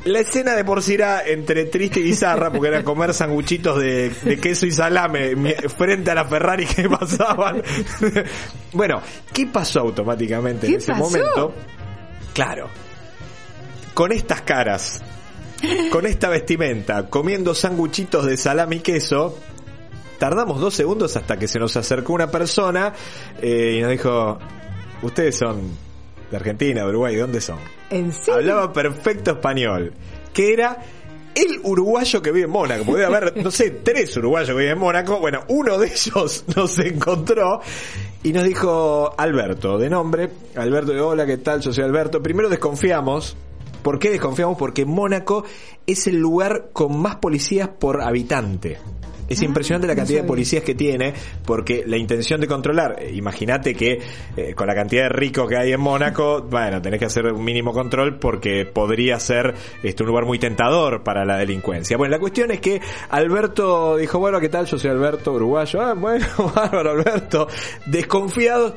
La 0.05 0.21
escena 0.21 0.55
de 0.55 0.65
por 0.65 0.81
sí 0.81 0.95
era 0.95 1.27
entre 1.27 1.65
triste 1.65 1.99
y 2.01 2.05
bizarra 2.05 2.53
porque 2.53 2.69
era 2.69 2.85
comer 2.85 3.13
sanguchitos 3.13 3.81
de, 3.81 4.11
de 4.11 4.39
queso 4.39 4.65
y 4.65 4.71
salame 4.71 5.35
frente 5.77 6.13
a 6.13 6.15
la 6.15 6.25
Ferrari 6.25 6.67
que 6.67 6.89
pasaban. 6.89 7.63
bueno, 8.73 9.03
¿qué 9.33 9.47
pasó 9.47 9.81
automáticamente 9.81 10.67
en 10.67 10.73
¿Qué 10.75 10.79
ese 10.79 10.93
pasó? 10.93 11.03
momento? 11.05 11.55
Claro, 12.33 12.69
con 13.93 14.13
estas 14.13 14.43
caras, 14.43 15.03
con 15.91 16.07
esta 16.07 16.29
vestimenta, 16.29 17.09
comiendo 17.11 17.57
sanguchitos 17.57 18.25
de 18.25 18.37
salame 18.37 18.77
y 18.77 18.81
queso, 18.81 19.37
tardamos 20.19 20.61
dos 20.61 20.75
segundos 20.75 21.17
hasta 21.17 21.39
que 21.39 21.49
se 21.49 21.59
nos 21.59 21.77
acercó 21.77 22.13
una 22.13 22.31
persona 22.31 22.93
eh, 23.41 23.77
y 23.79 23.81
nos 23.81 23.91
dijo, 23.91 24.39
ustedes 25.03 25.37
son 25.37 25.71
de 26.31 26.37
Argentina, 26.37 26.83
de 26.83 26.89
Uruguay, 26.89 27.15
¿de 27.15 27.21
dónde 27.21 27.41
son? 27.41 27.59
¿En 27.91 28.13
serio? 28.13 28.35
Hablaba 28.35 28.73
perfecto 28.73 29.33
español, 29.33 29.93
que 30.33 30.53
era 30.53 30.79
el 31.35 31.61
uruguayo 31.63 32.21
que 32.21 32.33
vive 32.33 32.47
en 32.47 32.51
Mónaco. 32.51 32.85
Puede 32.85 33.05
haber, 33.05 33.37
no 33.43 33.51
sé, 33.51 33.71
tres 33.71 34.17
uruguayos 34.17 34.51
que 34.51 34.57
viven 34.57 34.73
en 34.73 34.79
Mónaco. 34.79 35.19
Bueno, 35.21 35.41
uno 35.49 35.79
de 35.79 35.87
ellos 35.87 36.45
nos 36.57 36.79
encontró 36.81 37.61
y 38.23 38.33
nos 38.33 38.45
dijo 38.45 39.15
Alberto, 39.17 39.79
de 39.79 39.89
nombre. 39.89 40.31
Alberto 40.57 40.93
hola, 41.07 41.27
¿qué 41.27 41.39
tal? 41.39 41.61
Yo 41.61 41.73
soy 41.73 41.85
Alberto. 41.85 42.23
Primero 42.23 42.49
desconfiamos. 42.49 43.37
¿Por 43.83 43.99
qué 44.01 44.11
desconfiamos? 44.11 44.59
Porque 44.59 44.85
Mónaco 44.85 45.45
es 45.87 46.09
el 46.09 46.17
lugar 46.17 46.71
con 46.73 47.01
más 47.01 47.17
policías 47.17 47.69
por 47.69 48.03
habitante. 48.03 48.79
Es 49.29 49.43
impresionante 49.43 49.87
la 49.87 49.95
no 49.95 49.99
cantidad 49.99 50.23
de 50.23 50.27
policías 50.27 50.63
que 50.63 50.75
tiene, 50.75 51.13
porque 51.45 51.85
la 51.87 51.97
intención 51.97 52.41
de 52.41 52.47
controlar, 52.47 52.97
eh, 52.99 53.13
imagínate 53.15 53.75
que 53.75 54.01
eh, 54.37 54.55
con 54.55 54.67
la 54.67 54.75
cantidad 54.75 55.05
de 55.05 55.09
ricos 55.11 55.49
que 55.49 55.57
hay 55.57 55.73
en 55.73 55.81
Mónaco, 55.81 56.43
bueno, 56.51 56.81
tenés 56.81 56.99
que 56.99 57.07
hacer 57.07 57.27
un 57.27 57.45
mínimo 57.45 57.73
control 57.73 58.19
porque 58.19 58.65
podría 58.65 59.21
ser 59.21 59.55
este, 59.83 60.03
un 60.03 60.09
lugar 60.09 60.25
muy 60.25 60.39
tentador 60.39 61.03
para 61.03 61.25
la 61.25 61.37
delincuencia. 61.37 61.97
Bueno, 61.97 62.13
la 62.13 62.19
cuestión 62.19 62.51
es 62.51 62.61
que 62.61 62.81
Alberto 63.11 63.97
dijo, 63.97 64.19
bueno, 64.19 64.41
¿qué 64.41 64.49
tal? 64.49 64.67
Yo 64.67 64.79
soy 64.79 64.91
Alberto, 64.91 65.33
uruguayo. 65.33 65.81
Ah, 65.81 65.95
bueno, 65.95 66.27
bárbaro, 66.55 66.91
Alberto. 66.91 67.49
Desconfiado, 67.87 68.75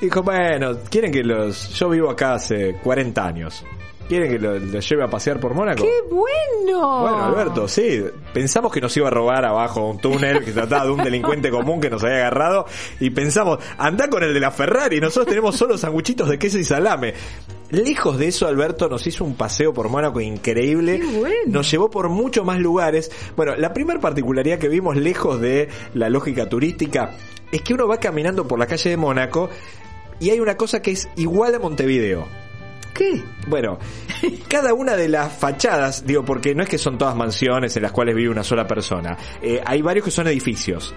dijo, 0.00 0.22
bueno, 0.22 0.78
¿quieren 0.90 1.12
que 1.12 1.22
los... 1.22 1.70
Yo 1.74 1.88
vivo 1.88 2.10
acá 2.10 2.34
hace 2.34 2.76
40 2.82 3.26
años. 3.26 3.64
¿Quieren 4.08 4.30
que 4.30 4.38
lo- 4.38 4.58
los 4.58 4.88
lleve 4.88 5.02
a 5.04 5.08
pasear 5.08 5.40
por 5.40 5.54
Mónaco? 5.54 5.82
¡Qué 5.82 5.90
bueno! 6.10 7.00
Bueno, 7.00 7.24
Alberto, 7.24 7.66
sí. 7.68 8.04
Pensamos 8.34 8.70
que 8.72 8.80
nos 8.80 8.94
iba 8.96 9.08
a 9.08 9.10
robar 9.10 9.44
abajo 9.44 9.88
un 9.88 9.98
túnel, 9.98 10.40
que 10.40 10.46
se 10.46 10.52
trataba 10.52 10.84
de 10.84 10.90
un 10.90 11.02
delincuente 11.02 11.50
común 11.50 11.80
que 11.80 11.88
nos 11.88 12.02
había 12.04 12.16
agarrado. 12.16 12.66
Y 13.00 13.10
pensamos, 13.10 13.58
anda 13.78 14.08
con 14.08 14.22
el 14.22 14.34
de 14.34 14.40
la 14.40 14.50
Ferrari, 14.50 15.00
nosotros 15.00 15.26
tenemos 15.28 15.56
solo 15.56 15.78
sanguchitos 15.78 16.28
de 16.28 16.38
queso 16.38 16.58
y 16.58 16.64
salame. 16.64 17.14
Lejos 17.70 18.18
de 18.18 18.28
eso, 18.28 18.46
Alberto 18.46 18.88
nos 18.88 19.06
hizo 19.06 19.24
un 19.24 19.36
paseo 19.36 19.72
por 19.72 19.88
Mónaco 19.88 20.20
increíble. 20.20 21.00
Qué 21.00 21.06
bueno. 21.18 21.34
Nos 21.46 21.70
llevó 21.70 21.90
por 21.90 22.08
muchos 22.10 22.44
más 22.44 22.58
lugares. 22.58 23.10
Bueno, 23.36 23.56
la 23.56 23.72
primera 23.72 24.00
particularidad 24.00 24.58
que 24.58 24.68
vimos 24.68 24.96
lejos 24.96 25.40
de 25.40 25.68
la 25.94 26.08
lógica 26.10 26.48
turística 26.48 27.12
es 27.50 27.62
que 27.62 27.72
uno 27.74 27.88
va 27.88 27.98
caminando 27.98 28.46
por 28.46 28.58
la 28.58 28.66
calle 28.66 28.90
de 28.90 28.96
Mónaco 28.96 29.48
y 30.20 30.30
hay 30.30 30.40
una 30.40 30.56
cosa 30.56 30.82
que 30.82 30.90
es 30.92 31.08
igual 31.16 31.54
a 31.54 31.58
Montevideo. 31.58 32.26
¿Qué? 32.94 33.22
Bueno, 33.48 33.78
cada 34.48 34.72
una 34.72 34.96
de 34.96 35.08
las 35.08 35.32
fachadas, 35.32 36.06
digo, 36.06 36.24
porque 36.24 36.54
no 36.54 36.62
es 36.62 36.68
que 36.68 36.78
son 36.78 36.96
todas 36.96 37.16
mansiones 37.16 37.76
en 37.76 37.82
las 37.82 37.92
cuales 37.92 38.14
vive 38.14 38.30
una 38.30 38.44
sola 38.44 38.66
persona, 38.66 39.16
eh, 39.42 39.60
hay 39.66 39.82
varios 39.82 40.04
que 40.04 40.10
son 40.12 40.26
edificios. 40.28 40.94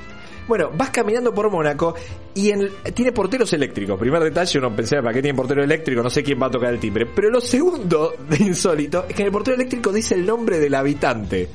Bueno, 0.47 0.71
vas 0.73 0.91
caminando 0.91 1.33
por 1.33 1.51
Mónaco 1.51 1.93
y 2.33 2.51
en- 2.51 2.69
tiene 2.93 3.11
porteros 3.11 3.51
eléctricos. 3.51 3.99
Primer 3.99 4.23
detalle, 4.23 4.59
uno 4.59 4.73
pensaba, 4.73 5.01
¿para 5.01 5.15
qué 5.15 5.21
tiene 5.21 5.35
portero 5.35 5.61
eléctrico? 5.61 6.01
No 6.01 6.09
sé 6.09 6.23
quién 6.23 6.41
va 6.41 6.47
a 6.47 6.51
tocar 6.51 6.71
el 6.73 6.79
timbre. 6.79 7.05
Pero 7.05 7.29
lo 7.29 7.41
segundo 7.41 8.13
de 8.29 8.37
insólito 8.45 9.05
es 9.09 9.13
que 9.15 9.23
en 9.23 9.25
el 9.25 9.31
portero 9.33 9.55
eléctrico 9.55 9.91
dice 9.91 10.15
el 10.15 10.25
nombre 10.25 10.59
del 10.59 10.73
habitante. 10.75 11.49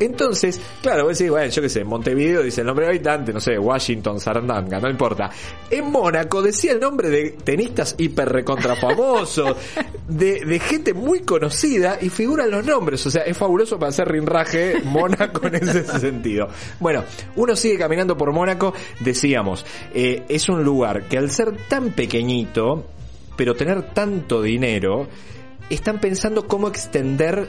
Entonces, 0.00 0.60
claro, 0.82 1.04
vos 1.04 1.18
decís, 1.18 1.30
bueno, 1.30 1.50
yo 1.50 1.62
qué 1.62 1.68
sé, 1.68 1.80
en 1.80 1.88
Montevideo 1.88 2.42
dice 2.42 2.62
el 2.62 2.66
nombre 2.66 2.86
del 2.86 2.96
habitante, 2.96 3.32
no 3.32 3.40
sé, 3.40 3.58
Washington, 3.58 4.20
Sarandanga, 4.20 4.80
no 4.80 4.90
importa. 4.90 5.30
En 5.70 5.90
Mónaco 5.90 6.42
decía 6.42 6.72
el 6.72 6.80
nombre 6.80 7.08
de 7.10 7.30
tenistas 7.30 7.94
hiper 7.98 8.28
recontra 8.28 8.76
famosos, 8.76 9.56
de, 10.08 10.44
de 10.44 10.58
gente 10.58 10.94
muy 10.94 11.20
conocida 11.20 11.98
y 12.00 12.08
figuran 12.08 12.50
los 12.50 12.64
nombres. 12.64 13.04
O 13.06 13.10
sea, 13.10 13.22
es 13.22 13.36
fabuloso 13.36 13.78
para 13.78 13.90
hacer 13.90 14.08
rinraje 14.08 14.80
Mónaco 14.84 15.46
en 15.46 15.56
ese 15.56 15.84
sentido. 16.00 16.48
Bueno, 16.80 17.04
uno 17.36 17.54
sigue 17.56 17.78
caminando 17.78 18.16
por 18.16 18.32
Mónaco, 18.32 18.74
decíamos, 19.00 19.64
eh, 19.94 20.24
es 20.28 20.48
un 20.48 20.64
lugar 20.64 21.04
que 21.04 21.18
al 21.18 21.30
ser 21.30 21.56
tan 21.68 21.90
pequeñito, 21.90 22.86
pero 23.36 23.54
tener 23.54 23.92
tanto 23.92 24.42
dinero, 24.42 25.08
están 25.70 26.00
pensando 26.00 26.46
cómo 26.46 26.68
extender 26.68 27.48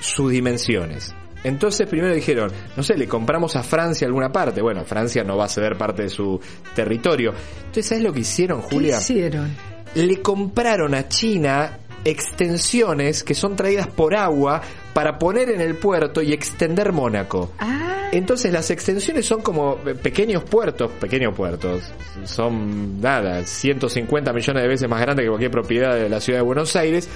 sus 0.00 0.30
dimensiones. 0.30 1.14
Entonces 1.44 1.86
primero 1.86 2.14
dijeron, 2.14 2.50
no 2.76 2.82
sé, 2.82 2.96
le 2.96 3.06
compramos 3.06 3.54
a 3.56 3.62
Francia 3.62 4.06
alguna 4.06 4.30
parte. 4.30 4.60
Bueno, 4.60 4.84
Francia 4.84 5.22
no 5.24 5.36
va 5.36 5.44
a 5.44 5.48
ceder 5.48 5.76
parte 5.76 6.02
de 6.02 6.08
su 6.08 6.40
territorio. 6.74 7.32
Entonces, 7.58 7.86
¿sabes 7.86 8.04
lo 8.04 8.12
que 8.12 8.20
hicieron, 8.20 8.62
¿Qué 8.62 8.74
Julia? 8.76 8.98
hicieron? 8.98 9.54
Le 9.94 10.20
compraron 10.20 10.94
a 10.94 11.08
China 11.08 11.78
extensiones 12.04 13.24
que 13.24 13.34
son 13.34 13.56
traídas 13.56 13.86
por 13.88 14.14
agua 14.14 14.60
para 14.92 15.18
poner 15.18 15.50
en 15.50 15.60
el 15.60 15.76
puerto 15.76 16.22
y 16.22 16.32
extender 16.32 16.92
Mónaco. 16.92 17.52
Ah, 17.58 18.08
Entonces 18.12 18.52
las 18.52 18.70
extensiones 18.70 19.26
son 19.26 19.40
como 19.42 19.76
pequeños 19.76 20.44
puertos, 20.44 20.90
pequeños 20.92 21.34
puertos, 21.34 21.82
son 22.24 23.00
nada, 23.00 23.44
150 23.44 24.32
millones 24.32 24.62
de 24.62 24.68
veces 24.68 24.88
más 24.88 25.00
grandes 25.00 25.24
que 25.24 25.28
cualquier 25.28 25.50
propiedad 25.50 25.94
de 25.94 26.08
la 26.08 26.20
ciudad 26.20 26.40
de 26.40 26.44
Buenos 26.44 26.74
Aires. 26.76 27.08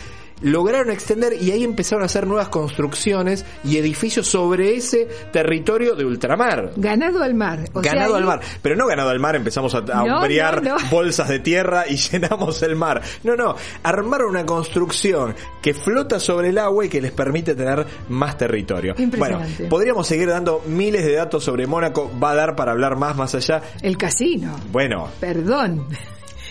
Lograron 0.42 0.90
extender 0.90 1.34
y 1.40 1.50
ahí 1.52 1.64
empezaron 1.64 2.02
a 2.02 2.06
hacer 2.06 2.26
nuevas 2.26 2.48
construcciones 2.48 3.44
y 3.64 3.76
edificios 3.78 4.26
sobre 4.26 4.74
ese 4.74 5.08
territorio 5.32 5.94
de 5.94 6.04
ultramar. 6.04 6.72
ganado 6.76 7.22
al 7.22 7.34
mar. 7.34 7.64
O 7.72 7.80
ganado 7.80 8.16
al 8.16 8.24
mar. 8.24 8.40
Pero 8.60 8.76
no 8.76 8.86
ganado 8.86 9.10
al 9.10 9.20
mar, 9.20 9.36
empezamos 9.36 9.74
a, 9.74 9.78
a 9.78 10.04
No, 10.04 10.16
hombrear 10.18 10.62
no, 10.62 10.76
no. 10.76 10.84
bolsas 10.90 11.28
de 11.28 11.38
tierra 11.38 11.84
y 11.88 11.96
llenamos 12.12 12.62
el 12.62 12.76
mar. 12.76 13.02
No, 13.22 13.36
no. 13.36 13.54
Armaron 13.82 14.30
una 14.30 14.44
construcción 14.44 15.34
que 15.62 15.74
flota 15.74 16.18
sobre 16.20 16.48
el 16.48 16.58
agua 16.58 16.84
y 16.86 16.88
que 16.88 17.00
les 17.00 17.12
permite 17.12 17.54
tener 17.54 17.86
más 18.08 18.36
territorio. 18.36 18.94
Bueno, 19.18 19.40
podríamos 19.70 20.06
seguir 20.06 20.28
dando 20.28 20.62
miles 20.66 21.04
de 21.04 21.12
datos 21.14 21.44
sobre 21.44 21.66
Mónaco. 21.66 22.10
Va 22.22 22.32
a 22.32 22.34
dar 22.34 22.56
para 22.56 22.72
hablar 22.72 22.96
más, 22.96 23.16
más 23.16 23.34
allá. 23.34 23.62
El 23.80 23.96
casino. 23.96 24.56
Bueno, 24.70 25.08
Perdón. 25.20 25.86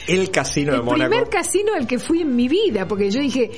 el 0.07 0.31
casino 0.31 0.71
de 0.71 0.77
el 0.79 0.83
Mónaco. 0.83 1.09
primer 1.09 1.29
casino 1.29 1.73
al 1.75 1.87
que 1.87 1.99
fui 1.99 2.21
en 2.21 2.35
mi 2.35 2.47
vida, 2.47 2.87
porque 2.87 3.09
yo 3.11 3.19
dije, 3.21 3.51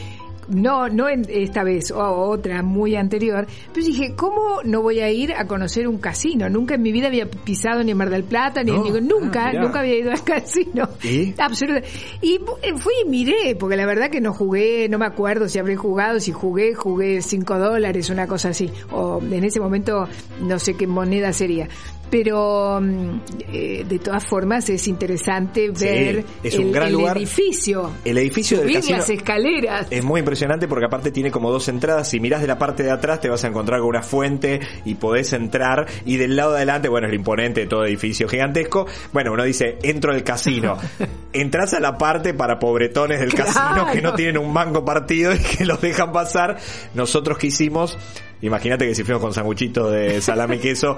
no, 0.49 0.89
no 0.89 1.09
en 1.09 1.25
esta 1.29 1.63
vez, 1.63 1.91
o 1.91 1.99
otra 2.03 2.61
muy 2.63 2.95
anterior, 2.95 3.47
pero 3.73 3.85
dije, 3.85 4.13
¿cómo 4.15 4.61
no 4.63 4.81
voy 4.81 4.99
a 4.99 5.09
ir 5.11 5.33
a 5.33 5.45
conocer 5.47 5.87
un 5.87 5.97
casino? 5.97 6.49
Nunca 6.49 6.75
en 6.75 6.81
mi 6.81 6.91
vida 6.91 7.07
había 7.07 7.29
pisado 7.29 7.83
ni 7.83 7.91
en 7.91 7.97
Mar 7.97 8.09
del 8.09 8.23
Plata, 8.23 8.63
ni 8.63 8.71
No. 8.71 8.77
en 8.77 8.83
ningún- 8.93 9.07
nunca, 9.07 9.47
Ah, 9.49 9.53
nunca 9.53 9.79
había 9.79 9.97
ido 9.99 10.11
al 10.11 10.23
casino. 10.23 10.89
¿Y? 11.03 11.33
Absolutamente. 11.37 11.89
Y 12.21 12.35
eh, 12.61 12.73
fui 12.77 12.93
y 13.05 13.09
miré, 13.09 13.55
porque 13.59 13.75
la 13.75 13.85
verdad 13.85 14.09
que 14.09 14.21
no 14.21 14.33
jugué, 14.33 14.87
no 14.89 14.97
me 14.97 15.05
acuerdo 15.05 15.47
si 15.47 15.59
habré 15.59 15.75
jugado, 15.75 16.19
si 16.19 16.31
jugué, 16.31 16.73
jugué 16.75 17.21
5 17.21 17.57
dólares, 17.59 18.09
una 18.09 18.27
cosa 18.27 18.49
así. 18.49 18.69
O 18.91 19.21
en 19.21 19.43
ese 19.43 19.59
momento 19.59 20.07
no 20.41 20.59
sé 20.59 20.75
qué 20.75 20.87
moneda 20.87 21.33
sería. 21.33 21.67
Pero 22.13 22.79
mm, 22.79 23.21
eh, 23.51 23.85
de 23.89 23.97
todas 23.97 24.23
formas 24.27 24.69
es 24.69 24.87
interesante 24.87 25.71
Sí, 25.73 25.83
ver 25.83 26.23
es 26.43 26.53
un 26.59 26.67
el, 26.67 26.71
gran 26.71 26.87
el 26.89 26.93
lugar. 26.93 27.17
edificio. 27.17 27.89
El 28.05 28.19
edificio 28.19 28.57
del 28.59 28.67
subir 28.67 28.75
casino 28.81 28.97
las 28.99 29.09
escaleras. 29.09 29.87
Es 29.89 30.03
muy 30.03 30.19
impresionante 30.19 30.67
porque 30.67 30.85
aparte 30.85 31.09
tiene 31.09 31.31
como 31.31 31.51
dos 31.51 31.67
entradas. 31.69 32.07
Si 32.07 32.19
mirás 32.19 32.41
de 32.41 32.47
la 32.47 32.59
parte 32.59 32.83
de 32.83 32.91
atrás 32.91 33.19
te 33.19 33.29
vas 33.29 33.43
a 33.43 33.47
encontrar 33.47 33.79
con 33.79 33.89
una 33.89 34.03
fuente 34.03 34.59
y 34.85 34.93
podés 34.93 35.33
entrar. 35.33 35.87
Y 36.05 36.17
del 36.17 36.35
lado 36.35 36.51
de 36.51 36.57
adelante, 36.57 36.87
bueno, 36.87 37.07
es 37.07 37.13
el 37.13 37.19
imponente 37.19 37.61
de 37.61 37.67
todo 37.67 37.83
edificio 37.83 38.27
gigantesco. 38.29 38.85
Bueno, 39.11 39.33
uno 39.33 39.43
dice, 39.43 39.79
entro 39.81 40.11
al 40.13 40.23
casino. 40.23 40.77
Entrás 41.33 41.73
a 41.73 41.79
la 41.79 41.97
parte 41.97 42.35
para 42.35 42.59
pobretones 42.59 43.19
del 43.21 43.33
Claro. 43.33 43.51
casino 43.51 43.87
que 43.91 44.01
no 44.03 44.13
tienen 44.13 44.37
un 44.37 44.53
mango 44.53 44.85
partido 44.85 45.33
y 45.33 45.39
que 45.39 45.65
los 45.65 45.81
dejan 45.81 46.11
pasar. 46.11 46.57
Nosotros 46.93 47.39
que 47.39 47.47
hicimos, 47.47 47.97
imagínate 48.43 48.85
que 48.85 48.93
si 48.93 49.03
fuimos 49.03 49.19
con 49.23 49.33
sanguchito 49.33 49.89
de 49.89 50.21
salami 50.21 50.57
y 50.57 50.59
queso, 50.59 50.95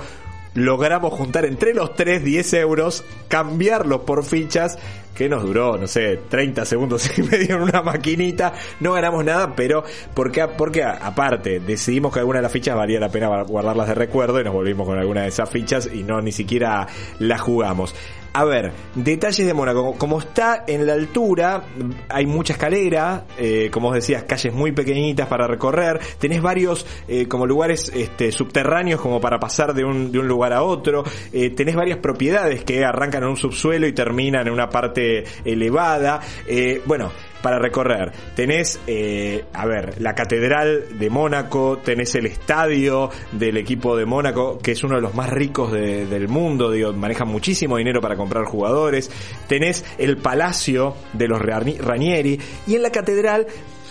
logramos 0.55 1.13
juntar 1.13 1.45
entre 1.45 1.73
los 1.73 1.93
tres 1.93 2.23
10 2.23 2.53
euros, 2.53 3.03
cambiarlos 3.27 4.01
por 4.01 4.23
fichas, 4.25 4.79
que 5.13 5.29
nos 5.29 5.43
duró, 5.43 5.77
no 5.77 5.87
sé, 5.87 6.19
30 6.29 6.65
segundos 6.65 7.09
y 7.17 7.21
medio 7.23 7.55
en 7.57 7.61
una 7.61 7.81
maquinita. 7.81 8.53
No 8.79 8.93
ganamos 8.93 9.23
nada, 9.23 9.55
pero 9.55 9.83
porque, 10.13 10.47
porque 10.47 10.83
aparte 10.83 11.59
decidimos 11.59 12.13
que 12.13 12.19
alguna 12.19 12.39
de 12.39 12.43
las 12.43 12.51
fichas 12.51 12.75
valía 12.75 12.99
la 12.99 13.09
pena 13.09 13.43
guardarlas 13.43 13.87
de 13.87 13.95
recuerdo 13.95 14.41
y 14.41 14.43
nos 14.43 14.53
volvimos 14.53 14.87
con 14.87 14.97
alguna 14.97 15.21
de 15.21 15.27
esas 15.29 15.49
fichas 15.49 15.89
y 15.91 16.03
no 16.03 16.21
ni 16.21 16.31
siquiera 16.31 16.87
las 17.19 17.41
jugamos. 17.41 17.95
A 18.37 18.43
ver, 18.43 18.73
detalles 18.95 19.47
de 19.47 19.53
Mónaco. 19.53 19.93
Como 19.97 20.19
está 20.19 20.65
en 20.67 20.85
la 20.85 20.91
altura, 20.91 21.63
hay 22.09 22.25
mucha 22.25 22.51
escalera, 22.51 23.23
eh, 23.37 23.69
como 23.71 23.87
vos 23.87 23.95
decías, 23.95 24.25
calles 24.25 24.53
muy 24.53 24.73
pequeñitas 24.73 25.29
para 25.29 25.47
recorrer. 25.47 26.01
Tenés 26.19 26.41
varios 26.41 26.85
eh, 27.07 27.29
como 27.29 27.45
lugares 27.45 27.89
este, 27.95 28.33
subterráneos 28.33 28.99
como 28.99 29.21
para 29.21 29.39
pasar 29.39 29.73
de 29.73 29.85
un, 29.85 30.11
de 30.11 30.19
un 30.19 30.27
lugar 30.27 30.51
a 30.51 30.63
otro. 30.63 31.05
Eh, 31.31 31.51
tenés 31.51 31.77
varias 31.77 31.99
propiedades 31.99 32.65
que 32.65 32.83
arrancan 32.83 33.23
en 33.23 33.29
un 33.29 33.37
subsuelo 33.37 33.87
y 33.87 33.93
terminan 33.93 34.47
en 34.47 34.51
una 34.51 34.67
parte 34.67 35.23
elevada. 35.45 36.19
Eh, 36.45 36.81
bueno, 36.85 37.13
para 37.45 37.59
recorrer. 37.59 38.11
Tenés, 38.35 38.79
eh, 38.87 39.45
a 39.53 39.67
ver, 39.67 40.01
la 40.01 40.15
Catedral 40.15 40.97
de 40.97 41.09
Mónaco, 41.11 41.77
tenés 41.83 42.15
el 42.15 42.25
estadio 42.25 43.11
del 43.33 43.57
equipo 43.57 43.95
de 43.95 44.07
Mónaco, 44.07 44.57
que 44.57 44.71
es 44.71 44.83
uno 44.83 44.95
de 44.95 45.01
los 45.03 45.13
más 45.13 45.29
ricos 45.29 45.71
de- 45.71 46.07
del 46.07 46.27
mundo, 46.27 46.71
digo, 46.71 46.91
manejan 46.93 47.27
muchísimo 47.27 47.77
dinero 47.77 48.01
para 48.01 48.15
comprar 48.15 48.45
jugadores. 48.45 49.11
Tenés 49.47 49.85
el 49.99 50.17
Palacio 50.17 50.95
de 51.13 51.27
los 51.27 51.39
Rani- 51.39 51.77
Ranieri 51.77 52.39
y 52.65 52.73
en 52.77 52.81
la 52.81 52.89
Catedral 52.91 53.45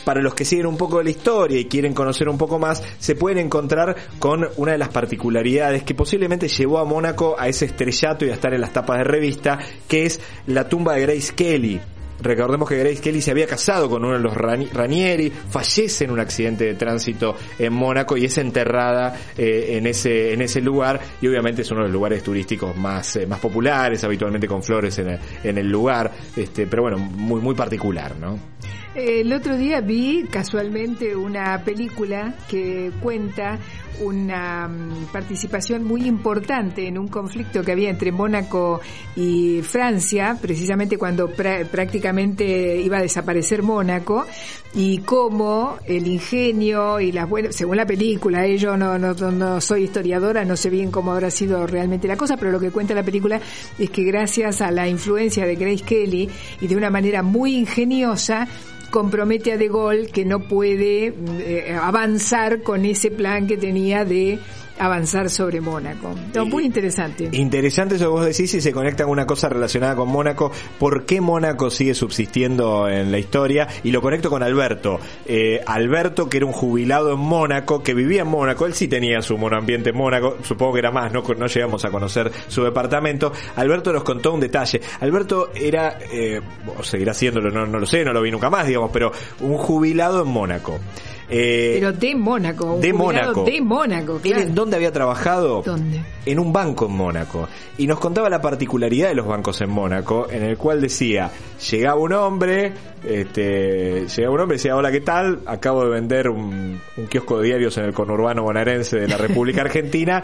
para 0.05 0.21
los 0.21 0.35
que 0.35 0.45
siguen 0.45 0.67
un 0.67 0.77
poco 0.77 0.99
de 0.99 1.05
la 1.05 1.11
historia 1.11 1.57
y 1.61 1.67
quieren 1.67 1.95
conocer 1.95 2.29
un 2.29 2.37
poco 2.39 2.59
más, 2.59 2.83
se 2.99 3.15
pueden 3.15 3.39
encontrar 3.39 3.95
con 4.19 4.49
una 4.57 4.73
de 4.73 4.79
las 4.79 4.89
particularidades 4.89 5.85
que 5.85 5.95
posiblemente 5.95 6.49
llevó 6.49 6.79
a 6.81 6.85
Mónaco 6.85 7.37
a 7.39 7.47
ese 7.47 7.67
estrellato 7.67 8.25
y 8.27 8.31
a 8.31 8.35
estar 8.35 8.53
en 8.53 8.61
las 8.63 8.73
tapas 8.73 8.99
de 8.99 9.05
revista, 9.05 9.61
que 9.87 10.07
es 10.07 10.21
la 10.49 10.69
tumba 10.69 10.95
de 10.95 11.03
Grace 11.03 11.33
Kelly. 11.37 11.81
Recordemos 12.23 12.69
que 12.69 12.79
Grace 12.79 13.01
Kelly 13.01 13.21
se 13.21 13.31
había 13.33 13.47
casado 13.47 13.89
con 13.91 14.05
uno 14.05 14.15
de 14.15 14.21
los 14.21 14.35
Rani- 14.35 14.71
Ranieri, 14.73 15.31
fallece 15.31 16.05
en 16.05 16.11
un 16.12 16.21
accidente 16.21 16.65
de 16.65 16.75
tránsito 16.75 17.37
en 17.59 17.73
Mónaco 17.73 18.17
y 18.17 18.25
es 18.25 18.39
enterrada 18.39 19.15
eh, 19.37 19.77
en 19.77 19.87
ese 19.87 20.33
en 20.33 20.41
ese 20.43 20.61
lugar 20.61 21.01
y 21.21 21.27
obviamente 21.29 21.62
es 21.62 21.71
uno 21.71 21.81
de 21.81 21.87
los 21.89 21.93
lugares 21.93 22.23
turísticos 22.23 22.77
más 22.77 23.17
eh, 23.17 23.27
más 23.27 23.41
populares, 23.41 24.03
habitualmente 24.05 24.47
con 24.47 24.62
flores 24.62 24.99
en 24.99 25.11
el, 25.11 25.19
en 25.43 25.59
el 25.59 25.69
lugar, 25.69 26.11
este, 26.37 26.67
pero 26.67 26.83
bueno, 26.83 26.99
muy 26.99 27.41
muy 27.41 27.55
particular, 27.55 28.15
¿no? 28.17 28.54
El 28.95 29.33
otro 29.33 29.57
día 29.57 29.81
vi 29.81 30.25
casualmente 30.31 31.17
una 31.17 31.61
película 31.65 32.33
que 32.49 32.93
cuenta 33.03 33.59
una 34.01 34.69
mm, 34.69 35.07
participación 35.13 35.83
muy 35.83 36.07
importante 36.07 36.87
en 36.87 36.99
un 36.99 37.09
conflicto 37.09 37.63
que 37.65 37.73
había 37.73 37.91
entre 37.91 38.13
Mónaco 38.13 38.81
y 39.17 39.63
Francia, 39.63 40.39
precisamente 40.41 40.97
cuando 40.97 41.29
prá- 41.29 41.67
prácticamente 41.67 42.81
iba 42.81 42.99
a 42.99 43.03
desaparecer 43.03 43.65
Mónaco, 43.65 44.27
y 44.75 44.99
cómo 44.99 45.77
el 45.87 46.07
ingenio 46.07 47.01
y 47.01 47.11
las 47.11 47.29
buenas, 47.29 47.57
según 47.57 47.77
la 47.77 47.87
película, 47.87 48.47
eh, 48.47 48.59
yo 48.59 48.77
no, 48.77 48.97
no- 48.97 49.15
no 49.15 49.61
soy 49.61 49.85
historiadora, 49.85 50.45
no 50.45 50.57
sé 50.57 50.71
bien 50.71 50.93
cómo 50.93 51.11
habrá 51.13 51.33
sido 51.33 51.67
realmente 51.67 52.07
la 52.07 52.17
cosa, 52.17 52.37
pero 52.37 52.53
lo 52.53 52.61
que 52.61 52.71
cuenta 52.71 52.95
la 52.95 53.03
película 53.03 53.41
es 53.77 53.91
que 53.91 54.05
gracias 54.05 54.61
a 54.61 54.71
la 54.71 54.89
influencia 54.89 55.47
de 55.47 55.57
Grace 55.57 55.83
Kelly 55.85 56.29
y 56.61 56.67
de 56.69 56.77
una 56.77 56.91
manera 56.91 57.23
muy 57.25 57.57
ingeniosa, 57.57 58.47
compromete 58.95 59.51
a 59.51 59.57
De 59.57 59.67
Gaulle 59.67 60.07
que 60.07 60.25
no 60.25 60.39
puede 60.39 61.13
eh, 61.41 61.77
avanzar 61.83 62.63
con 62.63 62.85
ese 62.85 63.11
plan 63.11 63.49
que 63.49 63.57
tenía 63.57 64.05
de 64.05 64.39
avanzar 64.79 65.31
sobre 65.31 65.61
Mónaco. 65.61 66.14
No, 66.35 66.47
muy 66.47 66.64
interesante. 66.64 67.29
Interesante 67.33 67.97
eso 67.97 68.05
que 68.05 68.11
vos 68.11 68.27
decís 68.27 68.53
y 68.55 68.61
se 68.61 68.72
conecta 68.72 69.05
con 69.05 69.12
una 69.12 69.27
cosa 69.27 69.49
relacionada 69.49 69.97
con 69.97 70.09
Mónaco. 70.09 70.51
¿Por 70.79 71.05
qué 71.07 71.20
Mónaco 71.20 71.70
sigue 71.70 71.95
subsistiendo 71.95 72.89
en 72.89 73.12
la 73.12 73.18
historia? 73.18 73.68
Y 73.83 73.93
lo 73.93 74.01
conecto 74.01 74.31
con 74.31 74.43
Alberto. 74.43 74.99
Eh, 75.27 75.61
Alberto, 75.66 76.29
que 76.29 76.39
era 76.39 76.47
un 76.47 76.53
jubilado 76.53 77.12
en 77.12 77.20
Mónaco, 77.20 77.83
que 77.83 77.95
vivía 77.95 78.22
en 78.22 78.29
Mónaco, 78.29 78.66
él 78.66 78.75
sí 78.75 78.89
tenía 78.89 79.22
su 79.22 79.39
monoambiente 79.39 79.91
en 79.91 79.97
Mónaco, 79.97 80.39
supongo 80.43 80.75
que 80.75 80.79
era 80.81 80.91
más, 80.91 81.12
no, 81.12 81.22
no 81.22 81.47
llegamos 81.47 81.85
a 81.85 81.91
conocer 81.91 82.31
su 82.49 82.64
departamento. 82.64 83.33
Alberto 83.57 83.93
nos 83.93 84.05
contó 84.05 84.33
un 84.33 84.41
detalle. 84.41 84.81
Alberto 85.01 85.51
era, 85.55 85.99
eh, 86.12 86.41
o 86.77 86.83
seguirá 86.83 87.12
haciéndolo, 87.12 87.51
no, 87.51 87.66
no 87.66 87.79
lo 87.79 87.87
sé, 87.87 88.05
no 88.05 88.12
lo 88.12 88.20
vi 88.20 88.31
nunca 88.31 88.51
más, 88.51 88.66
digamos, 88.66 88.91
pero 88.93 89.12
un 89.41 89.57
jubilado 89.57 90.22
en 90.22 90.29
Mónaco. 90.29 90.81
Eh, 91.29 91.77
Pero 91.79 91.93
de 91.93 92.14
Mónaco. 92.14 92.79
de 92.81 92.93
Mónaco. 92.93 93.45
De 93.45 93.61
Mónaco, 93.61 94.20
¿Dónde 94.51 94.77
había 94.77 94.93
trabajado? 94.93 95.62
¿Dónde? 95.62 96.01
En 96.27 96.39
un 96.39 96.53
banco 96.53 96.87
en 96.87 96.93
Mónaco. 96.93 97.49
Y 97.79 97.87
nos 97.87 97.99
contaba 97.99 98.29
la 98.29 98.41
particularidad 98.41 99.09
de 99.09 99.14
los 99.14 99.27
bancos 99.27 99.61
en 99.61 99.70
Mónaco, 99.70 100.29
en 100.31 100.43
el 100.43 100.57
cual 100.57 100.81
decía, 100.81 101.31
llegaba 101.70 102.01
un 102.01 102.12
hombre, 102.12 102.72
este, 103.09 104.07
llegaba 104.07 104.35
un 104.35 104.41
hombre 104.41 104.57
y 104.57 104.59
decía, 104.59 104.77
hola, 104.77 104.93
¿qué 104.93 105.01
tal? 105.01 105.41
Acabo 105.47 105.85
de 105.85 105.91
vender 105.91 106.29
un, 106.29 106.81
un 106.97 107.07
kiosco 107.07 107.39
de 107.39 107.47
diarios 107.49 107.77
en 107.79 107.85
el 107.85 107.93
conurbano 107.95 108.43
bonaerense 108.43 108.99
de 108.99 109.09
la 109.09 109.16
República 109.16 109.61
Argentina 109.62 110.22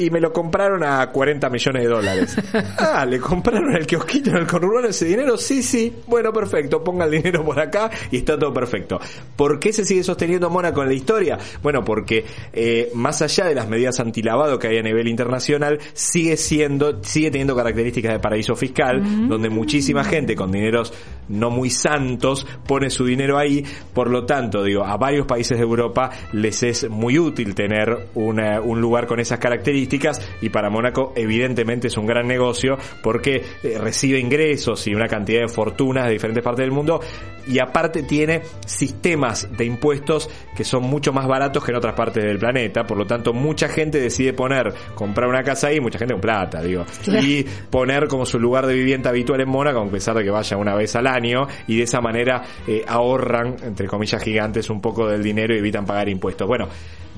y 0.00 0.10
me 0.10 0.18
lo 0.18 0.32
compraron 0.32 0.82
a 0.82 1.10
40 1.10 1.50
millones 1.50 1.82
de 1.82 1.88
dólares. 1.88 2.36
Ah, 2.78 3.04
le 3.04 3.18
compraron 3.18 3.74
el 3.76 3.86
kiosquito 3.86 4.30
en 4.30 4.36
el 4.36 4.46
conurbano 4.46 4.88
ese 4.88 5.04
dinero. 5.04 5.36
Sí, 5.36 5.62
sí. 5.62 5.92
Bueno, 6.06 6.32
perfecto. 6.32 6.82
Ponga 6.82 7.04
el 7.04 7.10
dinero 7.10 7.44
por 7.44 7.58
acá 7.58 7.90
y 8.10 8.18
está 8.18 8.38
todo 8.38 8.52
perfecto. 8.52 8.98
¿Por 9.36 9.58
qué 9.58 9.72
se 9.72 9.84
sigue 9.84 10.02
sosteniendo 10.02 10.48
Mónaco 10.50 10.82
en 10.82 10.88
la 10.88 10.94
historia? 10.94 11.38
Bueno, 11.62 11.84
porque 11.84 12.24
eh, 12.52 12.90
más 12.94 13.22
allá 13.22 13.46
de 13.46 13.54
las 13.54 13.68
medidas 13.68 14.00
antilavado 14.00 14.58
que 14.58 14.68
hay 14.68 14.78
a 14.78 14.82
nivel 14.82 15.08
internacional, 15.08 15.78
sigue 15.92 16.36
siendo, 16.36 17.02
sigue 17.02 17.30
teniendo 17.30 17.54
características 17.54 18.12
de 18.12 18.18
paraíso 18.18 18.56
fiscal, 18.56 19.28
donde 19.28 19.50
muchísima 19.50 20.04
gente 20.04 20.34
con 20.34 20.50
dineros 20.50 20.92
no 21.28 21.50
muy 21.50 21.70
santos 21.70 22.46
pone 22.66 22.90
su 22.90 23.04
dinero 23.04 23.38
ahí. 23.38 23.64
Por 23.92 24.10
lo 24.10 24.24
tanto, 24.24 24.62
digo, 24.62 24.84
a 24.84 24.96
varios 24.96 25.26
países 25.26 25.58
de 25.58 25.64
Europa 25.64 26.10
les 26.32 26.62
es 26.62 26.88
muy 26.88 27.18
útil 27.18 27.54
tener 27.54 28.08
un 28.14 28.80
lugar 28.80 29.06
con 29.06 29.20
esas 29.20 29.38
características 29.38 29.89
y 30.40 30.48
para 30.50 30.70
Mónaco 30.70 31.12
evidentemente 31.16 31.88
es 31.88 31.96
un 31.96 32.06
gran 32.06 32.26
negocio 32.26 32.78
porque 33.02 33.42
eh, 33.62 33.78
recibe 33.78 34.18
ingresos 34.18 34.86
y 34.86 34.94
una 34.94 35.08
cantidad 35.08 35.40
de 35.40 35.48
fortunas 35.48 36.06
de 36.06 36.12
diferentes 36.12 36.44
partes 36.44 36.64
del 36.64 36.72
mundo 36.72 37.00
y 37.46 37.58
aparte 37.58 38.02
tiene 38.02 38.42
sistemas 38.66 39.48
de 39.56 39.64
impuestos 39.64 40.30
que 40.54 40.62
son 40.62 40.84
mucho 40.84 41.12
más 41.12 41.26
baratos 41.26 41.64
que 41.64 41.72
en 41.72 41.78
otras 41.78 41.94
partes 41.94 42.22
del 42.22 42.38
planeta, 42.38 42.84
por 42.84 42.96
lo 42.96 43.06
tanto 43.06 43.32
mucha 43.32 43.68
gente 43.68 43.98
decide 43.98 44.32
poner, 44.32 44.72
comprar 44.94 45.28
una 45.28 45.42
casa 45.42 45.68
ahí, 45.68 45.80
mucha 45.80 45.98
gente 45.98 46.14
con 46.14 46.20
plata, 46.20 46.62
digo, 46.62 46.84
y 47.06 47.42
poner 47.42 48.06
como 48.08 48.26
su 48.26 48.38
lugar 48.38 48.66
de 48.66 48.74
vivienda 48.74 49.10
habitual 49.10 49.40
en 49.40 49.48
Mónaco, 49.48 49.80
a 49.80 49.88
pesar 49.88 50.16
de 50.16 50.24
que 50.24 50.30
vaya 50.30 50.56
una 50.56 50.74
vez 50.74 50.94
al 50.96 51.06
año, 51.06 51.46
y 51.66 51.78
de 51.78 51.84
esa 51.84 52.00
manera 52.00 52.42
eh, 52.66 52.84
ahorran, 52.86 53.56
entre 53.62 53.86
comillas 53.86 54.22
gigantes, 54.22 54.70
un 54.70 54.80
poco 54.80 55.08
del 55.08 55.22
dinero 55.22 55.54
y 55.54 55.58
evitan 55.58 55.84
pagar 55.84 56.08
impuestos. 56.08 56.46
Bueno, 56.46 56.68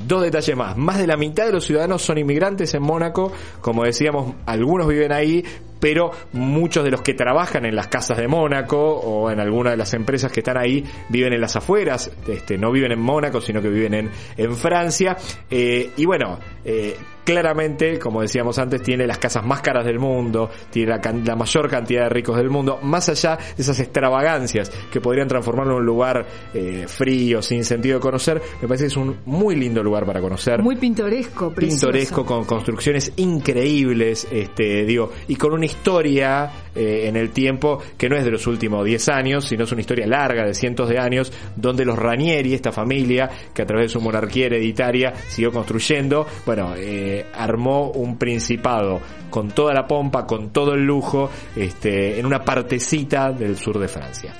Dos 0.06 0.22
detalles 0.22 0.56
más. 0.56 0.76
Más 0.76 0.98
de 0.98 1.06
la 1.06 1.16
mitad 1.16 1.46
de 1.46 1.52
los 1.52 1.64
ciudadanos 1.64 2.02
son 2.02 2.18
inmigrantes 2.18 2.74
en 2.74 2.82
Mónaco. 2.82 3.32
Como 3.60 3.84
decíamos, 3.84 4.34
algunos 4.46 4.88
viven 4.88 5.12
ahí, 5.12 5.44
pero 5.82 6.12
muchos 6.32 6.84
de 6.84 6.92
los 6.92 7.02
que 7.02 7.12
trabajan 7.12 7.66
en 7.66 7.74
las 7.74 7.88
casas 7.88 8.16
de 8.16 8.28
Mónaco 8.28 8.78
o 8.78 9.32
en 9.32 9.40
alguna 9.40 9.72
de 9.72 9.76
las 9.76 9.92
empresas 9.94 10.30
que 10.30 10.38
están 10.38 10.56
ahí 10.56 10.84
viven 11.08 11.32
en 11.32 11.40
las 11.40 11.56
afueras, 11.56 12.08
este, 12.28 12.56
no 12.56 12.70
viven 12.70 12.92
en 12.92 13.00
Mónaco, 13.00 13.40
sino 13.40 13.60
que 13.60 13.68
viven 13.68 13.94
en, 13.94 14.10
en 14.36 14.54
Francia. 14.54 15.16
Eh, 15.50 15.90
y 15.96 16.04
bueno, 16.04 16.38
eh, 16.64 16.94
claramente, 17.24 17.98
como 17.98 18.22
decíamos 18.22 18.58
antes, 18.58 18.82
tiene 18.82 19.06
las 19.06 19.18
casas 19.18 19.44
más 19.44 19.60
caras 19.60 19.84
del 19.84 19.98
mundo, 19.98 20.50
tiene 20.70 20.92
la, 20.92 21.36
mayor 21.36 21.68
cantidad 21.68 22.04
de 22.04 22.08
ricos 22.08 22.36
del 22.36 22.50
mundo, 22.50 22.78
más 22.82 23.08
allá 23.08 23.36
de 23.36 23.62
esas 23.62 23.78
extravagancias 23.80 24.70
que 24.90 25.00
podrían 25.00 25.28
transformarlo 25.28 25.74
en 25.74 25.80
un 25.80 25.86
lugar 25.86 26.26
eh, 26.54 26.84
frío, 26.86 27.42
sin 27.42 27.64
sentido 27.64 27.98
de 27.98 28.00
conocer, 28.00 28.40
me 28.60 28.68
parece 28.68 28.84
que 28.84 28.88
es 28.88 28.96
un 28.96 29.16
muy 29.26 29.56
lindo 29.56 29.82
lugar 29.82 30.04
para 30.04 30.20
conocer. 30.20 30.62
Muy 30.62 30.76
pintoresco, 30.76 31.52
precioso. 31.52 31.86
Pintoresco, 31.86 32.24
con 32.24 32.44
construcciones 32.44 33.12
increíbles, 33.16 34.26
este, 34.30 34.84
digo, 34.84 35.12
y 35.28 35.36
con 35.36 35.52
una 35.52 35.66
historia 35.72 36.50
eh, 36.74 37.06
en 37.08 37.16
el 37.16 37.30
tiempo 37.30 37.82
que 37.98 38.08
no 38.08 38.16
es 38.16 38.24
de 38.24 38.30
los 38.30 38.46
últimos 38.46 38.84
10 38.84 39.08
años, 39.08 39.46
sino 39.46 39.64
es 39.64 39.72
una 39.72 39.80
historia 39.80 40.06
larga 40.06 40.44
de 40.44 40.54
cientos 40.54 40.88
de 40.88 40.98
años, 40.98 41.32
donde 41.56 41.84
los 41.84 41.98
Ranieri, 41.98 42.54
esta 42.54 42.72
familia, 42.72 43.28
que 43.52 43.62
a 43.62 43.66
través 43.66 43.86
de 43.86 43.88
su 43.92 44.00
monarquía 44.00 44.46
hereditaria 44.46 45.14
siguió 45.28 45.50
construyendo, 45.50 46.26
bueno, 46.46 46.74
eh, 46.76 47.26
armó 47.34 47.90
un 47.90 48.16
principado 48.18 49.00
con 49.30 49.50
toda 49.50 49.72
la 49.72 49.86
pompa, 49.86 50.26
con 50.26 50.50
todo 50.50 50.74
el 50.74 50.84
lujo, 50.84 51.30
este, 51.56 52.18
en 52.18 52.26
una 52.26 52.44
partecita 52.44 53.32
del 53.32 53.56
sur 53.56 53.78
de 53.78 53.88
Francia. 53.88 54.34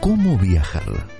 ¿Cómo 0.00 0.36
viajar? 0.36 1.11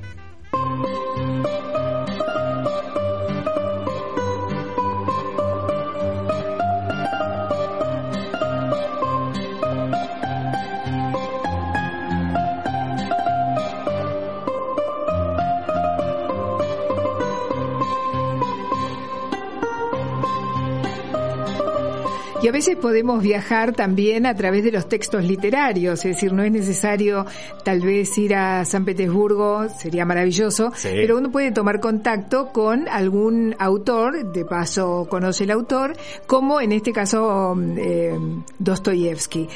Y 22.43 22.49
a 22.49 22.51
veces 22.51 22.77
podemos 22.77 23.23
viajar 23.23 23.73
también 23.73 24.27
a 24.27 24.35
través 24.35 24.65
de 24.65 24.73
los 24.73 24.89
textos 24.89 25.23
literarios, 25.23 26.05
es 26.05 26.17
decir, 26.17 26.33
no 26.33 26.43
es 26.43 26.51
necesario 26.51 27.25
tal 27.65 27.81
vez 27.83 28.19
ir 28.19 28.35
a 28.35 28.65
San 28.65 28.85
Petersburgo, 28.85 29.69
sería 29.69 30.05
maravilloso, 30.05 30.73
pero 30.83 31.19
uno 31.19 31.31
puede 31.31 31.53
tomar 31.53 31.79
contacto 31.79 32.49
con 32.49 32.89
algún 32.89 33.55
autor, 33.61 34.33
de 34.33 34.45
paso 34.45 35.07
conoce 35.09 35.45
el 35.45 35.53
autor, 35.53 35.97
como 36.27 36.61
en 36.61 36.73
este 36.73 36.93
caso 36.93 37.57
eh, 37.77 38.19
Dostoyevsky. 38.59 39.49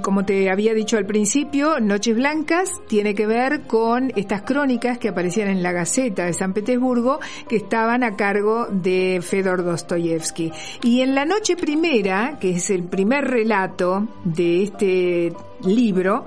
como 0.00 0.24
te 0.24 0.48
había 0.48 0.72
dicho 0.72 0.96
al 0.96 1.04
principio, 1.04 1.78
Noches 1.78 2.16
Blancas 2.16 2.70
tiene 2.88 3.14
que 3.14 3.26
ver 3.26 3.66
con 3.66 4.14
estas 4.16 4.40
crónicas 4.42 4.96
que 4.96 5.10
aparecían 5.10 5.48
en 5.48 5.62
la 5.62 5.72
Gaceta 5.72 6.24
de 6.24 6.32
San 6.32 6.54
Petersburgo, 6.54 7.20
que 7.50 7.56
estaban 7.56 8.02
a 8.02 8.16
cargo 8.16 8.66
de 8.70 9.20
Fedor 9.22 9.62
Dostoyevsky. 9.62 10.52
Y 10.82 11.02
en 11.02 11.14
la 11.14 11.26
noche 11.26 11.54
primera, 11.54 11.97
que 12.38 12.50
es 12.50 12.70
el 12.70 12.84
primer 12.84 13.24
relato 13.24 14.06
de 14.24 14.62
este 14.62 15.32
libro, 15.64 16.24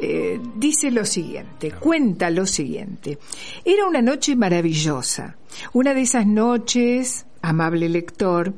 eh, 0.00 0.40
dice 0.54 0.92
lo 0.92 1.04
siguiente, 1.04 1.72
cuenta 1.72 2.30
lo 2.30 2.46
siguiente. 2.46 3.18
Era 3.64 3.86
una 3.86 4.00
noche 4.00 4.36
maravillosa, 4.36 5.36
una 5.72 5.92
de 5.92 6.02
esas 6.02 6.26
noches, 6.26 7.26
amable 7.42 7.88
lector, 7.88 8.54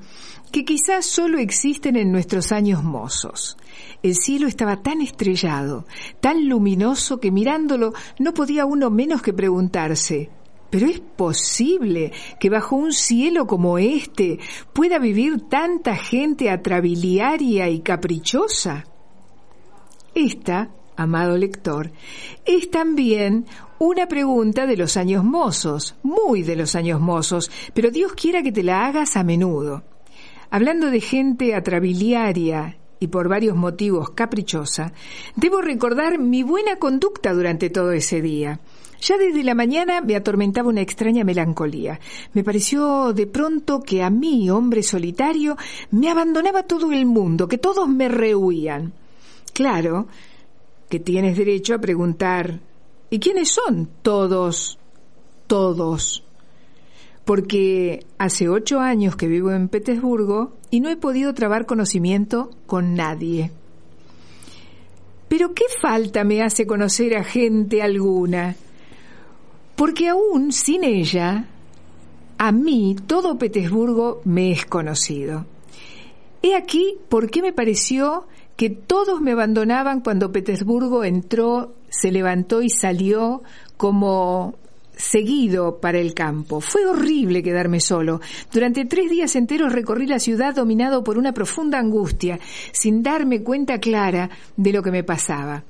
que 0.52 0.66
quizás 0.66 1.06
solo 1.06 1.38
existen 1.38 1.96
en 1.96 2.12
nuestros 2.12 2.52
años 2.52 2.84
mozos. 2.84 3.56
El 4.02 4.14
cielo 4.14 4.46
estaba 4.46 4.82
tan 4.82 5.00
estrellado, 5.00 5.86
tan 6.20 6.46
luminoso 6.46 7.20
que 7.20 7.30
mirándolo 7.30 7.94
no 8.18 8.34
podía 8.34 8.66
uno 8.66 8.90
menos 8.90 9.22
que 9.22 9.32
preguntarse, 9.32 10.28
pero 10.74 10.88
es 10.88 10.98
posible 10.98 12.10
que 12.40 12.50
bajo 12.50 12.74
un 12.74 12.92
cielo 12.92 13.46
como 13.46 13.78
este 13.78 14.40
pueda 14.72 14.98
vivir 14.98 15.42
tanta 15.48 15.94
gente 15.94 16.50
atrabiliaria 16.50 17.68
y 17.68 17.78
caprichosa. 17.78 18.84
Esta, 20.16 20.70
amado 20.96 21.36
lector, 21.36 21.92
es 22.44 22.72
también 22.72 23.46
una 23.78 24.08
pregunta 24.08 24.66
de 24.66 24.76
los 24.76 24.96
años 24.96 25.22
mozos, 25.22 25.94
muy 26.02 26.42
de 26.42 26.56
los 26.56 26.74
años 26.74 27.00
mozos, 27.00 27.52
pero 27.72 27.92
Dios 27.92 28.14
quiera 28.14 28.42
que 28.42 28.50
te 28.50 28.64
la 28.64 28.84
hagas 28.84 29.16
a 29.16 29.22
menudo. 29.22 29.84
Hablando 30.50 30.90
de 30.90 31.00
gente 31.00 31.54
atrabiliaria 31.54 32.78
y 32.98 33.06
por 33.06 33.28
varios 33.28 33.54
motivos 33.54 34.10
caprichosa, 34.10 34.92
debo 35.36 35.60
recordar 35.62 36.18
mi 36.18 36.42
buena 36.42 36.80
conducta 36.80 37.32
durante 37.32 37.70
todo 37.70 37.92
ese 37.92 38.20
día. 38.20 38.58
Ya 39.00 39.18
desde 39.18 39.44
la 39.44 39.54
mañana 39.54 40.00
me 40.00 40.16
atormentaba 40.16 40.68
una 40.68 40.80
extraña 40.80 41.24
melancolía. 41.24 42.00
Me 42.32 42.44
pareció 42.44 43.12
de 43.12 43.26
pronto 43.26 43.80
que 43.82 44.02
a 44.02 44.10
mí, 44.10 44.48
hombre 44.50 44.82
solitario, 44.82 45.56
me 45.90 46.10
abandonaba 46.10 46.62
todo 46.62 46.92
el 46.92 47.06
mundo, 47.06 47.48
que 47.48 47.58
todos 47.58 47.88
me 47.88 48.08
rehuían. 48.08 48.92
Claro 49.52 50.08
que 50.88 51.00
tienes 51.00 51.36
derecho 51.36 51.74
a 51.74 51.80
preguntar, 51.80 52.60
¿y 53.10 53.18
quiénes 53.18 53.50
son 53.50 53.88
todos, 54.02 54.78
todos? 55.46 56.24
Porque 57.24 58.04
hace 58.18 58.48
ocho 58.48 58.80
años 58.80 59.16
que 59.16 59.28
vivo 59.28 59.50
en 59.50 59.68
Petersburgo 59.68 60.52
y 60.70 60.80
no 60.80 60.90
he 60.90 60.96
podido 60.96 61.34
trabar 61.34 61.66
conocimiento 61.66 62.50
con 62.66 62.94
nadie. 62.94 63.50
Pero 65.28 65.54
¿qué 65.54 65.64
falta 65.80 66.22
me 66.22 66.42
hace 66.42 66.66
conocer 66.66 67.16
a 67.16 67.24
gente 67.24 67.82
alguna? 67.82 68.56
Porque 69.76 70.08
aún 70.08 70.52
sin 70.52 70.84
ella, 70.84 71.48
a 72.38 72.52
mí 72.52 72.96
todo 73.06 73.38
Petersburgo 73.38 74.20
me 74.24 74.52
es 74.52 74.66
conocido. 74.66 75.46
He 76.42 76.54
aquí 76.54 76.98
por 77.08 77.30
qué 77.30 77.42
me 77.42 77.52
pareció 77.52 78.26
que 78.56 78.70
todos 78.70 79.20
me 79.20 79.32
abandonaban 79.32 80.00
cuando 80.00 80.30
Petersburgo 80.30 81.04
entró, 81.04 81.74
se 81.88 82.12
levantó 82.12 82.62
y 82.62 82.70
salió 82.70 83.42
como 83.76 84.54
seguido 84.96 85.80
para 85.80 85.98
el 85.98 86.14
campo. 86.14 86.60
Fue 86.60 86.86
horrible 86.86 87.42
quedarme 87.42 87.80
solo. 87.80 88.20
Durante 88.52 88.84
tres 88.84 89.10
días 89.10 89.34
enteros 89.36 89.72
recorrí 89.72 90.06
la 90.06 90.18
ciudad 90.18 90.54
dominado 90.54 91.02
por 91.02 91.18
una 91.18 91.32
profunda 91.32 91.78
angustia, 91.78 92.38
sin 92.72 93.02
darme 93.02 93.42
cuenta 93.42 93.78
clara 93.78 94.30
de 94.56 94.72
lo 94.72 94.82
que 94.82 94.92
me 94.92 95.02
pasaba. 95.02 95.64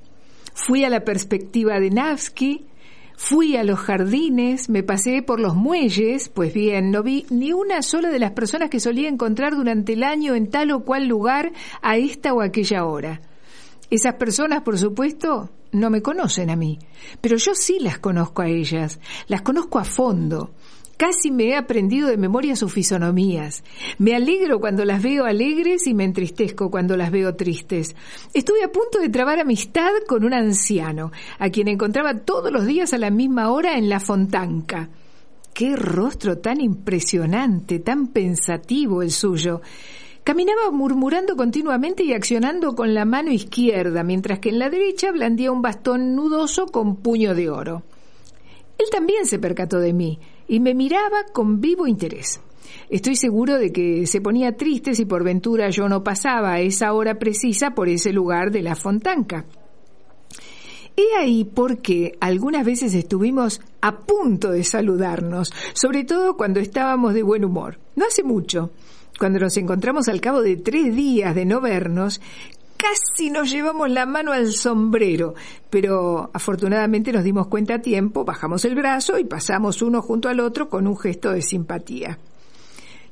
Fui 0.53 0.85
a 0.85 0.91
la 0.91 1.05
perspectiva 1.05 1.81
de 1.81 1.91
Navsky, 1.91 2.67
Fui 3.17 3.57
a 3.57 3.65
los 3.65 3.79
jardines, 3.79 4.69
me 4.69 4.83
pasé 4.83 5.23
por 5.23 5.41
los 5.41 5.55
muelles, 5.55 6.29
pues 6.29 6.53
bien, 6.53 6.91
no 6.91 7.03
vi 7.03 7.27
ni 7.31 7.53
una 7.53 7.81
sola 7.83 8.11
de 8.11 8.19
las 8.19 8.33
personas 8.33 8.71
que 8.71 8.81
solía 8.81 9.09
encontrar 9.09 9.55
durante 9.55 9.93
el 9.93 10.03
año 10.03 10.35
en 10.35 10.51
tal 10.51 10.73
o 10.73 10.85
cual 10.85 11.07
lugar 11.07 11.53
a 11.81 11.97
esta 11.97 12.35
o 12.35 12.43
aquella 12.43 12.85
hora. 12.85 13.23
Esas 13.89 14.15
personas, 14.15 14.63
por 14.63 14.79
supuesto, 14.79 15.51
no 15.71 15.91
me 15.91 16.03
conocen 16.03 16.51
a 16.51 16.57
mí, 16.57 16.79
pero 17.21 17.37
yo 17.37 17.55
sí 17.55 17.79
las 17.81 17.99
conozco 17.99 18.43
a 18.43 18.49
ellas, 18.49 18.99
las 19.29 19.43
conozco 19.43 19.79
a 19.79 19.85
fondo. 19.85 20.51
Casi 20.97 21.33
me 21.33 21.49
he 21.49 21.57
aprendido 21.57 22.09
de 22.09 22.17
memoria 22.17 22.55
sus 22.55 22.73
fisonomías. 22.73 23.65
Me 23.99 24.15
alegro 24.15 24.61
cuando 24.61 24.85
las 24.85 25.03
veo 25.03 25.25
alegres 25.25 25.87
y 25.89 25.95
me 25.95 26.05
entristezco 26.05 26.71
cuando 26.71 26.97
las 26.97 27.11
veo 27.11 27.35
tristes. 27.35 27.97
Estuve 28.33 28.63
a 28.63 28.71
punto 28.71 29.01
de 29.01 29.09
trabar 29.09 29.41
amistad 29.41 29.91
con 30.07 30.25
un 30.25 30.33
anciano, 30.33 31.11
a 31.39 31.51
quien 31.51 31.67
encontraba 31.67 32.19
todos 32.19 32.53
los 32.53 32.65
días 32.65 32.95
a 32.95 32.99
la 32.99 33.11
misma 33.11 33.51
hora 33.51 33.77
en 33.77 33.89
la 33.89 33.99
fontanca. 33.99 34.89
Qué 35.53 35.75
rostro 35.75 36.39
tan 36.39 36.61
impresionante, 36.61 37.81
tan 37.81 38.09
pensativo 38.09 39.03
el 39.03 39.11
suyo. 39.11 39.63
Caminaba 40.23 40.71
murmurando 40.71 41.37
continuamente 41.37 42.05
y 42.05 42.13
accionando 42.13 42.77
con 42.77 42.95
la 42.95 43.05
mano 43.05 43.33
izquierda, 43.33 44.05
mientras 44.05 44.39
que 44.39 44.51
en 44.51 44.61
la 44.61 44.71
derecha 44.71 45.11
blandía 45.11 45.51
un 45.51 45.61
bastón 45.61 46.15
nudoso 46.15 46.67
con 46.67 46.97
puño 46.97 47.35
de 47.35 47.51
oro. 47.51 47.83
Él 48.79 48.87
también 48.91 49.27
se 49.27 49.39
percató 49.39 49.81
de 49.81 49.93
mí 49.93 50.19
y 50.49 50.61
me 50.61 50.75
miraba 50.75 51.25
con 51.33 51.61
vivo 51.61 51.87
interés. 51.87 52.41
Estoy 52.89 53.17
seguro 53.17 53.59
de 53.59 53.73
que 53.73 54.07
se 54.07 54.21
ponía 54.21 54.57
triste 54.57 54.95
si 54.95 55.05
por 55.05 55.25
ventura 55.25 55.71
yo 55.71 55.89
no 55.89 56.03
pasaba 56.03 56.53
a 56.53 56.61
esa 56.61 56.93
hora 56.93 57.19
precisa 57.19 57.71
por 57.71 57.89
ese 57.89 58.13
lugar 58.13 58.51
de 58.51 58.63
la 58.63 58.75
fontanca. 58.75 59.45
He 60.97 61.17
ahí 61.19 61.45
porque 61.45 62.17
algunas 62.21 62.65
veces 62.65 62.95
estuvimos 62.95 63.61
a 63.81 63.99
punto 63.99 64.53
de 64.53 64.63
saludarnos, 64.63 65.53
sobre 65.73 66.05
todo 66.05 66.37
cuando 66.37 66.61
estábamos 66.61 67.15
de 67.15 67.25
buen 67.25 67.45
humor. 67.45 67.79
No 67.97 68.07
hace 68.07 68.23
mucho, 68.23 68.71
cuando 69.19 69.41
nos 69.41 69.57
encontramos 69.57 70.09
al 70.09 70.21
cabo 70.21 70.41
de 70.41 70.57
tres 70.57 70.95
días 70.95 71.35
de 71.35 71.47
no 71.47 71.61
vernos, 71.61 72.21
casi 72.77 73.31
nos 73.31 73.51
llevamos 73.51 73.91
la 73.91 74.07
mano 74.07 74.33
al 74.33 74.53
sombrero, 74.53 75.35
pero 75.71 76.31
afortunadamente 76.33 77.13
nos 77.13 77.25
dimos 77.25 77.49
cuenta 77.49 77.75
a 77.75 77.83
tiempo, 77.83 78.25
bajamos 78.25 78.65
el 78.65 78.75
brazo 78.75 79.19
y 79.19 79.25
pasamos 79.25 79.83
uno 79.83 80.03
junto 80.03 80.29
al 80.29 80.41
otro 80.41 80.69
con 80.69 80.87
un 80.87 80.99
gesto 80.99 81.33
de 81.33 81.43
simpatía. 81.43 82.19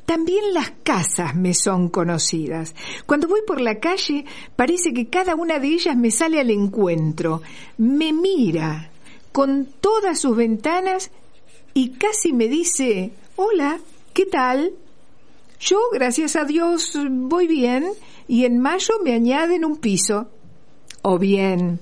También 0.05 0.53
las 0.53 0.73
casas 0.83 1.35
me 1.37 1.55
son 1.55 1.89
conocidas. 1.89 2.75
Cuando 3.07 3.29
voy 3.29 3.41
por 3.47 3.61
la 3.61 3.79
calle 3.79 4.25
parece 4.57 4.93
que 4.93 5.09
cada 5.09 5.37
una 5.37 5.59
de 5.59 5.69
ellas 5.69 5.97
me 5.97 6.11
sale 6.11 6.41
al 6.41 6.51
encuentro, 6.51 7.41
me 7.79 8.13
mira 8.13 8.91
con 9.31 9.67
todas 9.81 10.21
sus 10.21 10.37
ventanas 10.37 11.11
y 11.73 11.91
casi 11.91 12.33
me 12.33 12.49
dice, 12.49 13.13
hola, 13.37 13.79
¿qué 14.13 14.27
tal? 14.27 14.73
Yo, 15.65 15.79
gracias 15.93 16.35
a 16.35 16.45
Dios, 16.45 16.99
voy 17.09 17.47
bien 17.47 17.87
y 18.27 18.47
en 18.47 18.59
mayo 18.59 18.95
me 19.05 19.15
añaden 19.15 19.65
un 19.65 19.77
piso. 19.77 20.29
O 21.03 21.21
bien, 21.21 21.79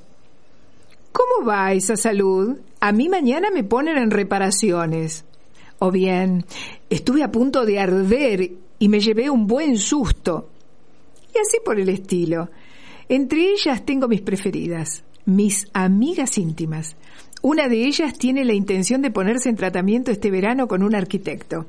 ¿cómo 1.13 1.47
va 1.49 1.73
esa 1.73 1.97
salud? 1.97 2.59
A 2.79 2.93
mí 2.93 3.09
mañana 3.09 3.49
me 3.51 3.65
ponen 3.65 3.97
en 3.97 4.11
reparaciones. 4.11 5.25
O 5.79 5.91
bien, 5.91 6.45
estuve 6.91 7.23
a 7.23 7.33
punto 7.33 7.65
de 7.65 7.79
arder 7.79 8.51
y 8.79 8.89
me 8.91 9.01
llevé 9.01 9.31
un 9.31 9.47
buen 9.47 9.79
susto. 9.79 10.51
Y 11.35 11.39
así 11.39 11.57
por 11.65 11.81
el 11.81 11.89
estilo. 11.89 12.51
Entre 13.09 13.51
ellas 13.51 13.87
tengo 13.87 14.09
mis 14.09 14.21
preferidas, 14.21 15.05
mis 15.25 15.69
amigas 15.73 16.37
íntimas. 16.37 16.97
Una 17.41 17.67
de 17.67 17.87
ellas 17.87 18.19
tiene 18.19 18.45
la 18.45 18.53
intención 18.53 19.01
de 19.01 19.11
ponerse 19.11 19.49
en 19.49 19.57
tratamiento 19.57 20.11
este 20.11 20.31
verano 20.31 20.69
con 20.69 20.83
un 20.83 20.95
arquitecto. 20.95 21.65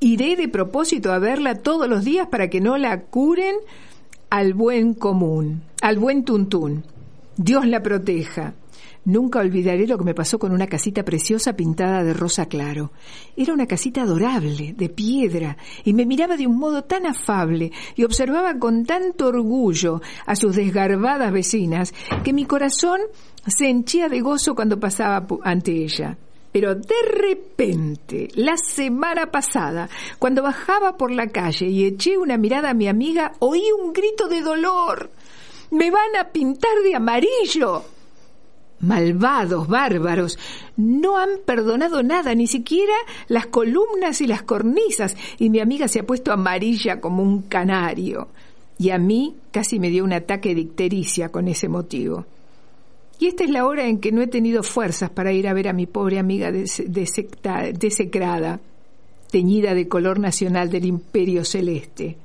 Iré 0.00 0.36
de 0.36 0.48
propósito 0.48 1.12
a 1.12 1.18
verla 1.18 1.54
todos 1.54 1.88
los 1.88 2.04
días 2.04 2.28
para 2.28 2.48
que 2.48 2.60
no 2.60 2.76
la 2.76 3.02
curen 3.02 3.56
al 4.30 4.54
buen 4.54 4.94
común, 4.94 5.62
al 5.80 5.98
buen 5.98 6.24
tuntún. 6.24 6.84
Dios 7.36 7.66
la 7.66 7.82
proteja. 7.82 8.54
Nunca 9.04 9.40
olvidaré 9.40 9.86
lo 9.86 9.98
que 9.98 10.04
me 10.04 10.14
pasó 10.14 10.38
con 10.38 10.52
una 10.52 10.66
casita 10.66 11.04
preciosa 11.04 11.54
pintada 11.54 12.02
de 12.02 12.14
rosa 12.14 12.46
claro. 12.46 12.90
Era 13.36 13.52
una 13.52 13.66
casita 13.66 14.02
adorable, 14.02 14.72
de 14.72 14.88
piedra, 14.88 15.58
y 15.84 15.92
me 15.92 16.06
miraba 16.06 16.38
de 16.38 16.46
un 16.46 16.56
modo 16.56 16.84
tan 16.84 17.04
afable 17.04 17.70
y 17.96 18.04
observaba 18.04 18.58
con 18.58 18.86
tanto 18.86 19.26
orgullo 19.26 20.00
a 20.24 20.34
sus 20.36 20.56
desgarbadas 20.56 21.32
vecinas 21.32 21.92
que 22.22 22.32
mi 22.32 22.46
corazón 22.46 23.00
se 23.46 23.68
henchía 23.68 24.08
de 24.08 24.22
gozo 24.22 24.54
cuando 24.54 24.80
pasaba 24.80 25.26
ante 25.42 25.72
ella. 25.72 26.16
Pero 26.54 26.76
de 26.76 27.02
repente, 27.04 28.28
la 28.36 28.56
semana 28.56 29.32
pasada, 29.32 29.88
cuando 30.20 30.40
bajaba 30.40 30.96
por 30.96 31.10
la 31.10 31.26
calle 31.26 31.66
y 31.66 31.84
eché 31.84 32.16
una 32.16 32.38
mirada 32.38 32.70
a 32.70 32.74
mi 32.74 32.86
amiga, 32.86 33.32
oí 33.40 33.64
un 33.72 33.92
grito 33.92 34.28
de 34.28 34.40
dolor. 34.40 35.10
Me 35.72 35.90
van 35.90 36.14
a 36.16 36.28
pintar 36.28 36.70
de 36.84 36.94
amarillo. 36.94 37.82
Malvados, 38.78 39.66
bárbaros, 39.66 40.38
no 40.76 41.18
han 41.18 41.40
perdonado 41.44 42.04
nada, 42.04 42.36
ni 42.36 42.46
siquiera 42.46 42.94
las 43.26 43.46
columnas 43.46 44.20
y 44.20 44.28
las 44.28 44.44
cornisas, 44.44 45.16
y 45.40 45.50
mi 45.50 45.58
amiga 45.58 45.88
se 45.88 45.98
ha 45.98 46.06
puesto 46.06 46.30
amarilla 46.30 47.00
como 47.00 47.24
un 47.24 47.42
canario. 47.42 48.28
Y 48.78 48.90
a 48.90 48.98
mí 48.98 49.34
casi 49.50 49.80
me 49.80 49.90
dio 49.90 50.04
un 50.04 50.12
ataque 50.12 50.54
de 50.54 50.60
ictericia 50.60 51.32
con 51.32 51.48
ese 51.48 51.68
motivo. 51.68 52.26
Y 53.18 53.26
esta 53.26 53.44
es 53.44 53.50
la 53.50 53.66
hora 53.66 53.86
en 53.86 54.00
que 54.00 54.12
no 54.12 54.22
he 54.22 54.26
tenido 54.26 54.62
fuerzas 54.62 55.10
para 55.10 55.32
ir 55.32 55.48
a 55.48 55.54
ver 55.54 55.68
a 55.68 55.72
mi 55.72 55.86
pobre 55.86 56.18
amiga 56.18 56.52
desecrada, 56.52 58.60
teñida 59.30 59.74
de 59.74 59.88
color 59.88 60.18
nacional 60.18 60.70
del 60.70 60.84
imperio 60.84 61.44
celeste. 61.44 62.16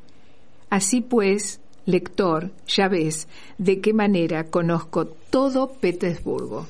Así 0.70 1.02
pues, 1.02 1.60
lector, 1.86 2.52
ya 2.68 2.88
ves 2.88 3.28
de 3.58 3.82
qué 3.82 3.94
manera 3.94 4.46
conozco 4.46 5.06
todo 5.06 5.74
Petersburgo. 5.74 6.68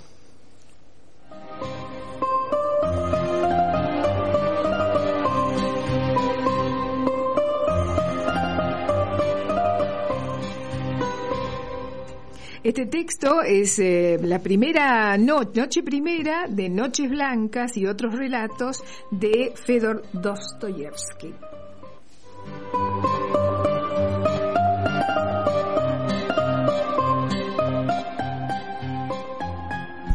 Este 12.61 12.85
texto 12.85 13.41
es 13.41 13.79
eh, 13.79 14.19
la 14.21 14.39
primera 14.39 15.17
noche 15.17 15.81
primera 15.81 16.45
de 16.49 16.67
Noches 16.67 17.09
Blancas 17.09 17.77
y 17.77 17.85
otros 17.85 18.13
relatos 18.13 18.83
de 19.11 19.53
Fedor 19.55 20.03
Dostoyevsky. 20.11 21.33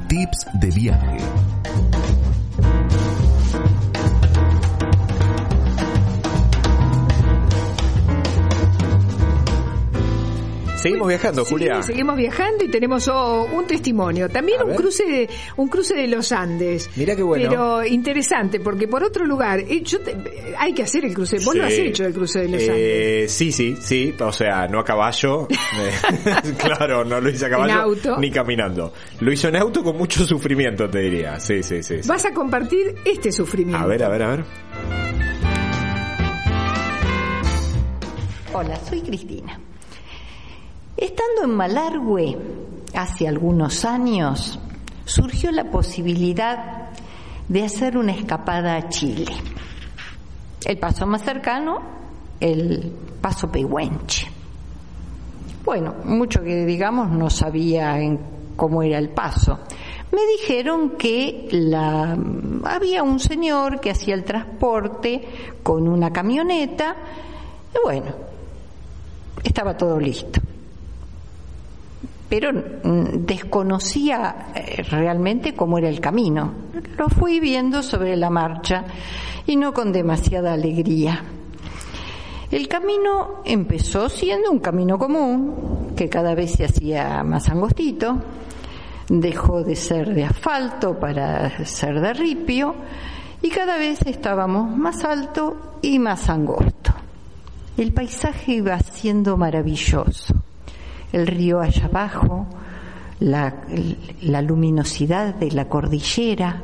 Tips 0.08 0.46
de 0.60 0.70
viaje. 0.70 1.43
Seguimos 10.84 11.08
viajando, 11.08 11.44
Julia. 11.46 11.82
seguimos 11.82 12.14
viajando 12.14 12.62
y 12.62 12.68
tenemos 12.68 13.08
oh, 13.08 13.48
un 13.50 13.66
testimonio. 13.66 14.28
También 14.28 14.62
un 14.62 14.74
cruce, 14.74 15.04
de, 15.04 15.30
un 15.56 15.68
cruce 15.68 15.94
de 15.94 16.06
los 16.08 16.30
Andes. 16.30 16.90
Mira 16.94 17.16
qué 17.16 17.22
bueno. 17.22 17.48
Pero 17.48 17.86
interesante, 17.86 18.60
porque 18.60 18.86
por 18.86 19.02
otro 19.02 19.24
lugar, 19.24 19.60
eh, 19.60 19.82
hay 20.58 20.74
que 20.74 20.82
hacer 20.82 21.06
el 21.06 21.14
cruce. 21.14 21.38
Vos 21.42 21.54
lo 21.54 21.64
has 21.64 21.72
hecho, 21.72 22.04
el 22.04 22.12
cruce 22.12 22.40
de 22.40 22.48
los 22.50 22.62
eh, 22.62 22.70
Andes. 22.70 23.32
Sí, 23.32 23.50
sí, 23.50 23.76
sí. 23.80 24.14
O 24.20 24.30
sea, 24.30 24.68
no 24.68 24.80
a 24.80 24.84
caballo. 24.84 25.48
claro, 26.58 27.02
no 27.02 27.18
lo 27.18 27.30
hice 27.30 27.46
a 27.46 27.50
caballo. 27.50 27.80
auto. 27.80 28.18
Ni 28.18 28.30
caminando. 28.30 28.92
Lo 29.20 29.32
hizo 29.32 29.48
en 29.48 29.56
auto 29.56 29.82
con 29.82 29.96
mucho 29.96 30.22
sufrimiento, 30.26 30.90
te 30.90 30.98
diría. 30.98 31.40
Sí, 31.40 31.62
sí, 31.62 31.82
sí. 31.82 32.00
Vas 32.06 32.26
a 32.26 32.34
compartir 32.34 32.94
este 33.06 33.32
sufrimiento. 33.32 33.82
A 33.82 33.86
ver, 33.86 34.04
a 34.04 34.08
ver, 34.10 34.22
a 34.22 34.28
ver. 34.36 34.44
Hola, 38.52 38.78
soy 38.84 39.00
Cristina. 39.00 39.58
Estando 40.96 41.42
en 41.42 41.50
Malargüe, 41.50 42.38
hace 42.94 43.26
algunos 43.26 43.84
años, 43.84 44.60
surgió 45.04 45.50
la 45.50 45.64
posibilidad 45.64 46.90
de 47.48 47.64
hacer 47.64 47.96
una 47.96 48.12
escapada 48.12 48.76
a 48.76 48.88
Chile. 48.88 49.32
El 50.64 50.78
paso 50.78 51.04
más 51.04 51.22
cercano, 51.22 51.80
el 52.38 52.92
paso 53.20 53.50
Pehuenche. 53.50 54.28
Bueno, 55.64 55.96
mucho 56.04 56.42
que 56.42 56.64
digamos 56.64 57.10
no 57.10 57.28
sabía 57.28 57.98
en 57.98 58.20
cómo 58.54 58.82
era 58.82 58.98
el 58.98 59.10
paso. 59.10 59.58
Me 60.12 60.20
dijeron 60.38 60.90
que 60.90 61.48
había 62.64 63.02
un 63.02 63.18
señor 63.18 63.80
que 63.80 63.90
hacía 63.90 64.14
el 64.14 64.22
transporte 64.22 65.22
con 65.60 65.88
una 65.88 66.12
camioneta 66.12 66.94
y 67.74 67.78
bueno, 67.82 68.12
estaba 69.42 69.76
todo 69.76 69.98
listo. 69.98 70.40
Pero 72.28 72.52
mm, 72.52 73.26
desconocía 73.26 74.52
eh, 74.54 74.82
realmente 74.82 75.54
cómo 75.54 75.78
era 75.78 75.88
el 75.88 76.00
camino. 76.00 76.52
Lo 76.96 77.08
fui 77.08 77.40
viendo 77.40 77.82
sobre 77.82 78.16
la 78.16 78.30
marcha 78.30 78.84
y 79.46 79.56
no 79.56 79.72
con 79.72 79.92
demasiada 79.92 80.52
alegría. 80.52 81.22
El 82.50 82.68
camino 82.68 83.42
empezó 83.44 84.08
siendo 84.08 84.50
un 84.50 84.60
camino 84.60 84.98
común, 84.98 85.92
que 85.96 86.08
cada 86.08 86.34
vez 86.34 86.52
se 86.52 86.64
hacía 86.64 87.24
más 87.24 87.48
angostito, 87.48 88.16
dejó 89.08 89.62
de 89.62 89.74
ser 89.74 90.14
de 90.14 90.24
asfalto 90.24 90.98
para 90.98 91.64
ser 91.64 92.00
de 92.00 92.12
ripio, 92.12 92.74
y 93.42 93.50
cada 93.50 93.76
vez 93.76 94.00
estábamos 94.06 94.74
más 94.76 95.04
alto 95.04 95.78
y 95.82 95.98
más 95.98 96.28
angosto. 96.30 96.92
El 97.76 97.92
paisaje 97.92 98.52
iba 98.52 98.78
siendo 98.78 99.36
maravilloso. 99.36 100.34
El 101.14 101.28
río 101.28 101.60
allá 101.60 101.84
abajo, 101.84 102.44
la, 103.20 103.54
luminosidad 104.42 105.36
de 105.36 105.52
la 105.52 105.68
cordillera, 105.68 106.60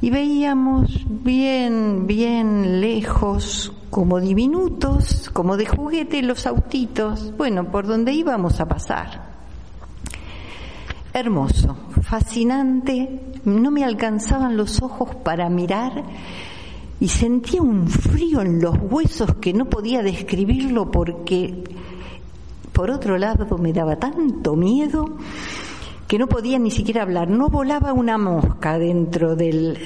y 0.00 0.08
veíamos 0.08 1.04
bien, 1.06 2.06
bien 2.06 2.80
lejos, 2.80 3.70
como 3.90 4.18
diminutos, 4.18 5.28
como 5.28 5.58
de 5.58 5.66
juguete, 5.66 6.22
los 6.22 6.46
autitos, 6.46 7.36
bueno, 7.36 7.70
por 7.70 7.86
donde 7.86 8.14
íbamos 8.14 8.60
a 8.60 8.66
pasar. 8.66 9.28
Hermoso, 11.12 11.76
fascinante, 12.00 13.20
no 13.44 13.70
me 13.70 13.84
alcanzaban 13.84 14.56
los 14.56 14.80
ojos 14.80 15.16
para 15.16 15.50
mirar 15.50 16.02
y 16.98 17.08
sentía 17.08 17.60
un 17.60 17.88
frío 17.88 18.40
en 18.40 18.62
los 18.62 18.74
huesos 18.90 19.34
que 19.34 19.52
no 19.52 19.66
podía 19.66 20.02
describirlo 20.02 20.90
porque, 20.90 21.62
por 22.80 22.90
otro 22.90 23.18
lado, 23.18 23.58
me 23.58 23.74
daba 23.74 23.96
tanto 23.96 24.56
miedo 24.56 25.04
que 26.08 26.18
no 26.18 26.26
podía 26.26 26.58
ni 26.58 26.70
siquiera 26.70 27.02
hablar. 27.02 27.28
No 27.28 27.50
volaba 27.50 27.92
una 27.92 28.16
mosca 28.16 28.78
dentro 28.78 29.36
del, 29.36 29.76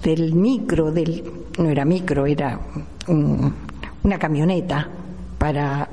del 0.00 0.32
micro, 0.32 0.92
del, 0.92 1.24
no 1.58 1.68
era 1.68 1.84
micro, 1.84 2.24
era 2.24 2.60
una 3.08 4.18
camioneta 4.20 4.88
para 5.36 5.88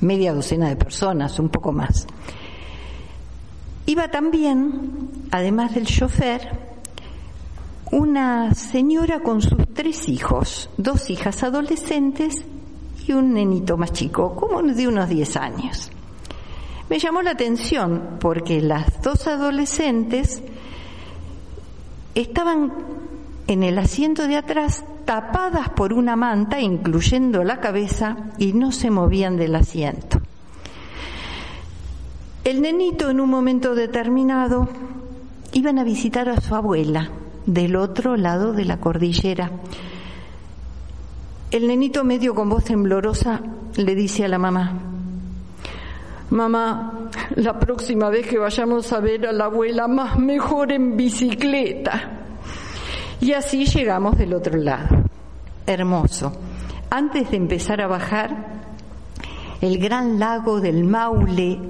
media 0.00 0.32
docena 0.32 0.70
de 0.70 0.76
personas, 0.76 1.38
un 1.38 1.50
poco 1.50 1.72
más. 1.72 2.06
Iba 3.84 4.10
también, 4.10 5.10
además 5.30 5.74
del 5.74 5.84
chofer, 5.84 6.58
una 7.92 8.54
señora 8.54 9.20
con 9.20 9.42
sus 9.42 9.74
tres 9.74 10.08
hijos, 10.08 10.70
dos 10.78 11.10
hijas 11.10 11.42
adolescentes 11.42 12.46
y 13.06 13.12
un 13.12 13.34
nenito 13.34 13.76
más 13.76 13.92
chico, 13.92 14.34
como 14.34 14.62
de 14.62 14.88
unos 14.88 15.08
10 15.08 15.36
años. 15.36 15.90
Me 16.88 16.98
llamó 16.98 17.22
la 17.22 17.32
atención 17.32 18.18
porque 18.20 18.60
las 18.60 19.02
dos 19.02 19.26
adolescentes 19.26 20.42
estaban 22.14 22.72
en 23.46 23.62
el 23.62 23.78
asiento 23.78 24.26
de 24.26 24.36
atrás 24.36 24.84
tapadas 25.04 25.68
por 25.70 25.92
una 25.92 26.16
manta, 26.16 26.60
incluyendo 26.60 27.44
la 27.44 27.60
cabeza, 27.60 28.16
y 28.38 28.52
no 28.52 28.72
se 28.72 28.90
movían 28.90 29.36
del 29.36 29.54
asiento. 29.54 30.20
El 32.44 32.62
nenito 32.62 33.10
en 33.10 33.20
un 33.20 33.30
momento 33.30 33.74
determinado 33.74 34.68
iban 35.52 35.78
a 35.78 35.84
visitar 35.84 36.28
a 36.28 36.40
su 36.40 36.54
abuela 36.54 37.10
del 37.46 37.76
otro 37.76 38.16
lado 38.16 38.52
de 38.52 38.64
la 38.64 38.78
cordillera. 38.78 39.50
El 41.50 41.68
nenito 41.68 42.04
medio 42.04 42.34
con 42.34 42.48
voz 42.48 42.64
temblorosa 42.64 43.40
le 43.76 43.94
dice 43.94 44.24
a 44.24 44.28
la 44.28 44.38
mamá, 44.38 44.86
Mamá, 46.30 47.08
la 47.36 47.58
próxima 47.58 48.10
vez 48.10 48.26
que 48.26 48.36
vayamos 48.36 48.92
a 48.92 48.98
ver 48.98 49.28
a 49.28 49.32
la 49.32 49.44
abuela, 49.44 49.86
más 49.86 50.18
mejor 50.18 50.72
en 50.72 50.96
bicicleta. 50.96 52.10
Y 53.20 53.32
así 53.32 53.64
llegamos 53.64 54.18
del 54.18 54.34
otro 54.34 54.58
lado. 54.58 55.04
Hermoso. 55.64 56.32
Antes 56.90 57.30
de 57.30 57.36
empezar 57.36 57.80
a 57.80 57.86
bajar, 57.86 58.56
el 59.60 59.78
gran 59.78 60.18
lago 60.18 60.60
del 60.60 60.82
Maule, 60.82 61.60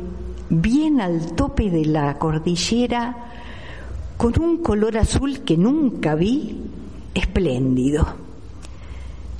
bien 0.49 1.03
al 1.03 1.35
tope 1.35 1.71
de 1.71 1.85
la 1.85 2.19
cordillera, 2.19 3.15
con 4.17 4.41
un 4.43 4.63
color 4.63 4.97
azul 4.97 5.41
que 5.41 5.59
nunca 5.59 6.15
vi, 6.15 6.63
espléndido. 7.13 8.26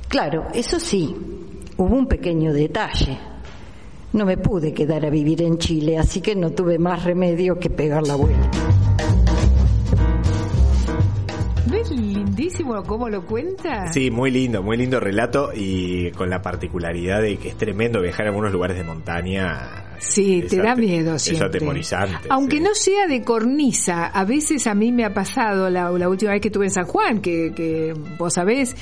Claro, 0.07 0.47
eso 0.53 0.79
sí, 0.79 1.15
hubo 1.77 1.95
un 1.95 2.07
pequeño 2.07 2.53
detalle 2.53 3.17
no 4.13 4.25
me 4.25 4.37
pude 4.37 4.73
quedar 4.73 5.05
a 5.05 5.09
vivir 5.09 5.43
en 5.43 5.57
Chile, 5.57 5.97
así 5.97 6.21
que 6.21 6.35
no 6.35 6.51
tuve 6.51 6.79
más 6.79 7.03
remedio 7.03 7.59
que 7.59 7.69
pegar 7.69 8.07
la 8.07 8.15
vuelta. 8.15 8.49
¿Ves 11.69 11.91
lindísimo 11.91 12.81
cómo 12.83 13.09
lo 13.09 13.25
cuenta? 13.25 13.91
Sí, 13.91 14.09
muy 14.09 14.31
lindo, 14.31 14.63
muy 14.63 14.77
lindo 14.77 14.99
relato 14.99 15.51
y 15.53 16.11
con 16.11 16.29
la 16.29 16.41
particularidad 16.41 17.21
de 17.21 17.37
que 17.37 17.49
es 17.49 17.57
tremendo 17.57 18.01
viajar 18.01 18.25
a 18.25 18.29
algunos 18.29 18.51
lugares 18.51 18.77
de 18.77 18.83
montaña 18.83 19.86
Sí, 19.99 20.43
te 20.47 20.57
da 20.57 20.75
miedo 20.75 21.17
siempre. 21.19 21.47
Es 21.47 21.55
atemorizante. 21.55 22.27
Aunque 22.29 22.59
no 22.59 22.73
sea 22.73 23.07
de 23.07 23.23
cornisa, 23.23 24.07
a 24.07 24.25
veces 24.25 24.67
a 24.67 24.75
mí 24.75 24.91
me 24.91 25.05
ha 25.05 25.13
pasado 25.13 25.69
la, 25.69 25.91
última 25.91 26.31
vez 26.31 26.41
que 26.41 26.49
estuve 26.49 26.65
en 26.65 26.71
San 26.71 26.85
Juan, 26.85 27.21
que, 27.21 27.51
que 27.55 27.93
vos 28.17 28.33
sabés, 28.33 28.75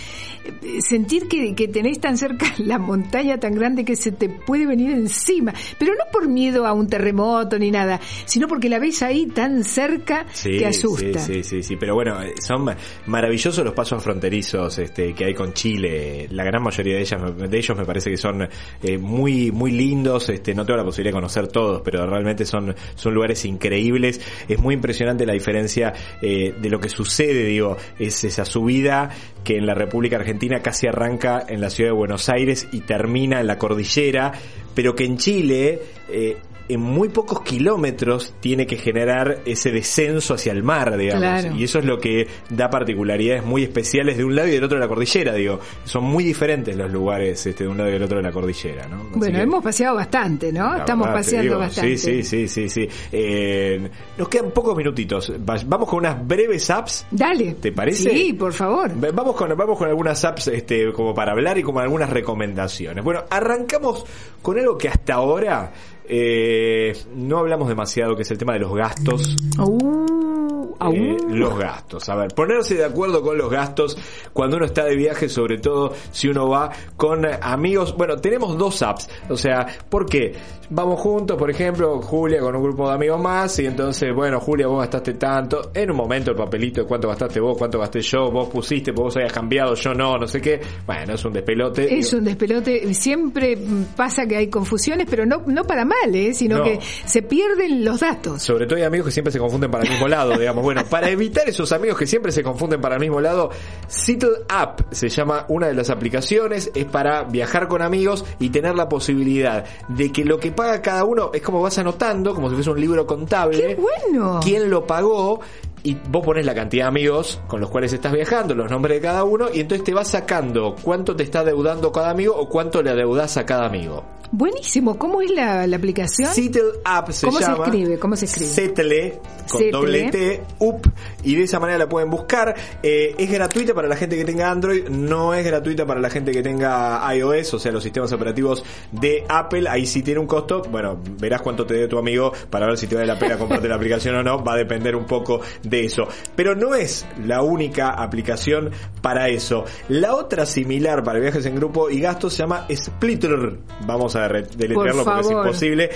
sentir 0.79 1.27
que, 1.27 1.55
que, 1.55 1.67
tenés 1.67 1.99
tan 1.99 2.17
cerca 2.17 2.45
la 2.57 2.77
montaña 2.77 3.39
tan 3.39 3.53
grande 3.55 3.85
que 3.85 3.95
se 3.95 4.11
te 4.11 4.29
puede 4.29 4.65
venir 4.65 4.91
encima, 4.91 5.53
pero 5.79 5.93
no 5.93 6.03
por 6.11 6.27
miedo 6.27 6.65
a 6.65 6.73
un 6.73 6.87
terremoto 6.87 7.57
ni 7.57 7.71
nada, 7.71 7.99
sino 8.25 8.47
porque 8.47 8.69
la 8.69 8.79
ves 8.79 9.01
ahí 9.01 9.27
tan 9.27 9.63
cerca 9.63 10.25
que 10.43 10.65
asusta. 10.65 11.19
Sí, 11.19 11.43
sí, 11.43 11.43
sí, 11.43 11.63
sí, 11.63 11.75
pero 11.77 11.95
bueno, 11.95 12.17
son 12.39 12.65
maravillosos 13.05 13.63
los 13.63 13.73
pasos 13.73 14.03
fronterizos 14.03 14.77
este, 14.79 15.13
que 15.13 15.25
hay 15.25 15.33
con 15.33 15.53
Chile, 15.53 16.27
la 16.31 16.43
gran 16.43 16.63
mayoría 16.63 16.95
de, 16.95 17.01
ellas, 17.01 17.21
de 17.37 17.57
ellos 17.57 17.77
me 17.77 17.85
parece 17.85 18.09
que 18.09 18.17
son 18.17 18.47
eh, 18.81 18.97
muy, 18.97 19.51
muy 19.51 19.71
lindos, 19.71 20.29
este, 20.29 20.53
no 20.53 20.65
tengo 20.65 20.77
la 20.77 20.83
posibilidad 20.83 21.04
conocer 21.11 21.47
todos, 21.47 21.81
pero 21.83 22.05
realmente 22.05 22.45
son, 22.45 22.75
son 22.95 23.13
lugares 23.13 23.45
increíbles. 23.45 24.21
Es 24.47 24.59
muy 24.59 24.73
impresionante 24.73 25.25
la 25.25 25.33
diferencia 25.33 25.93
eh, 26.21 26.53
de 26.59 26.69
lo 26.69 26.79
que 26.79 26.89
sucede, 26.89 27.45
digo, 27.45 27.77
es 27.99 28.23
esa 28.23 28.45
subida 28.45 29.09
que 29.43 29.57
en 29.57 29.65
la 29.65 29.75
República 29.75 30.17
Argentina 30.17 30.61
casi 30.61 30.87
arranca 30.87 31.45
en 31.47 31.61
la 31.61 31.69
ciudad 31.69 31.91
de 31.91 31.95
Buenos 31.95 32.29
Aires 32.29 32.67
y 32.71 32.81
termina 32.81 33.39
en 33.39 33.47
la 33.47 33.57
cordillera, 33.57 34.33
pero 34.75 34.95
que 34.95 35.05
en 35.05 35.17
Chile 35.17 35.81
eh, 36.09 36.37
en 36.67 36.81
muy 36.81 37.09
pocos 37.09 37.41
kilómetros 37.41 38.33
tiene 38.39 38.65
que 38.65 38.77
generar 38.77 39.39
ese 39.45 39.71
descenso 39.71 40.33
hacia 40.33 40.51
el 40.51 40.63
mar, 40.63 40.97
digamos. 40.97 41.55
Y 41.55 41.63
eso 41.63 41.79
es 41.79 41.85
lo 41.85 41.99
que 41.99 42.27
da 42.49 42.69
particularidades 42.69 43.45
muy 43.45 43.63
especiales 43.63 44.17
de 44.17 44.23
un 44.23 44.35
lado 44.35 44.47
y 44.47 44.51
del 44.51 44.63
otro 44.63 44.77
de 44.77 44.83
la 44.83 44.87
cordillera, 44.87 45.33
digo. 45.33 45.59
Son 45.83 46.03
muy 46.03 46.23
diferentes 46.23 46.75
los 46.75 46.91
lugares 46.91 47.45
este, 47.45 47.65
de 47.65 47.69
un 47.69 47.77
lado 47.77 47.89
y 47.89 47.93
del 47.93 48.03
otro 48.03 48.17
de 48.17 48.23
la 48.23 48.31
cordillera, 48.31 48.87
¿no? 48.87 49.05
bueno, 49.15 49.39
hemos 49.39 49.63
paseado 49.63 49.95
bastante, 49.95 50.51
¿no? 50.51 50.75
Estamos 50.77 51.07
paseando 51.07 51.59
bastante. 51.59 51.97
Sí, 51.97 52.23
sí, 52.23 52.47
sí, 52.47 52.47
sí, 52.47 52.69
sí. 52.69 52.89
Eh, 53.11 53.89
nos 54.17 54.27
quedan 54.27 54.51
pocos 54.51 54.75
minutitos. 54.75 55.31
Vamos 55.39 55.87
con 55.87 55.99
unas 55.99 56.25
breves 56.25 56.69
apps. 56.69 57.05
Dale. 57.11 57.55
¿Te 57.55 57.71
parece? 57.71 58.09
Sí, 58.09 58.33
por 58.33 58.53
favor. 58.53 58.91
Vamos 59.13 59.35
con, 59.35 59.55
vamos 59.55 59.77
con 59.77 59.87
algunas 59.87 60.23
apps 60.25 60.47
este, 60.47 60.91
como 60.91 61.13
para 61.13 61.33
hablar 61.33 61.57
y 61.57 61.63
como 61.63 61.79
algunas 61.79 62.09
recomendaciones. 62.09 63.03
Bueno, 63.03 63.23
arrancamos 63.29 64.05
con 64.41 64.59
algo 64.59 64.64
que 64.73 64.89
hasta 64.89 65.13
ahora 65.13 65.71
eh, 66.07 66.93
no 67.15 67.37
hablamos 67.37 67.67
demasiado, 67.67 68.15
que 68.15 68.23
es 68.23 68.31
el 68.31 68.37
tema 68.37 68.53
de 68.53 68.59
los 68.59 68.73
gastos. 68.73 69.35
Uh. 69.59 70.54
Eh, 70.93 71.17
los 71.29 71.57
gastos. 71.57 72.07
A 72.09 72.15
ver, 72.15 72.33
ponerse 72.33 72.75
de 72.75 72.85
acuerdo 72.85 73.21
con 73.21 73.37
los 73.37 73.49
gastos 73.49 73.97
cuando 74.33 74.57
uno 74.57 74.65
está 74.65 74.83
de 74.85 74.95
viaje, 74.95 75.29
sobre 75.29 75.57
todo 75.57 75.93
si 76.11 76.27
uno 76.27 76.47
va 76.49 76.71
con 76.97 77.25
amigos. 77.41 77.95
Bueno, 77.97 78.17
tenemos 78.17 78.57
dos 78.57 78.81
apps. 78.81 79.09
O 79.29 79.37
sea, 79.37 79.65
¿por 79.89 80.05
qué? 80.05 80.33
Vamos 80.69 80.99
juntos, 80.99 81.37
por 81.37 81.51
ejemplo, 81.51 82.01
Julia 82.01 82.39
con 82.39 82.55
un 82.55 82.63
grupo 82.63 82.87
de 82.87 82.95
amigos 82.95 83.21
más 83.21 83.59
y 83.59 83.67
entonces, 83.67 84.09
bueno, 84.15 84.39
Julia, 84.39 84.65
vos 84.67 84.79
gastaste 84.79 85.13
tanto. 85.13 85.69
En 85.73 85.91
un 85.91 85.97
momento 85.97 86.31
el 86.31 86.37
papelito 86.37 86.81
de 86.81 86.87
cuánto 86.87 87.07
gastaste 87.07 87.39
vos, 87.39 87.55
cuánto 87.57 87.77
gasté 87.79 88.01
yo, 88.01 88.31
vos 88.31 88.49
pusiste, 88.49 88.91
vos 88.91 89.15
habías 89.15 89.31
cambiado, 89.31 89.75
yo 89.75 89.93
no, 89.93 90.17
no 90.17 90.27
sé 90.27 90.41
qué. 90.41 90.59
Bueno, 90.87 91.13
es 91.13 91.23
un 91.23 91.33
despelote. 91.33 91.95
Es 91.97 92.11
un 92.13 92.23
despelote. 92.23 92.93
Siempre 92.95 93.57
pasa 93.95 94.25
que 94.25 94.37
hay 94.37 94.47
confusiones, 94.47 95.05
pero 95.09 95.25
no, 95.25 95.43
no 95.45 95.63
para 95.65 95.85
mal, 95.85 96.13
¿eh? 96.15 96.33
sino 96.33 96.57
No. 96.57 96.63
que 96.63 96.79
se 96.81 97.21
pierden 97.21 97.85
los 97.85 97.99
datos. 97.99 98.41
Sobre 98.41 98.65
todo 98.65 98.77
hay 98.77 98.85
amigos 98.85 99.07
que 99.07 99.11
siempre 99.11 99.31
se 99.31 99.39
confunden 99.39 99.69
para 99.69 99.83
el 99.83 99.89
mismo 99.91 100.07
lado, 100.07 100.31
digamos. 100.39 100.54
Bueno, 100.61 100.83
para 100.85 101.09
evitar 101.09 101.47
esos 101.47 101.71
amigos 101.71 101.97
que 101.97 102.07
siempre 102.07 102.31
se 102.31 102.43
confunden 102.43 102.81
para 102.81 102.95
el 102.95 103.01
mismo 103.01 103.21
lado, 103.21 103.49
Settle 103.87 104.45
App 104.49 104.81
se 104.91 105.09
llama 105.09 105.45
una 105.49 105.67
de 105.67 105.73
las 105.73 105.89
aplicaciones, 105.89 106.71
es 106.73 106.85
para 106.85 107.23
viajar 107.23 107.67
con 107.67 107.81
amigos 107.81 108.25
y 108.39 108.49
tener 108.49 108.75
la 108.75 108.89
posibilidad 108.89 109.65
de 109.87 110.11
que 110.11 110.23
lo 110.25 110.39
que 110.39 110.51
paga 110.51 110.81
cada 110.81 111.03
uno 111.03 111.31
es 111.33 111.41
como 111.41 111.61
vas 111.61 111.77
anotando, 111.77 112.33
como 112.33 112.49
si 112.49 112.55
fuese 112.55 112.69
un 112.69 112.81
libro 112.81 113.05
contable. 113.05 113.75
¡Qué 113.75 113.75
bueno! 113.75 114.39
quién 114.43 114.69
lo 114.69 114.85
pagó 114.85 115.41
y 115.85 115.95
vos 116.09 116.25
pones 116.25 116.45
la 116.47 116.55
cantidad 116.55 116.85
de 116.85 116.87
amigos 116.87 117.39
con 117.47 117.61
los 117.61 117.69
cuales 117.69 117.93
estás 117.93 118.11
viajando, 118.11 118.55
los 118.55 118.71
nombres 118.71 118.97
de 118.97 119.01
cada 119.01 119.23
uno 119.23 119.49
y 119.53 119.59
entonces 119.59 119.85
te 119.85 119.93
vas 119.93 120.09
sacando 120.09 120.75
cuánto 120.81 121.15
te 121.15 121.21
está 121.21 121.43
deudando 121.43 121.91
cada 121.91 122.09
amigo 122.09 122.35
o 122.35 122.49
cuánto 122.49 122.81
le 122.81 122.89
adeudás 122.89 123.37
a 123.37 123.45
cada 123.45 123.67
amigo. 123.67 124.03
Buenísimo. 124.31 124.97
¿Cómo 124.97 125.21
es 125.21 125.31
la, 125.31 125.67
la 125.67 125.77
aplicación? 125.77 126.33
Settle 126.33 126.79
App 126.83 127.11
se 127.11 127.27
¿Cómo 127.27 127.37
se 127.37 127.45
llama. 127.45 127.65
escribe? 127.65 127.99
¿Cómo 127.99 128.15
se 128.15 128.25
escribe? 128.25 128.49
Settle 128.49 129.19
con 129.49 129.59
Settle. 129.59 129.71
doble 129.71 130.11
T, 130.11 130.43
up, 130.59 130.91
y 131.23 131.35
de 131.35 131.43
esa 131.43 131.59
manera 131.59 131.77
la 131.79 131.87
pueden 131.87 132.09
buscar. 132.09 132.55
Eh, 132.81 133.15
es 133.17 133.31
gratuita 133.31 133.73
para 133.73 133.87
la 133.87 133.95
gente 133.95 134.17
que 134.17 134.25
tenga 134.25 134.49
Android, 134.49 134.89
no 134.89 135.33
es 135.33 135.45
gratuita 135.45 135.85
para 135.85 135.99
la 135.99 136.09
gente 136.09 136.31
que 136.31 136.41
tenga 136.41 137.01
iOS, 137.15 137.53
o 137.53 137.59
sea, 137.59 137.71
los 137.71 137.83
sistemas 137.83 138.11
operativos 138.11 138.63
de 138.91 139.23
Apple. 139.29 139.69
Ahí 139.69 139.85
sí 139.85 140.01
tiene 140.01 140.19
un 140.19 140.27
costo. 140.27 140.63
Bueno, 140.71 140.99
verás 141.19 141.41
cuánto 141.41 141.65
te 141.65 141.75
dé 141.75 141.87
tu 141.87 141.97
amigo 141.97 142.33
para 142.49 142.65
ver 142.65 142.77
si 142.77 142.87
te 142.87 142.95
vale 142.95 143.07
la 143.07 143.19
pena 143.19 143.37
comprarte 143.37 143.67
la 143.67 143.75
aplicación 143.75 144.15
o 144.15 144.23
no. 144.23 144.43
Va 144.43 144.53
a 144.53 144.57
depender 144.57 144.95
un 144.95 145.05
poco 145.05 145.41
de 145.63 145.74
eso. 145.83 146.07
Pero 146.35 146.55
no 146.55 146.75
es 146.75 147.05
la 147.25 147.41
única 147.41 147.89
aplicación 147.89 148.71
para 149.01 149.27
eso. 149.29 149.65
La 149.89 150.15
otra 150.15 150.45
similar 150.45 151.03
para 151.03 151.19
viajes 151.19 151.45
en 151.45 151.55
grupo 151.55 151.89
y 151.89 151.99
gastos 151.99 152.33
se 152.33 152.43
llama 152.43 152.65
Splitter. 152.73 153.57
Vamos 153.85 154.15
a 154.15 154.27
re- 154.27 154.43
deletrearlo 154.55 155.03
Por 155.03 155.13
porque 155.13 155.27
es 155.27 155.31
imposible. 155.31 155.89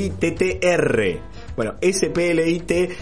S-P-L-I-T-T-R. 0.00 1.20
Bueno, 1.56 1.74
S-P-L-I-T-T-R 1.80 3.00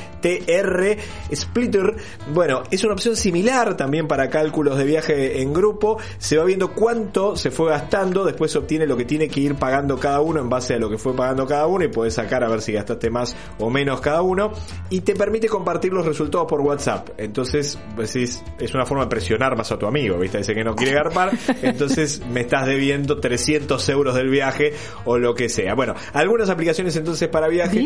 Splitter. 1.34 1.96
Bueno, 2.32 2.62
es 2.70 2.84
una 2.84 2.92
opción 2.94 3.16
similar 3.16 3.76
también 3.76 4.06
para 4.08 4.28
cálculos 4.30 4.78
de 4.78 4.84
viaje 4.84 5.42
en 5.42 5.52
grupo. 5.52 5.98
Se 6.18 6.36
va 6.38 6.44
viendo 6.44 6.72
cuánto 6.72 7.36
se 7.36 7.50
fue 7.50 7.70
gastando. 7.70 8.24
Después 8.24 8.52
se 8.52 8.58
obtiene 8.58 8.86
lo 8.86 8.96
que 8.96 9.04
tiene 9.04 9.28
que 9.28 9.40
ir 9.40 9.56
pagando 9.56 9.98
cada 9.98 10.20
uno 10.20 10.40
en 10.40 10.48
base 10.48 10.74
a 10.74 10.78
lo 10.78 10.88
que 10.90 10.98
fue 10.98 11.14
pagando 11.14 11.46
cada 11.46 11.66
uno. 11.66 11.84
Y 11.84 11.88
puedes 11.88 12.14
sacar 12.14 12.44
a 12.44 12.48
ver 12.48 12.62
si 12.62 12.72
gastaste 12.72 13.10
más 13.10 13.36
o 13.58 13.70
menos 13.70 14.00
cada 14.00 14.22
uno. 14.22 14.52
Y 14.90 15.00
te 15.00 15.14
permite 15.14 15.48
compartir 15.48 15.92
los 15.92 16.06
resultados 16.06 16.46
por 16.48 16.60
WhatsApp. 16.60 17.10
Entonces, 17.18 17.78
pues 17.96 18.16
es, 18.16 18.42
es 18.58 18.74
una 18.74 18.84
forma 18.84 19.04
de 19.04 19.10
presionar 19.10 19.56
más 19.56 19.70
a 19.72 19.78
tu 19.78 19.86
amigo. 19.86 20.18
¿Viste? 20.18 20.38
Dice 20.38 20.54
que 20.54 20.64
no 20.64 20.74
quiere 20.74 20.92
garpar. 20.92 21.36
Entonces 21.62 22.22
me 22.26 22.40
estás 22.40 22.66
debiendo 22.66 23.20
300 23.20 23.88
euros 23.88 24.14
del 24.14 24.28
viaje 24.28 24.72
o 25.04 25.18
lo 25.18 25.34
que 25.34 25.48
sea. 25.48 25.74
Bueno, 25.74 25.94
algunas 26.12 26.50
aplicaciones 26.50 26.96
entonces 26.96 27.28
para 27.28 27.48
viaje. 27.48 27.84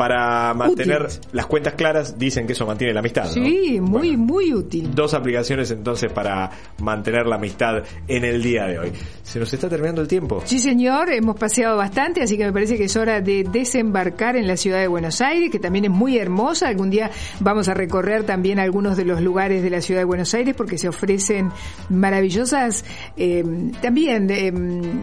Para 0.00 0.54
mantener 0.54 1.08
las 1.32 1.44
cuentas 1.44 1.74
claras, 1.74 2.18
dicen 2.18 2.46
que 2.46 2.54
eso 2.54 2.64
mantiene 2.64 2.94
la 2.94 3.00
amistad. 3.00 3.24
¿no? 3.26 3.32
Sí, 3.32 3.78
muy, 3.80 4.16
Bueno, 4.16 4.18
muy 4.24 4.54
útil. 4.54 4.94
Dos 4.94 5.12
aplicaciones 5.12 5.70
entonces 5.70 6.10
para 6.10 6.50
mantener 6.78 7.26
la 7.26 7.36
amistad 7.36 7.82
en 8.08 8.24
el 8.24 8.42
día 8.42 8.64
de 8.64 8.78
hoy. 8.78 8.92
Se 9.22 9.38
nos 9.38 9.52
está 9.52 9.68
terminando 9.68 10.00
el 10.00 10.08
tiempo. 10.08 10.42
Sí, 10.46 10.58
señor, 10.58 11.10
hemos 11.12 11.36
paseado 11.36 11.76
bastante, 11.76 12.22
así 12.22 12.38
que 12.38 12.46
me 12.46 12.52
parece 12.52 12.78
que 12.78 12.84
es 12.84 12.96
hora 12.96 13.20
de 13.20 13.44
desembarcar 13.44 14.36
en 14.36 14.46
la 14.46 14.56
ciudad 14.56 14.78
de 14.78 14.88
Buenos 14.88 15.20
Aires, 15.20 15.50
que 15.50 15.58
también 15.58 15.84
es 15.84 15.90
muy 15.90 16.16
hermosa. 16.16 16.68
Algún 16.68 16.88
día 16.88 17.10
vamos 17.40 17.68
a 17.68 17.74
recorrer 17.74 18.24
también 18.24 18.58
algunos 18.58 18.96
de 18.96 19.04
los 19.04 19.20
lugares 19.20 19.62
de 19.62 19.68
la 19.68 19.82
ciudad 19.82 20.00
de 20.00 20.06
Buenos 20.06 20.32
Aires 20.32 20.54
porque 20.56 20.78
se 20.78 20.88
ofrecen 20.88 21.50
maravillosas 21.90 22.86
eh, 23.18 23.44
también 23.82 24.30
eh, 24.30 24.52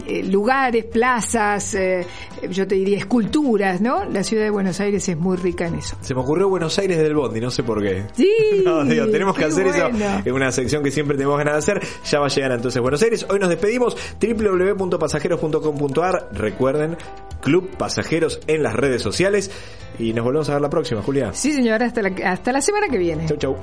eh, 0.07 0.23
lugares, 0.23 0.85
plazas, 0.85 1.73
eh, 1.75 2.05
yo 2.49 2.67
te 2.67 2.75
diría 2.75 2.97
esculturas, 2.97 3.81
¿no? 3.81 4.05
La 4.05 4.23
ciudad 4.23 4.43
de 4.43 4.49
Buenos 4.49 4.79
Aires 4.79 4.86
es 4.95 5.15
muy 5.17 5.37
rica 5.37 5.67
en 5.67 5.75
eso. 5.75 5.95
Se 6.01 6.15
me 6.15 6.21
ocurrió 6.21 6.49
Buenos 6.49 6.77
Aires 6.79 6.97
del 6.97 7.13
Bondi, 7.13 7.39
no 7.41 7.51
sé 7.51 7.61
por 7.63 7.81
qué. 7.81 8.05
Sí, 8.13 8.29
No, 8.65 8.83
digo, 8.83 9.07
tenemos 9.07 9.35
que 9.37 9.45
hacer 9.45 9.67
eso. 9.67 9.89
Es 10.25 10.31
una 10.31 10.51
sección 10.51 10.83
que 10.83 10.89
siempre 10.91 11.15
tenemos 11.17 11.37
ganas 11.37 11.53
de 11.53 11.59
hacer. 11.59 11.81
Ya 12.05 12.19
va 12.19 12.25
a 12.27 12.29
llegar 12.29 12.51
entonces 12.51 12.81
Buenos 12.81 13.01
Aires. 13.03 13.25
Hoy 13.29 13.39
nos 13.39 13.49
despedimos. 13.49 13.95
www.pasajeros.com.ar. 14.19 16.29
Recuerden, 16.33 16.97
Club 17.41 17.69
Pasajeros 17.77 18.39
en 18.47 18.63
las 18.63 18.73
redes 18.75 19.01
sociales. 19.01 19.51
Y 19.99 20.13
nos 20.13 20.25
volvemos 20.25 20.49
a 20.49 20.53
ver 20.53 20.61
la 20.61 20.69
próxima, 20.69 21.01
Julia. 21.01 21.31
Sí, 21.33 21.53
señor, 21.53 21.81
hasta 21.83 22.01
la, 22.01 22.11
hasta 22.29 22.51
la 22.51 22.61
semana 22.61 22.87
que 22.89 22.97
viene. 22.97 23.25
Chau, 23.27 23.37
chau. 23.37 23.55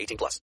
18 0.00 0.16
plus. 0.16 0.38